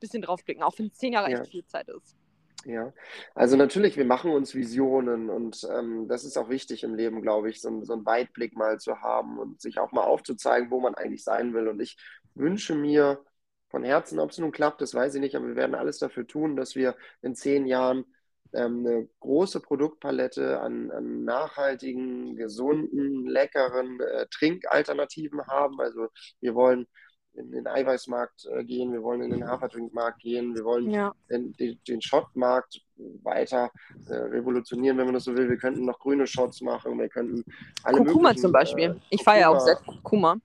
bisschen 0.00 0.22
drauf 0.22 0.44
blicken, 0.44 0.62
auch 0.62 0.78
wenn 0.78 0.92
zehn 0.92 1.12
Jahre 1.12 1.30
ja. 1.30 1.40
echt 1.40 1.50
viel 1.50 1.64
Zeit 1.66 1.88
ist. 1.88 2.16
Ja, 2.64 2.92
also 3.34 3.56
natürlich, 3.56 3.96
wir 3.96 4.04
machen 4.04 4.32
uns 4.32 4.54
Visionen 4.54 5.30
und 5.30 5.66
ähm, 5.72 6.08
das 6.08 6.24
ist 6.24 6.36
auch 6.36 6.48
wichtig 6.48 6.82
im 6.82 6.94
Leben, 6.94 7.22
glaube 7.22 7.48
ich, 7.50 7.60
so, 7.60 7.84
so 7.84 7.92
einen 7.92 8.04
Weitblick 8.04 8.56
mal 8.56 8.80
zu 8.80 9.00
haben 9.00 9.38
und 9.38 9.60
sich 9.60 9.78
auch 9.78 9.92
mal 9.92 10.02
aufzuzeigen, 10.02 10.70
wo 10.70 10.80
man 10.80 10.94
eigentlich 10.94 11.22
sein 11.22 11.54
will. 11.54 11.68
Und 11.68 11.80
ich 11.80 11.96
wünsche 12.34 12.74
mir 12.74 13.24
von 13.68 13.84
Herzen, 13.84 14.18
ob 14.18 14.30
es 14.30 14.38
nun 14.38 14.50
klappt, 14.50 14.80
das 14.80 14.94
weiß 14.94 15.14
ich 15.14 15.20
nicht, 15.20 15.36
aber 15.36 15.46
wir 15.46 15.56
werden 15.56 15.74
alles 15.74 15.98
dafür 15.98 16.26
tun, 16.26 16.56
dass 16.56 16.74
wir 16.74 16.96
in 17.22 17.34
zehn 17.34 17.66
Jahren 17.66 18.04
ähm, 18.52 18.86
eine 18.86 19.08
große 19.20 19.60
Produktpalette 19.60 20.60
an, 20.60 20.90
an 20.90 21.24
nachhaltigen, 21.24 22.36
gesunden, 22.36 23.26
leckeren 23.26 24.00
äh, 24.00 24.26
Trinkalternativen 24.30 25.46
haben. 25.46 25.80
Also 25.80 26.08
wir 26.40 26.54
wollen 26.54 26.86
in 27.34 27.52
den 27.52 27.66
Eiweißmarkt 27.66 28.46
äh, 28.52 28.64
gehen, 28.64 28.92
wir 28.92 29.02
wollen 29.02 29.22
in 29.22 29.30
den 29.30 29.46
Hafertrinkmarkt 29.46 30.20
gehen, 30.20 30.54
wir 30.54 30.64
wollen 30.64 30.90
ja. 30.90 31.12
den, 31.30 31.52
den, 31.54 31.78
den 31.86 32.02
Schottmarkt 32.02 32.80
weiter 33.22 33.70
äh, 34.08 34.14
revolutionieren, 34.14 34.98
wenn 34.98 35.06
man 35.06 35.14
das 35.14 35.24
so 35.24 35.36
will. 35.36 35.48
Wir 35.48 35.56
könnten 35.56 35.84
noch 35.84 35.98
grüne 35.98 36.26
Shots 36.26 36.60
machen, 36.60 36.98
wir 36.98 37.08
könnten 37.08 37.44
alle 37.84 37.98
Kurkuma 37.98 38.34
zum 38.34 38.52
Beispiel. 38.52 38.90
Äh, 38.90 39.00
ich 39.10 39.22
feiere 39.22 39.50
auch 39.50 39.60
sehr 39.60 39.76
Kurkuma. 39.76 40.36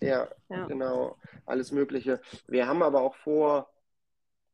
Ja, 0.00 0.28
ja, 0.48 0.66
genau, 0.66 1.16
alles 1.46 1.72
Mögliche. 1.72 2.20
Wir 2.48 2.66
haben 2.66 2.82
aber 2.82 3.02
auch 3.02 3.14
vor, 3.16 3.68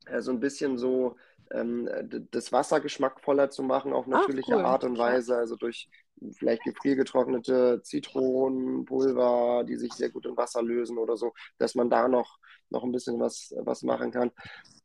äh, 0.06 0.20
so 0.20 0.32
ein 0.32 0.40
bisschen 0.40 0.76
so 0.78 1.16
ähm, 1.52 1.88
das 2.30 2.52
Wasser 2.52 2.80
geschmackvoller 2.80 3.50
zu 3.50 3.62
machen, 3.62 3.92
auf 3.92 4.06
natürliche 4.06 4.54
cool. 4.54 4.64
Art 4.64 4.84
und 4.84 4.98
Weise, 4.98 5.36
also 5.36 5.56
durch 5.56 5.88
vielleicht 6.32 6.64
gefriergetrocknete 6.64 7.82
Zitronenpulver, 7.82 9.64
die 9.68 9.76
sich 9.76 9.92
sehr 9.92 10.10
gut 10.10 10.26
in 10.26 10.36
Wasser 10.36 10.62
lösen 10.62 10.98
oder 10.98 11.16
so, 11.16 11.32
dass 11.58 11.74
man 11.74 11.90
da 11.90 12.08
noch, 12.08 12.38
noch 12.70 12.84
ein 12.84 12.92
bisschen 12.92 13.20
was, 13.20 13.54
was 13.58 13.82
machen 13.82 14.10
kann. 14.10 14.30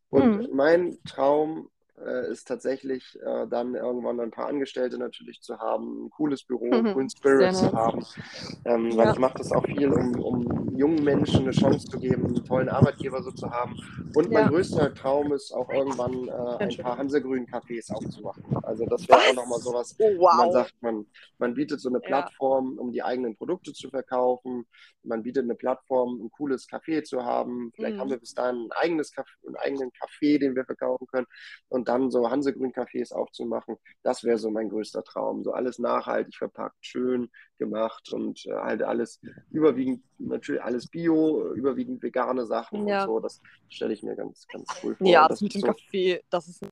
Und 0.09 0.49
mhm. 0.49 0.55
mein 0.55 0.97
Traum 1.05 1.69
äh, 2.05 2.31
ist 2.31 2.47
tatsächlich 2.47 3.17
äh, 3.21 3.47
dann 3.47 3.75
irgendwann 3.75 4.19
ein 4.19 4.31
paar 4.31 4.47
Angestellte 4.47 4.97
natürlich 4.97 5.41
zu 5.41 5.59
haben, 5.59 6.05
ein 6.05 6.09
cooles 6.09 6.43
Büro, 6.43 6.65
mhm. 6.65 6.93
Green 6.93 7.09
Spirit 7.09 7.55
zu 7.55 7.71
haben. 7.71 8.05
Ähm, 8.65 8.95
weil 8.97 9.07
ja. 9.07 9.13
ich 9.13 9.19
mache 9.19 9.37
das 9.37 9.51
auch 9.51 9.65
viel, 9.65 9.91
um, 9.91 10.19
um 10.19 10.75
jungen 10.75 11.03
Menschen 11.03 11.41
eine 11.41 11.51
Chance 11.51 11.87
zu 11.87 11.99
geben, 11.99 12.25
einen 12.25 12.43
tollen 12.45 12.69
Arbeitgeber 12.69 13.21
so 13.21 13.31
zu 13.31 13.49
haben. 13.49 13.75
Und 14.15 14.31
ja. 14.31 14.41
mein 14.41 14.49
größter 14.49 14.93
Traum 14.93 15.31
ist 15.33 15.51
auch 15.53 15.69
irgendwann 15.69 16.27
äh, 16.27 16.63
ein 16.63 16.77
paar 16.77 16.97
Hansegrün-Cafés 16.97 17.93
aufzumachen. 17.93 18.43
Also 18.63 18.85
das 18.85 19.07
wäre 19.07 19.19
auch 19.19 19.35
nochmal 19.35 19.59
sowas, 19.59 19.95
oh, 19.99 20.09
wow. 20.17 20.37
man 20.37 20.51
sagt, 20.51 20.73
man, 20.81 21.05
man 21.37 21.53
bietet 21.53 21.81
so 21.81 21.89
eine 21.89 21.99
Plattform, 21.99 22.77
um 22.77 22.91
die 22.91 23.03
eigenen 23.03 23.35
Produkte 23.35 23.73
zu 23.73 23.89
verkaufen. 23.89 24.65
Man 25.03 25.23
bietet 25.23 25.43
eine 25.43 25.55
Plattform, 25.55 26.19
ein 26.23 26.31
cooles 26.31 26.67
Café 26.67 27.03
zu 27.03 27.23
haben. 27.23 27.71
Vielleicht 27.75 27.95
mhm. 27.95 27.99
haben 27.99 28.09
wir 28.09 28.17
bis 28.17 28.33
dahin 28.33 28.65
ein 28.65 28.71
eigenes 28.71 29.13
Café, 29.13 29.47
einen 29.47 29.55
eigenen 29.57 29.91
Café, 29.91 30.39
den 30.39 30.55
wir 30.55 30.65
verkaufen 30.65 31.07
können. 31.07 31.27
Und 31.69 31.87
dann 31.91 32.11
so 32.11 32.29
Hansegrün-Cafés 32.29 33.13
aufzumachen, 33.13 33.77
das 34.03 34.23
wäre 34.23 34.37
so 34.37 34.49
mein 34.49 34.69
größter 34.69 35.03
Traum. 35.03 35.43
So 35.43 35.51
alles 35.51 35.79
nachhaltig 35.79 36.35
verpackt, 36.35 36.85
schön 36.85 37.29
gemacht 37.57 38.11
und 38.11 38.45
äh, 38.45 38.53
halt 38.53 38.83
alles 38.83 39.19
überwiegend, 39.49 40.03
natürlich 40.17 40.63
alles 40.63 40.87
Bio, 40.87 41.53
überwiegend 41.53 42.01
vegane 42.01 42.45
Sachen 42.45 42.87
ja. 42.87 43.01
und 43.01 43.07
so. 43.07 43.19
Das 43.19 43.41
stelle 43.69 43.93
ich 43.93 44.03
mir 44.03 44.15
ganz, 44.15 44.47
ganz 44.47 44.67
cool 44.83 44.95
vor. 44.95 45.07
Ja, 45.07 45.27
das, 45.27 45.39
das 45.39 45.41
mit 45.41 45.55
dem 45.55 45.61
so, 45.61 45.67
Kaffee, 45.67 46.23
das 46.29 46.47
ist 46.47 46.65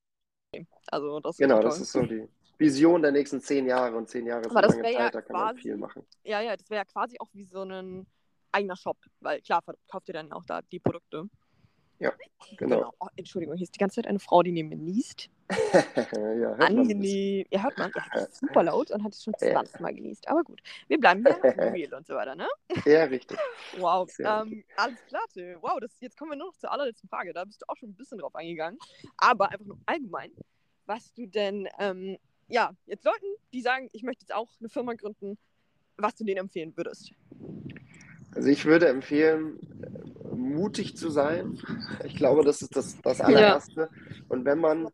also 0.88 1.20
das 1.20 1.38
Genau, 1.38 1.62
das 1.62 1.80
ist 1.80 1.92
so 1.92 2.02
die 2.02 2.28
Vision 2.58 3.02
der 3.02 3.12
nächsten 3.12 3.40
zehn 3.40 3.68
Jahre 3.68 3.96
und 3.96 4.10
zehn 4.10 4.26
Jahre 4.26 4.42
ist 4.42 4.56
eine 4.56 4.68
lange 4.68 4.82
Zeit, 4.82 4.94
ja 4.94 5.10
da 5.12 5.22
kann 5.22 5.36
quasi, 5.36 5.46
man 5.46 5.58
viel 5.58 5.78
machen. 5.78 6.04
Ja, 6.24 6.42
ja, 6.42 6.56
das 6.56 6.70
wäre 6.70 6.82
ja 6.82 6.86
quasi 6.86 7.18
auch 7.20 7.30
wie 7.34 7.46
so 7.46 7.64
ein 7.64 8.08
eigener 8.52 8.76
Shop, 8.76 8.98
weil 9.20 9.42
klar 9.42 9.62
verkauft 9.62 10.08
ihr 10.08 10.14
dann 10.14 10.32
auch 10.32 10.44
da 10.46 10.62
die 10.62 10.80
Produkte. 10.80 11.30
Ja, 12.00 12.14
genau. 12.58 12.78
genau. 12.78 12.94
Oh, 13.00 13.08
Entschuldigung, 13.18 13.56
hier 13.56 13.66
ist 13.66 13.76
die 13.76 13.80
ganze 13.80 13.96
Zeit 13.96 14.08
eine 14.08 14.20
Frau, 14.20 14.42
die 14.42 14.52
neben 14.52 14.70
mir 14.70 14.78
niest. 14.78 15.30
ja, 16.16 16.54
Angenehm. 16.54 17.46
Ja, 17.52 17.64
hört 17.64 17.78
man. 17.78 17.92
Ja, 18.16 18.28
super 18.32 18.64
laut 18.64 18.92
und 18.92 19.04
hat 19.04 19.14
es 19.14 19.24
schon 19.24 19.34
20 19.38 19.80
Mal 19.82 19.94
genießt. 19.94 20.28
Aber 20.30 20.44
gut, 20.44 20.62
wir 20.88 20.98
bleiben 20.98 21.26
hier 21.74 21.94
und 21.98 22.08
so 22.08 22.16
weiter, 22.16 22.36
ne? 22.36 22.48
Ja, 22.86 23.04
richtig. 23.04 23.38
Wow. 23.78 24.10
Ähm, 24.20 24.64
alles 24.78 25.06
klar, 25.08 25.24
Wow, 25.62 25.80
das, 25.82 25.92
jetzt 26.00 26.18
kommen 26.18 26.32
wir 26.32 26.38
noch 26.38 26.56
zur 26.56 26.72
allerletzten 26.72 27.10
Frage. 27.10 27.34
Da 27.34 27.44
bist 27.44 27.62
du 27.62 27.66
auch 27.68 27.76
schon 27.76 27.90
ein 27.90 27.96
bisschen 27.96 28.20
drauf 28.20 28.36
eingegangen. 28.36 28.80
Aber 29.18 29.52
einfach 29.52 29.66
nur 29.66 29.78
allgemein, 29.86 30.32
was 30.86 31.14
du 31.14 31.26
denn, 31.26 31.68
ähm, 31.80 32.18
ja, 32.48 32.72
jetzt 32.86 33.04
Leuten, 33.04 33.28
die 33.52 33.62
sagen, 33.62 33.90
ich 33.92 34.04
möchte 34.04 34.24
jetzt 34.24 34.34
auch 34.34 34.50
eine 34.60 34.70
Firma 34.70 34.94
gründen, 34.94 35.38
was 35.98 36.16
du 36.16 36.24
denen 36.24 36.40
empfehlen 36.40 36.76
würdest. 36.78 37.12
Also 38.36 38.50
ich 38.50 38.66
würde 38.66 38.88
empfehlen, 38.88 39.60
mutig 40.40 40.98
zu 40.98 41.10
sein. 41.10 41.60
Ich 42.06 42.16
glaube, 42.16 42.44
das 42.44 42.62
ist 42.62 42.76
das, 42.76 43.00
das 43.02 43.22
allererste. 43.22 43.82
Ja. 43.82 43.90
Und 44.30 44.46
wenn 44.46 44.60
man 44.60 44.90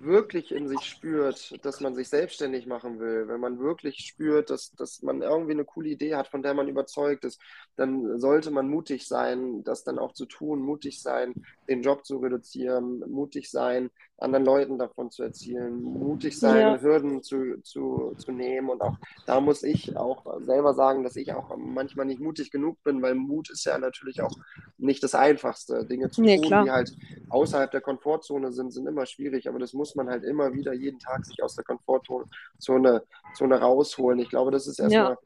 wirklich 0.00 0.52
in 0.52 0.68
sich 0.68 0.80
spürt, 0.80 1.64
dass 1.64 1.80
man 1.80 1.94
sich 1.94 2.08
selbstständig 2.08 2.66
machen 2.66 2.98
will, 3.00 3.28
wenn 3.28 3.40
man 3.40 3.58
wirklich 3.58 3.98
spürt, 3.98 4.50
dass, 4.50 4.72
dass 4.72 5.02
man 5.02 5.22
irgendwie 5.22 5.52
eine 5.52 5.64
coole 5.64 5.90
Idee 5.90 6.14
hat, 6.14 6.28
von 6.28 6.42
der 6.42 6.54
man 6.54 6.68
überzeugt 6.68 7.24
ist, 7.24 7.40
dann 7.76 8.18
sollte 8.18 8.50
man 8.50 8.68
mutig 8.68 9.06
sein, 9.06 9.62
das 9.64 9.84
dann 9.84 9.98
auch 9.98 10.12
zu 10.12 10.26
tun, 10.26 10.60
mutig 10.60 11.02
sein, 11.02 11.34
den 11.68 11.82
Job 11.82 12.04
zu 12.04 12.18
reduzieren, 12.18 13.00
mutig 13.10 13.50
sein, 13.50 13.90
anderen 14.18 14.44
Leuten 14.44 14.78
davon 14.78 15.10
zu 15.10 15.22
erzählen, 15.22 15.80
mutig 15.80 16.38
sein, 16.38 16.60
ja. 16.60 16.80
Hürden 16.80 17.22
zu, 17.22 17.60
zu, 17.62 18.14
zu 18.18 18.32
nehmen. 18.32 18.68
Und 18.68 18.82
auch 18.82 18.96
da 19.26 19.40
muss 19.40 19.62
ich 19.62 19.96
auch 19.96 20.24
selber 20.40 20.74
sagen, 20.74 21.04
dass 21.04 21.16
ich 21.16 21.32
auch 21.32 21.56
manchmal 21.56 22.06
nicht 22.06 22.20
mutig 22.20 22.50
genug 22.50 22.82
bin, 22.82 23.00
weil 23.00 23.14
Mut 23.14 23.50
ist 23.50 23.64
ja 23.64 23.78
natürlich 23.78 24.20
auch 24.20 24.36
nicht 24.76 25.02
das 25.02 25.14
Einfachste. 25.14 25.84
Dinge 25.86 26.10
zu 26.10 26.22
nee, 26.22 26.36
tun, 26.36 26.46
klar. 26.46 26.64
die 26.64 26.70
halt 26.70 26.96
außerhalb 27.28 27.70
der 27.70 27.80
Komfortzone 27.80 28.52
sind, 28.52 28.72
sind 28.72 28.86
immer 28.86 29.06
schwierig, 29.06 29.48
aber 29.48 29.58
das 29.58 29.72
muss 29.72 29.94
man 29.94 30.08
halt 30.08 30.24
immer 30.24 30.52
wieder 30.52 30.72
jeden 30.72 30.98
Tag 30.98 31.24
sich 31.24 31.42
aus 31.42 31.54
der 31.54 31.64
Komfortzone 31.64 32.24
Zone, 32.58 33.02
Zone 33.34 33.60
rausholen. 33.60 34.18
Ich 34.18 34.30
glaube, 34.30 34.50
das 34.50 34.66
ist 34.66 34.80
erstmal 34.80 35.12
ja. 35.12 35.18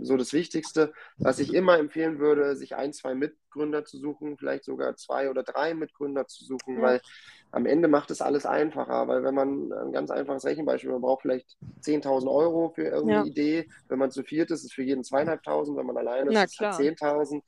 So 0.00 0.16
das 0.16 0.32
Wichtigste. 0.32 0.92
Was 1.18 1.38
ich 1.38 1.54
immer 1.54 1.78
empfehlen 1.78 2.18
würde, 2.18 2.56
sich 2.56 2.76
ein, 2.76 2.92
zwei 2.92 3.14
Mitgründer 3.14 3.84
zu 3.84 3.98
suchen, 3.98 4.36
vielleicht 4.36 4.64
sogar 4.64 4.96
zwei 4.96 5.30
oder 5.30 5.42
drei 5.42 5.74
Mitgründer 5.74 6.26
zu 6.26 6.44
suchen, 6.44 6.76
ja. 6.76 6.82
weil 6.82 7.00
am 7.52 7.64
Ende 7.64 7.88
macht 7.88 8.10
es 8.10 8.20
alles 8.20 8.44
einfacher, 8.44 9.08
weil 9.08 9.22
wenn 9.24 9.34
man 9.34 9.72
ein 9.72 9.92
ganz 9.92 10.10
einfaches 10.10 10.44
Rechenbeispiel, 10.44 10.90
man 10.90 11.00
braucht 11.00 11.22
vielleicht 11.22 11.56
10.000 11.82 12.30
Euro 12.30 12.72
für 12.74 12.84
irgendeine 12.84 13.24
ja. 13.24 13.24
Idee, 13.24 13.68
wenn 13.88 13.98
man 13.98 14.10
zu 14.10 14.24
viert 14.24 14.50
ist, 14.50 14.60
ist 14.60 14.66
es 14.66 14.72
für 14.72 14.82
jeden 14.82 15.04
zweieinhalbtausend, 15.04 15.76
wenn 15.78 15.86
man 15.86 15.96
alleine 15.96 16.30
ist, 16.30 16.52
ist 16.52 16.60
es 16.60 16.78
halt 16.78 16.98
10.000. 16.98 17.42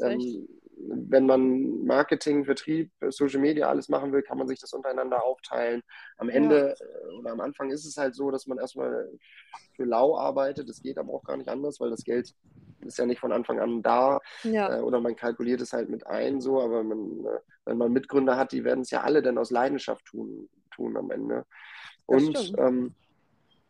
Ähm, 0.00 0.48
wenn 0.86 1.26
man 1.26 1.84
Marketing, 1.84 2.44
Vertrieb, 2.44 2.90
Social 3.08 3.40
Media 3.40 3.68
alles 3.68 3.88
machen 3.88 4.12
will, 4.12 4.22
kann 4.22 4.38
man 4.38 4.48
sich 4.48 4.60
das 4.60 4.72
untereinander 4.72 5.24
aufteilen. 5.24 5.82
Am 6.16 6.28
Ende 6.28 6.76
ja. 6.78 6.86
Äh, 6.86 7.18
oder 7.18 7.32
am 7.32 7.40
Anfang 7.40 7.70
ist 7.70 7.84
es 7.84 7.96
halt 7.96 8.14
so, 8.14 8.30
dass 8.30 8.46
man 8.46 8.58
erstmal 8.58 9.08
für 9.74 9.84
lau 9.84 10.16
arbeitet. 10.16 10.68
Das 10.68 10.80
geht 10.80 10.98
aber 10.98 11.12
auch 11.12 11.24
gar 11.24 11.36
nicht 11.36 11.48
anders, 11.48 11.80
weil 11.80 11.90
das 11.90 12.04
Geld 12.04 12.34
ist 12.80 12.98
ja 12.98 13.06
nicht 13.06 13.20
von 13.20 13.32
Anfang 13.32 13.58
an 13.58 13.82
da. 13.82 14.20
Ja. 14.44 14.78
Äh, 14.78 14.80
oder 14.80 15.00
man 15.00 15.16
kalkuliert 15.16 15.60
es 15.60 15.72
halt 15.72 15.88
mit 15.88 16.06
ein, 16.06 16.40
so, 16.40 16.60
aber 16.60 16.82
man, 16.82 17.24
äh, 17.24 17.40
wenn 17.64 17.78
man 17.78 17.92
Mitgründer 17.92 18.36
hat, 18.36 18.52
die 18.52 18.64
werden 18.64 18.80
es 18.82 18.90
ja 18.90 19.02
alle 19.02 19.22
dann 19.22 19.38
aus 19.38 19.50
Leidenschaft 19.50 20.04
tun, 20.06 20.48
tun 20.70 20.96
am 20.96 21.10
Ende. 21.10 21.44
Und 22.06 22.54
ähm, 22.58 22.94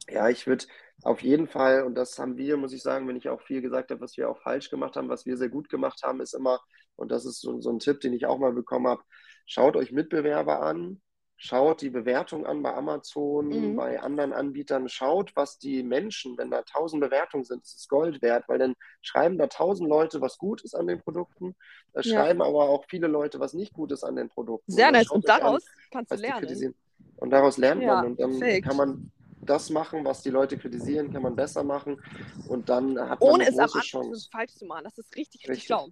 ja, 0.09 0.29
ich 0.29 0.47
würde 0.47 0.67
auf 1.03 1.23
jeden 1.23 1.47
Fall, 1.47 1.85
und 1.85 1.95
das 1.95 2.19
haben 2.19 2.37
wir, 2.37 2.57
muss 2.57 2.73
ich 2.73 2.83
sagen, 2.83 3.07
wenn 3.07 3.17
ich 3.17 3.29
auch 3.29 3.41
viel 3.43 3.63
gesagt 3.63 3.91
habe, 3.91 4.01
was 4.01 4.17
wir 4.17 4.29
auch 4.29 4.41
falsch 4.41 4.69
gemacht 4.69 4.97
haben, 4.97 5.09
was 5.09 5.27
wir 5.27 5.37
sehr 5.37 5.49
gut 5.49 5.69
gemacht 5.69 6.03
haben, 6.03 6.21
ist 6.21 6.35
immer, 6.35 6.61
und 6.99 7.11
das 7.11 7.25
ist 7.25 7.41
so, 7.41 7.61
so 7.61 7.71
ein 7.71 7.79
Tipp, 7.79 8.01
den 8.01 8.13
ich 8.13 8.27
auch 8.27 8.39
mal 8.39 8.53
bekommen 8.53 8.87
habe, 8.87 9.03
schaut 9.47 9.77
euch 9.77 9.93
Mitbewerber 9.93 10.61
an, 10.63 11.01
schaut 11.37 11.81
die 11.81 11.91
Bewertung 11.91 12.45
an 12.45 12.63
bei 12.63 12.75
Amazon, 12.75 13.49
mhm. 13.49 13.77
bei 13.77 14.01
anderen 14.01 14.33
Anbietern, 14.33 14.89
schaut, 14.89 15.35
was 15.37 15.59
die 15.59 15.85
Menschen, 15.85 16.37
wenn 16.37 16.51
da 16.51 16.63
tausend 16.63 17.01
Bewertungen 17.01 17.45
sind, 17.45 17.63
ist 17.63 17.89
Gold 17.89 18.21
wert, 18.23 18.45
weil 18.49 18.59
dann 18.59 18.75
schreiben 19.03 19.39
da 19.39 19.47
tausend 19.47 19.89
Leute, 19.89 20.21
was 20.21 20.37
gut 20.37 20.63
ist 20.63 20.75
an 20.75 20.89
den 20.89 21.01
Produkten, 21.01 21.55
da 21.93 22.01
ja. 22.01 22.13
schreiben 22.13 22.43
aber 22.43 22.69
auch 22.69 22.85
viele 22.89 23.07
Leute, 23.07 23.39
was 23.39 23.55
nicht 23.55 23.73
gut 23.73 23.93
ist 23.93 24.03
an 24.03 24.17
den 24.17 24.29
Produkten. 24.29 24.73
Sehr 24.73 24.91
nice, 24.91 25.11
und 25.11 25.29
daraus 25.29 25.65
an, 25.65 25.73
kannst 25.93 26.13
du 26.13 26.17
lernen. 26.17 26.75
Und 27.17 27.31
daraus 27.31 27.57
lernt 27.57 27.83
ja, 27.83 27.95
man 27.95 28.07
und 28.07 28.21
dann 28.21 28.39
perfekt. 28.39 28.67
kann 28.67 28.77
man 28.77 29.13
das 29.41 29.71
machen, 29.71 30.05
was 30.05 30.23
die 30.23 30.31
Leute 30.31 30.59
kritisieren, 30.59 31.13
kann 31.13 31.23
man 31.23 31.37
besser 31.37 31.63
machen 31.63 32.03
und 32.49 32.69
dann 32.69 32.99
hat 32.99 33.21
man 33.21 33.31
Ohne 33.31 33.47
eine 33.47 33.57
große 33.57 33.65
es 33.65 33.75
am 33.75 33.81
Chance. 33.81 34.29
falsch 34.31 34.55
zu 34.55 34.67
machen, 34.67 34.85
das 34.85 34.99
ist 34.99 35.15
richtig, 35.17 35.43
richtig, 35.43 35.51
richtig. 35.51 35.67
schlau. 35.67 35.89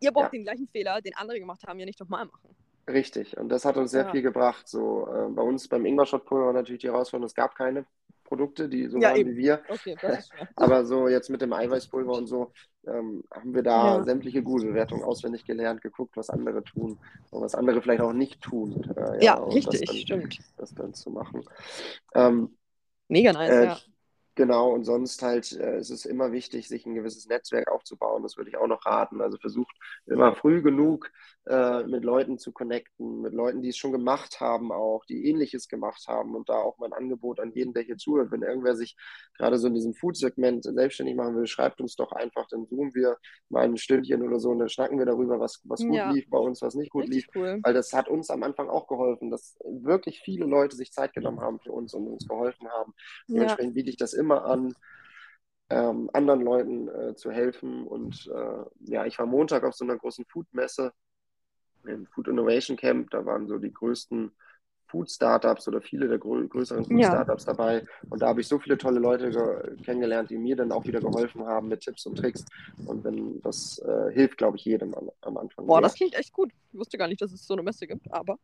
Ihr 0.00 0.12
braucht 0.12 0.32
ja. 0.32 0.38
den 0.38 0.44
gleichen 0.44 0.68
Fehler, 0.68 1.00
den 1.00 1.14
andere 1.14 1.38
gemacht 1.38 1.62
haben, 1.66 1.78
ja 1.78 1.86
nicht 1.86 2.00
nochmal 2.00 2.24
machen. 2.26 2.54
Richtig, 2.88 3.36
und 3.36 3.48
das 3.50 3.64
hat 3.64 3.76
uns 3.76 3.90
sehr 3.90 4.04
ja. 4.04 4.10
viel 4.10 4.22
gebracht. 4.22 4.66
So, 4.66 5.06
äh, 5.06 5.28
bei 5.30 5.42
uns 5.42 5.68
beim 5.68 5.84
Ingwer-Shot-Pulver 5.86 6.46
war 6.46 6.52
natürlich 6.52 6.80
die 6.80 6.88
Herausforderung, 6.88 7.26
es 7.26 7.34
gab 7.34 7.54
keine 7.54 7.84
Produkte, 8.24 8.68
die 8.68 8.86
so 8.86 8.98
ja, 8.98 9.10
waren 9.10 9.18
eben. 9.18 9.30
wie 9.32 9.36
wir. 9.38 9.60
Okay, 9.68 9.96
Aber 10.56 10.84
so 10.84 11.08
jetzt 11.08 11.30
mit 11.30 11.42
dem 11.42 11.52
Eiweißpulver 11.52 12.12
und 12.12 12.26
so 12.26 12.52
ähm, 12.86 13.24
haben 13.32 13.54
wir 13.54 13.62
da 13.62 13.98
ja. 13.98 14.04
sämtliche 14.04 14.42
Google-Bewertungen 14.42 15.02
auswendig 15.02 15.44
gelernt, 15.44 15.82
geguckt, 15.82 16.16
was 16.16 16.30
andere 16.30 16.62
tun 16.62 16.98
und 17.30 17.42
was 17.42 17.54
andere 17.54 17.82
vielleicht 17.82 18.00
auch 18.00 18.12
nicht 18.12 18.40
tun. 18.40 18.88
Äh, 18.96 19.24
ja, 19.24 19.34
richtig, 19.34 19.80
das 19.80 19.88
dann, 19.88 19.96
stimmt. 19.96 20.38
Das 20.56 20.74
dann 20.74 20.94
zu 20.94 21.10
machen. 21.10 21.44
Ähm, 22.14 22.56
Mega 23.08 23.32
nice, 23.32 23.50
äh, 23.50 23.64
ja. 23.64 23.78
Genau, 24.40 24.70
und 24.70 24.84
sonst 24.84 25.20
halt 25.20 25.52
äh, 25.52 25.80
ist 25.80 25.90
es 25.90 26.06
immer 26.06 26.32
wichtig, 26.32 26.66
sich 26.66 26.86
ein 26.86 26.94
gewisses 26.94 27.26
Netzwerk 27.26 27.70
aufzubauen. 27.70 28.22
Das 28.22 28.38
würde 28.38 28.48
ich 28.48 28.56
auch 28.56 28.68
noch 28.68 28.86
raten. 28.86 29.20
Also 29.20 29.36
versucht 29.36 29.76
immer 30.06 30.34
früh 30.34 30.62
genug 30.62 31.10
äh, 31.46 31.84
mit 31.84 32.04
Leuten 32.04 32.38
zu 32.38 32.50
connecten, 32.50 33.20
mit 33.20 33.34
Leuten, 33.34 33.60
die 33.60 33.68
es 33.68 33.76
schon 33.76 33.92
gemacht 33.92 34.40
haben, 34.40 34.72
auch, 34.72 35.04
die 35.04 35.26
ähnliches 35.26 35.68
gemacht 35.68 36.06
haben 36.08 36.34
und 36.34 36.48
da 36.48 36.54
auch 36.54 36.78
mein 36.78 36.94
Angebot 36.94 37.38
an 37.38 37.52
jeden, 37.52 37.74
der 37.74 37.82
hier 37.82 37.98
zuhört. 37.98 38.30
Wenn 38.30 38.42
irgendwer 38.42 38.76
sich 38.76 38.96
gerade 39.36 39.58
so 39.58 39.66
in 39.66 39.74
diesem 39.74 39.92
Food-Segment 39.92 40.64
selbstständig 40.64 41.16
machen 41.16 41.36
will, 41.36 41.46
schreibt 41.46 41.82
uns 41.82 41.96
doch 41.96 42.12
einfach, 42.12 42.46
dann 42.48 42.66
zoomen 42.66 42.94
wir 42.94 43.18
mal 43.50 43.64
ein 43.64 43.76
Stündchen 43.76 44.22
oder 44.22 44.40
so 44.40 44.48
und 44.50 44.60
dann 44.60 44.70
schnacken 44.70 44.98
wir 44.98 45.04
darüber, 45.04 45.38
was, 45.38 45.60
was 45.64 45.80
gut 45.80 45.96
ja. 45.96 46.10
lief 46.10 46.30
bei 46.30 46.38
uns, 46.38 46.62
was 46.62 46.74
nicht 46.74 46.92
gut 46.92 47.02
Richtig 47.02 47.26
lief. 47.26 47.34
Cool. 47.34 47.60
Weil 47.62 47.74
das 47.74 47.92
hat 47.92 48.08
uns 48.08 48.30
am 48.30 48.42
Anfang 48.42 48.70
auch 48.70 48.86
geholfen, 48.86 49.30
dass 49.30 49.58
wirklich 49.64 50.20
viele 50.20 50.46
Leute 50.46 50.76
sich 50.76 50.92
Zeit 50.92 51.12
genommen 51.12 51.40
haben 51.40 51.60
für 51.60 51.72
uns 51.72 51.92
und 51.92 52.06
uns 52.06 52.26
geholfen 52.26 52.68
haben. 52.70 52.94
Dementsprechend 53.28 53.72
ja. 53.72 53.74
biete 53.74 53.90
ich 53.90 53.96
das 53.96 54.14
immer 54.14 54.29
immer 54.30 54.44
an, 54.44 54.74
ähm, 55.70 56.10
anderen 56.12 56.42
Leuten 56.42 56.88
äh, 56.88 57.14
zu 57.14 57.30
helfen. 57.30 57.86
Und 57.86 58.30
äh, 58.32 58.90
ja, 58.90 59.06
ich 59.06 59.18
war 59.18 59.26
Montag 59.26 59.64
auf 59.64 59.74
so 59.74 59.84
einer 59.84 59.96
großen 59.96 60.24
Food-Messe, 60.26 60.92
im 61.86 62.06
Food 62.06 62.28
Innovation 62.28 62.76
Camp. 62.76 63.10
Da 63.10 63.24
waren 63.24 63.46
so 63.46 63.58
die 63.58 63.72
größten 63.72 64.30
Food-Startups 64.88 65.68
oder 65.68 65.80
viele 65.80 66.08
der 66.08 66.18
grö 66.18 66.46
größeren 66.46 66.84
Food-Startups 66.84 67.44
ja. 67.46 67.52
dabei. 67.52 67.86
Und 68.10 68.20
da 68.20 68.28
habe 68.28 68.40
ich 68.40 68.48
so 68.48 68.58
viele 68.58 68.76
tolle 68.76 68.98
Leute 68.98 69.76
kennengelernt, 69.84 70.30
die 70.30 70.36
mir 70.36 70.56
dann 70.56 70.72
auch 70.72 70.84
wieder 70.84 71.00
geholfen 71.00 71.46
haben 71.46 71.68
mit 71.68 71.80
Tipps 71.80 72.06
und 72.06 72.16
Tricks. 72.16 72.44
Und 72.86 73.04
wenn 73.04 73.40
das 73.40 73.78
äh, 73.78 74.12
hilft, 74.12 74.36
glaube 74.36 74.56
ich, 74.58 74.64
jedem 74.64 74.92
am, 74.94 75.10
am 75.22 75.36
Anfang. 75.38 75.66
Boah, 75.66 75.76
sehr. 75.76 75.82
das 75.82 75.94
klingt 75.94 76.14
echt 76.14 76.32
gut. 76.32 76.50
Ich 76.72 76.78
wusste 76.78 76.98
gar 76.98 77.08
nicht, 77.08 77.22
dass 77.22 77.32
es 77.32 77.46
so 77.46 77.54
eine 77.54 77.62
Messe 77.62 77.86
gibt, 77.86 78.12
aber 78.12 78.38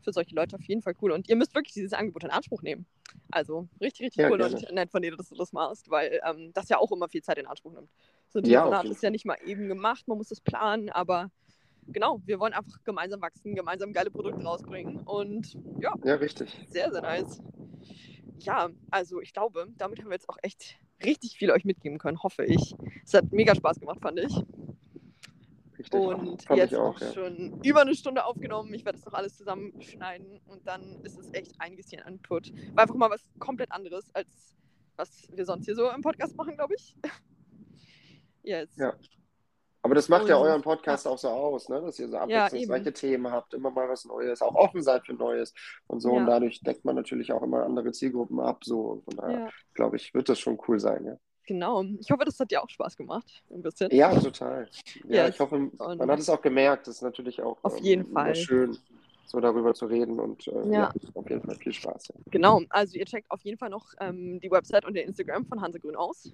für 0.00 0.12
solche 0.12 0.34
Leute 0.34 0.56
auf 0.56 0.62
jeden 0.62 0.82
Fall 0.82 0.94
cool. 1.02 1.12
Und 1.12 1.28
ihr 1.28 1.36
müsst 1.36 1.54
wirklich 1.54 1.74
dieses 1.74 1.92
Angebot 1.92 2.24
in 2.24 2.30
Anspruch 2.30 2.62
nehmen. 2.62 2.86
Also 3.30 3.68
richtig, 3.80 4.06
richtig 4.06 4.22
ja, 4.22 4.30
cool 4.30 4.38
gerne. 4.38 4.56
und 4.56 4.72
nett 4.72 4.90
von 4.90 5.02
dir, 5.02 5.16
dass 5.16 5.28
du 5.28 5.34
das 5.34 5.52
machst, 5.52 5.90
weil 5.90 6.20
ähm, 6.28 6.52
das 6.52 6.68
ja 6.68 6.78
auch 6.78 6.92
immer 6.92 7.08
viel 7.08 7.22
Zeit 7.22 7.38
in 7.38 7.46
Anspruch 7.46 7.72
nimmt. 7.72 7.90
So 8.28 8.38
ein 8.38 8.44
Telefonat 8.44 8.84
ja, 8.84 8.90
ist 8.90 9.02
ja 9.02 9.10
nicht 9.10 9.24
mal 9.24 9.36
eben 9.44 9.68
gemacht, 9.68 10.06
man 10.08 10.18
muss 10.18 10.28
das 10.28 10.40
planen, 10.40 10.90
aber 10.90 11.30
genau, 11.88 12.20
wir 12.24 12.38
wollen 12.40 12.52
einfach 12.52 12.82
gemeinsam 12.84 13.20
wachsen, 13.20 13.54
gemeinsam 13.54 13.92
geile 13.92 14.10
Produkte 14.10 14.44
rausbringen 14.44 14.98
und 14.98 15.54
ja. 15.80 15.92
Ja, 16.04 16.14
richtig. 16.16 16.56
Sehr, 16.68 16.90
sehr 16.92 17.02
nice. 17.02 17.40
Ja, 18.40 18.68
also 18.90 19.20
ich 19.20 19.32
glaube, 19.32 19.68
damit 19.76 20.00
haben 20.00 20.08
wir 20.08 20.14
jetzt 20.14 20.28
auch 20.28 20.38
echt 20.42 20.76
richtig 21.04 21.36
viel 21.36 21.50
euch 21.50 21.64
mitgeben 21.64 21.98
können, 21.98 22.22
hoffe 22.22 22.44
ich. 22.44 22.74
Es 23.04 23.14
hat 23.14 23.32
mega 23.32 23.54
Spaß 23.54 23.80
gemacht, 23.80 24.00
fand 24.00 24.20
ich. 24.20 24.34
Richtig. 25.78 26.00
Und 26.00 26.44
jetzt 26.56 26.74
auch, 26.74 26.98
ja. 27.00 27.12
schon 27.12 27.60
über 27.62 27.82
eine 27.82 27.94
Stunde 27.94 28.24
aufgenommen. 28.24 28.72
Ich 28.74 28.84
werde 28.84 28.98
das 28.98 29.06
noch 29.06 29.14
alles 29.14 29.36
zusammenschneiden 29.36 30.40
und 30.46 30.66
dann 30.66 31.00
ist 31.02 31.18
es 31.18 31.32
echt 31.34 31.54
einiges 31.58 31.90
hier 31.90 32.04
an 32.06 32.14
Input. 32.14 32.52
War 32.74 32.82
einfach 32.82 32.94
mal 32.94 33.10
was 33.10 33.28
komplett 33.38 33.72
anderes, 33.72 34.14
als 34.14 34.56
was 34.96 35.28
wir 35.32 35.44
sonst 35.44 35.66
hier 35.66 35.74
so 35.74 35.90
im 35.90 36.00
Podcast 36.00 36.36
machen, 36.36 36.56
glaube 36.56 36.74
ich. 36.74 36.96
yes. 38.42 38.74
Ja. 38.76 38.94
Aber 39.82 39.94
das 39.94 40.08
macht 40.08 40.22
und, 40.22 40.28
ja 40.30 40.38
euren 40.38 40.62
Podcast 40.62 41.04
ja. 41.04 41.12
auch 41.12 41.18
so 41.18 41.28
aus, 41.28 41.68
ne? 41.68 41.80
dass 41.80 41.98
ihr 42.00 42.08
so 42.08 42.16
abwechslungsreiche 42.16 42.86
ja, 42.86 42.90
Themen 42.90 43.30
habt, 43.30 43.54
immer 43.54 43.70
mal 43.70 43.88
was 43.88 44.04
Neues, 44.04 44.42
auch 44.42 44.54
offen 44.56 44.82
seid 44.82 45.06
für 45.06 45.12
Neues 45.12 45.54
und 45.86 46.00
so. 46.00 46.10
Und 46.10 46.26
dadurch 46.26 46.60
deckt 46.60 46.84
man 46.84 46.96
natürlich 46.96 47.32
auch 47.32 47.42
immer 47.42 47.64
andere 47.64 47.92
Zielgruppen 47.92 48.40
ab. 48.40 48.64
So. 48.64 48.80
Und 48.80 49.04
von 49.04 49.16
daher, 49.16 49.50
glaube 49.74 49.96
ich, 49.96 50.12
wird 50.12 50.28
das 50.28 50.40
schon 50.40 50.58
cool 50.66 50.80
sein. 50.80 51.04
Ja. 51.04 51.16
Genau. 51.46 51.84
Ich 52.00 52.10
hoffe, 52.10 52.24
das 52.24 52.38
hat 52.40 52.50
dir 52.50 52.62
auch 52.62 52.68
Spaß 52.68 52.96
gemacht. 52.96 53.42
Ein 53.50 53.62
bisschen. 53.62 53.90
Ja, 53.92 54.18
total. 54.18 54.68
Ja, 55.04 55.26
yes. 55.26 55.34
ich 55.34 55.40
hoffe, 55.40 55.70
man 55.78 56.10
hat 56.10 56.18
es 56.18 56.28
auch 56.28 56.42
gemerkt. 56.42 56.86
Das 56.86 56.96
ist 56.96 57.02
natürlich 57.02 57.40
auch 57.40 57.58
auf 57.62 57.78
jeden 57.78 58.06
ähm, 58.06 58.12
Fall. 58.12 58.34
schön, 58.34 58.76
so 59.26 59.40
darüber 59.40 59.74
zu 59.74 59.86
reden 59.86 60.18
und 60.18 60.46
äh, 60.48 60.52
ja. 60.66 60.72
ja. 60.72 60.92
auf 61.14 61.28
jeden 61.30 61.42
Fall 61.42 61.56
viel 61.56 61.72
Spaß. 61.72 62.08
Ja. 62.08 62.14
Genau. 62.30 62.62
Also 62.70 62.96
ihr 62.96 63.06
checkt 63.06 63.30
auf 63.30 63.42
jeden 63.42 63.58
Fall 63.58 63.70
noch 63.70 63.94
ähm, 64.00 64.40
die 64.40 64.50
Website 64.50 64.84
und 64.84 64.94
den 64.94 65.06
Instagram 65.06 65.46
von 65.46 65.60
Hansegrün 65.60 65.96
aus. 65.96 66.32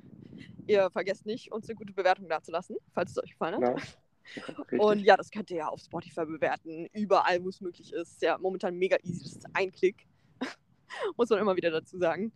Ihr 0.67 0.91
vergesst 0.91 1.27
nicht, 1.27 1.53
uns 1.53 1.69
eine 1.69 1.77
gute 1.77 1.93
Bewertung 1.93 2.29
dazulassen, 2.29 2.77
falls 2.95 3.11
es 3.11 3.19
euch 3.23 3.31
gefallen 3.33 3.65
hat. 3.65 3.79
Ja. 3.79 4.79
und 4.79 5.01
ja, 5.01 5.17
das 5.17 5.31
könnt 5.31 5.51
ihr 5.51 5.59
ja 5.59 5.69
auf 5.69 5.81
Spotify 5.81 6.25
bewerten, 6.25 6.89
überall, 6.93 7.43
wo 7.45 7.49
es 7.49 7.61
möglich 7.61 7.93
ist. 7.93 8.23
Ja, 8.23 8.39
momentan 8.39 8.77
mega 8.77 8.97
easy. 9.03 9.25
Das 9.25 9.37
ist 9.37 9.47
ein 9.53 9.73
Klick. 9.73 10.07
Muss 11.17 11.29
man 11.29 11.41
immer 11.41 11.57
wieder 11.57 11.71
dazu 11.71 11.99
sagen. 11.99 12.33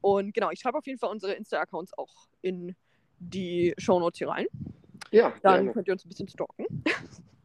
Und 0.00 0.32
genau, 0.34 0.50
ich 0.50 0.60
schreibe 0.60 0.78
auf 0.78 0.86
jeden 0.86 0.98
Fall 0.98 1.10
unsere 1.10 1.32
Insta-Accounts 1.34 1.96
auch 1.96 2.28
in 2.42 2.74
die 3.18 3.74
Shownotes 3.78 4.18
hier 4.18 4.28
rein. 4.28 4.46
Ja. 5.10 5.32
Dann 5.42 5.56
gerne. 5.56 5.72
könnt 5.72 5.88
ihr 5.88 5.92
uns 5.92 6.04
ein 6.04 6.08
bisschen 6.08 6.28
stalken. 6.28 6.66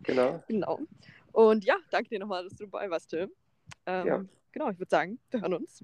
Genau. 0.03 0.43
genau. 0.47 0.79
Und 1.31 1.65
ja, 1.65 1.75
danke 1.91 2.09
dir 2.09 2.19
nochmal, 2.19 2.43
dass 2.43 2.55
du 2.55 2.65
dabei 2.65 2.89
warst, 2.89 3.09
Tim. 3.09 3.31
Ähm, 3.85 4.07
ja. 4.07 4.25
Genau, 4.51 4.69
ich 4.69 4.79
würde 4.79 4.89
sagen, 4.89 5.19
wir 5.31 5.41
hören 5.41 5.53
uns 5.55 5.83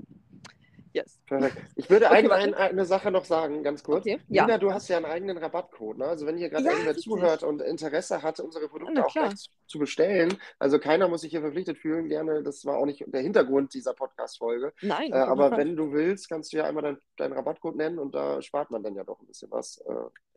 Yes. 0.94 1.20
Perfekt. 1.26 1.58
Ich 1.76 1.90
würde 1.90 2.08
okay, 2.08 2.30
ein, 2.30 2.32
ein, 2.32 2.54
eine 2.54 2.86
Sache 2.86 3.12
noch 3.12 3.26
sagen, 3.26 3.64
ganz 3.64 3.84
kurz. 3.84 4.02
Okay. 4.06 4.20
Lina, 4.28 4.50
ja. 4.50 4.58
du 4.58 4.74
hast 4.74 4.90
ja 4.90 4.98
einen 4.98 5.06
eigenen 5.06 5.38
Rabattcode. 5.38 6.00
Ne? 6.00 6.06
Also 6.06 6.26
wenn 6.26 6.38
hier 6.38 6.50
gerade 6.50 6.66
ja, 6.66 6.72
irgendwer 6.72 6.98
zuhört 6.98 7.44
und 7.44 7.62
Interesse 7.62 8.22
hat, 8.22 8.40
unsere 8.40 8.68
Produkte 8.68 8.96
ja, 8.96 9.06
auch 9.06 9.14
gleich 9.14 9.50
zu 9.68 9.80
bestellen, 9.80 10.38
also 10.60 10.80
keiner 10.80 11.08
muss 11.08 11.22
sich 11.22 11.32
hier 11.32 11.42
verpflichtet 11.42 11.78
fühlen, 11.78 12.10
gerne, 12.10 12.44
das 12.44 12.66
war 12.66 12.78
auch 12.78 12.86
nicht 12.86 13.04
der 13.08 13.22
Hintergrund 13.22 13.74
dieser 13.74 13.94
Podcast-Folge. 13.94 14.74
Nein. 14.82 15.12
Äh, 15.12 15.16
aber 15.16 15.56
wenn 15.56 15.76
du 15.76 15.94
willst, 15.94 16.30
kannst 16.30 16.52
du 16.52 16.58
ja 16.58 16.66
einmal 16.66 16.84
deinen 16.84 16.98
dein 17.18 17.34
Rabattcode 17.34 17.76
nennen 17.76 18.00
und 18.00 18.14
da 18.14 18.42
spart 18.42 18.72
man 18.72 18.84
dann 18.84 18.96
ja 18.96 19.04
doch 19.04 19.20
ein 19.22 19.28
bisschen 19.28 19.50
was. 19.52 19.78
Äh, 19.88 19.94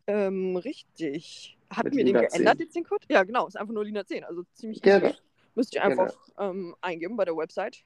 ähm, 0.07 0.55
richtig. 0.57 1.57
Hatten 1.69 1.95
wir 1.95 2.05
den 2.05 2.13
geändert, 2.13 2.57
10. 2.57 2.65
jetzt 2.65 2.75
den 2.75 2.83
Code? 2.83 3.05
Ja, 3.09 3.23
genau, 3.23 3.47
ist 3.47 3.57
einfach 3.57 3.73
nur 3.73 3.83
Lina 3.83 4.05
10, 4.05 4.23
also 4.23 4.43
ziemlich 4.53 4.81
Gerne. 4.81 5.09
Easy. 5.09 5.17
Müsst 5.55 5.73
ihr 5.73 5.83
einfach 5.83 6.13
ähm, 6.37 6.75
eingeben 6.81 7.15
bei 7.17 7.25
der 7.25 7.35
Website. 7.35 7.83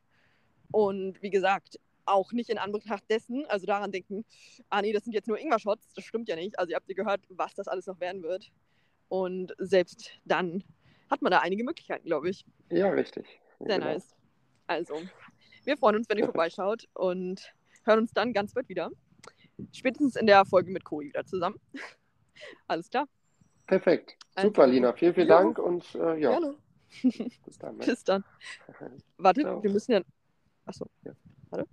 Und 0.72 1.22
wie 1.22 1.30
gesagt, 1.30 1.80
auch 2.10 2.32
nicht 2.32 2.49
in 2.49 2.57
Anbetracht 2.57 3.03
dessen, 3.10 3.45
also 3.47 3.66
daran 3.66 3.91
denken, 3.91 4.26
ah 4.70 4.82
nee, 4.82 4.93
das 4.93 5.03
sind 5.03 5.14
jetzt 5.14 5.28
nur 5.28 5.39
Ingwer-Shots, 5.39 5.93
das 5.93 6.03
stimmt 6.05 6.28
ja 6.28 6.36
nicht. 6.36 6.57
Also 6.57 6.72
ihr 6.72 6.76
habt 6.76 6.89
ja 6.89 6.95
gehört, 6.95 7.22
was 7.30 7.53
das 7.53 7.68
alles 7.68 7.86
noch 7.88 7.99
werden 7.99 8.24
wird. 8.24 8.51
Und 9.07 9.53
selbst 9.57 10.12
dann 10.26 10.64
hat 11.10 11.22
man 11.22 11.32
da 11.32 11.39
einige 11.39 11.64
Möglichkeiten, 11.64 12.05
glaube 12.05 12.30
ich. 12.30 12.45
Ja, 12.70 12.89
richtig. 12.89 13.26
Sehr 13.60 13.80
genau. 13.80 13.93
nice. 13.93 14.16
Also, 14.68 14.95
wir 15.66 15.78
freuen 15.78 15.95
uns, 15.97 16.10
wenn 16.10 16.20
ihr 16.20 16.26
vorbeischaut 16.26 16.88
und 16.93 17.53
hören 17.84 17.99
uns 17.99 18.14
dann 18.14 18.34
ganz 18.34 18.53
bald 18.53 18.70
wieder. 18.70 18.91
Spätestens 19.74 20.16
in 20.16 20.28
der 20.28 20.45
Folge 20.45 20.72
mit 20.72 20.84
Cory 20.84 21.07
wieder 21.07 21.26
zusammen. 21.26 21.60
Alles 22.68 22.89
klar. 22.89 23.07
Perfekt. 23.66 24.16
Also, 24.36 24.49
Super, 24.49 24.68
Lina. 24.68 24.93
Vielen, 24.93 25.14
vielen 25.14 25.28
ja. 25.28 25.41
Dank 25.41 25.60
und 25.60 25.84
äh, 25.95 26.20
ja. 26.20 26.32
Gerne. 26.32 26.55
Bis 27.45 27.57
dann. 27.57 27.78
Ne? 27.78 27.86
Bis 27.86 28.03
dann. 28.03 28.24
Warte, 29.18 29.41
Ciao. 29.41 29.64
wir 29.64 29.72
müssen 29.72 29.91
ja. 29.91 30.01
Achso. 30.66 30.86
Ja. 31.03 31.14
Warte. 31.49 31.68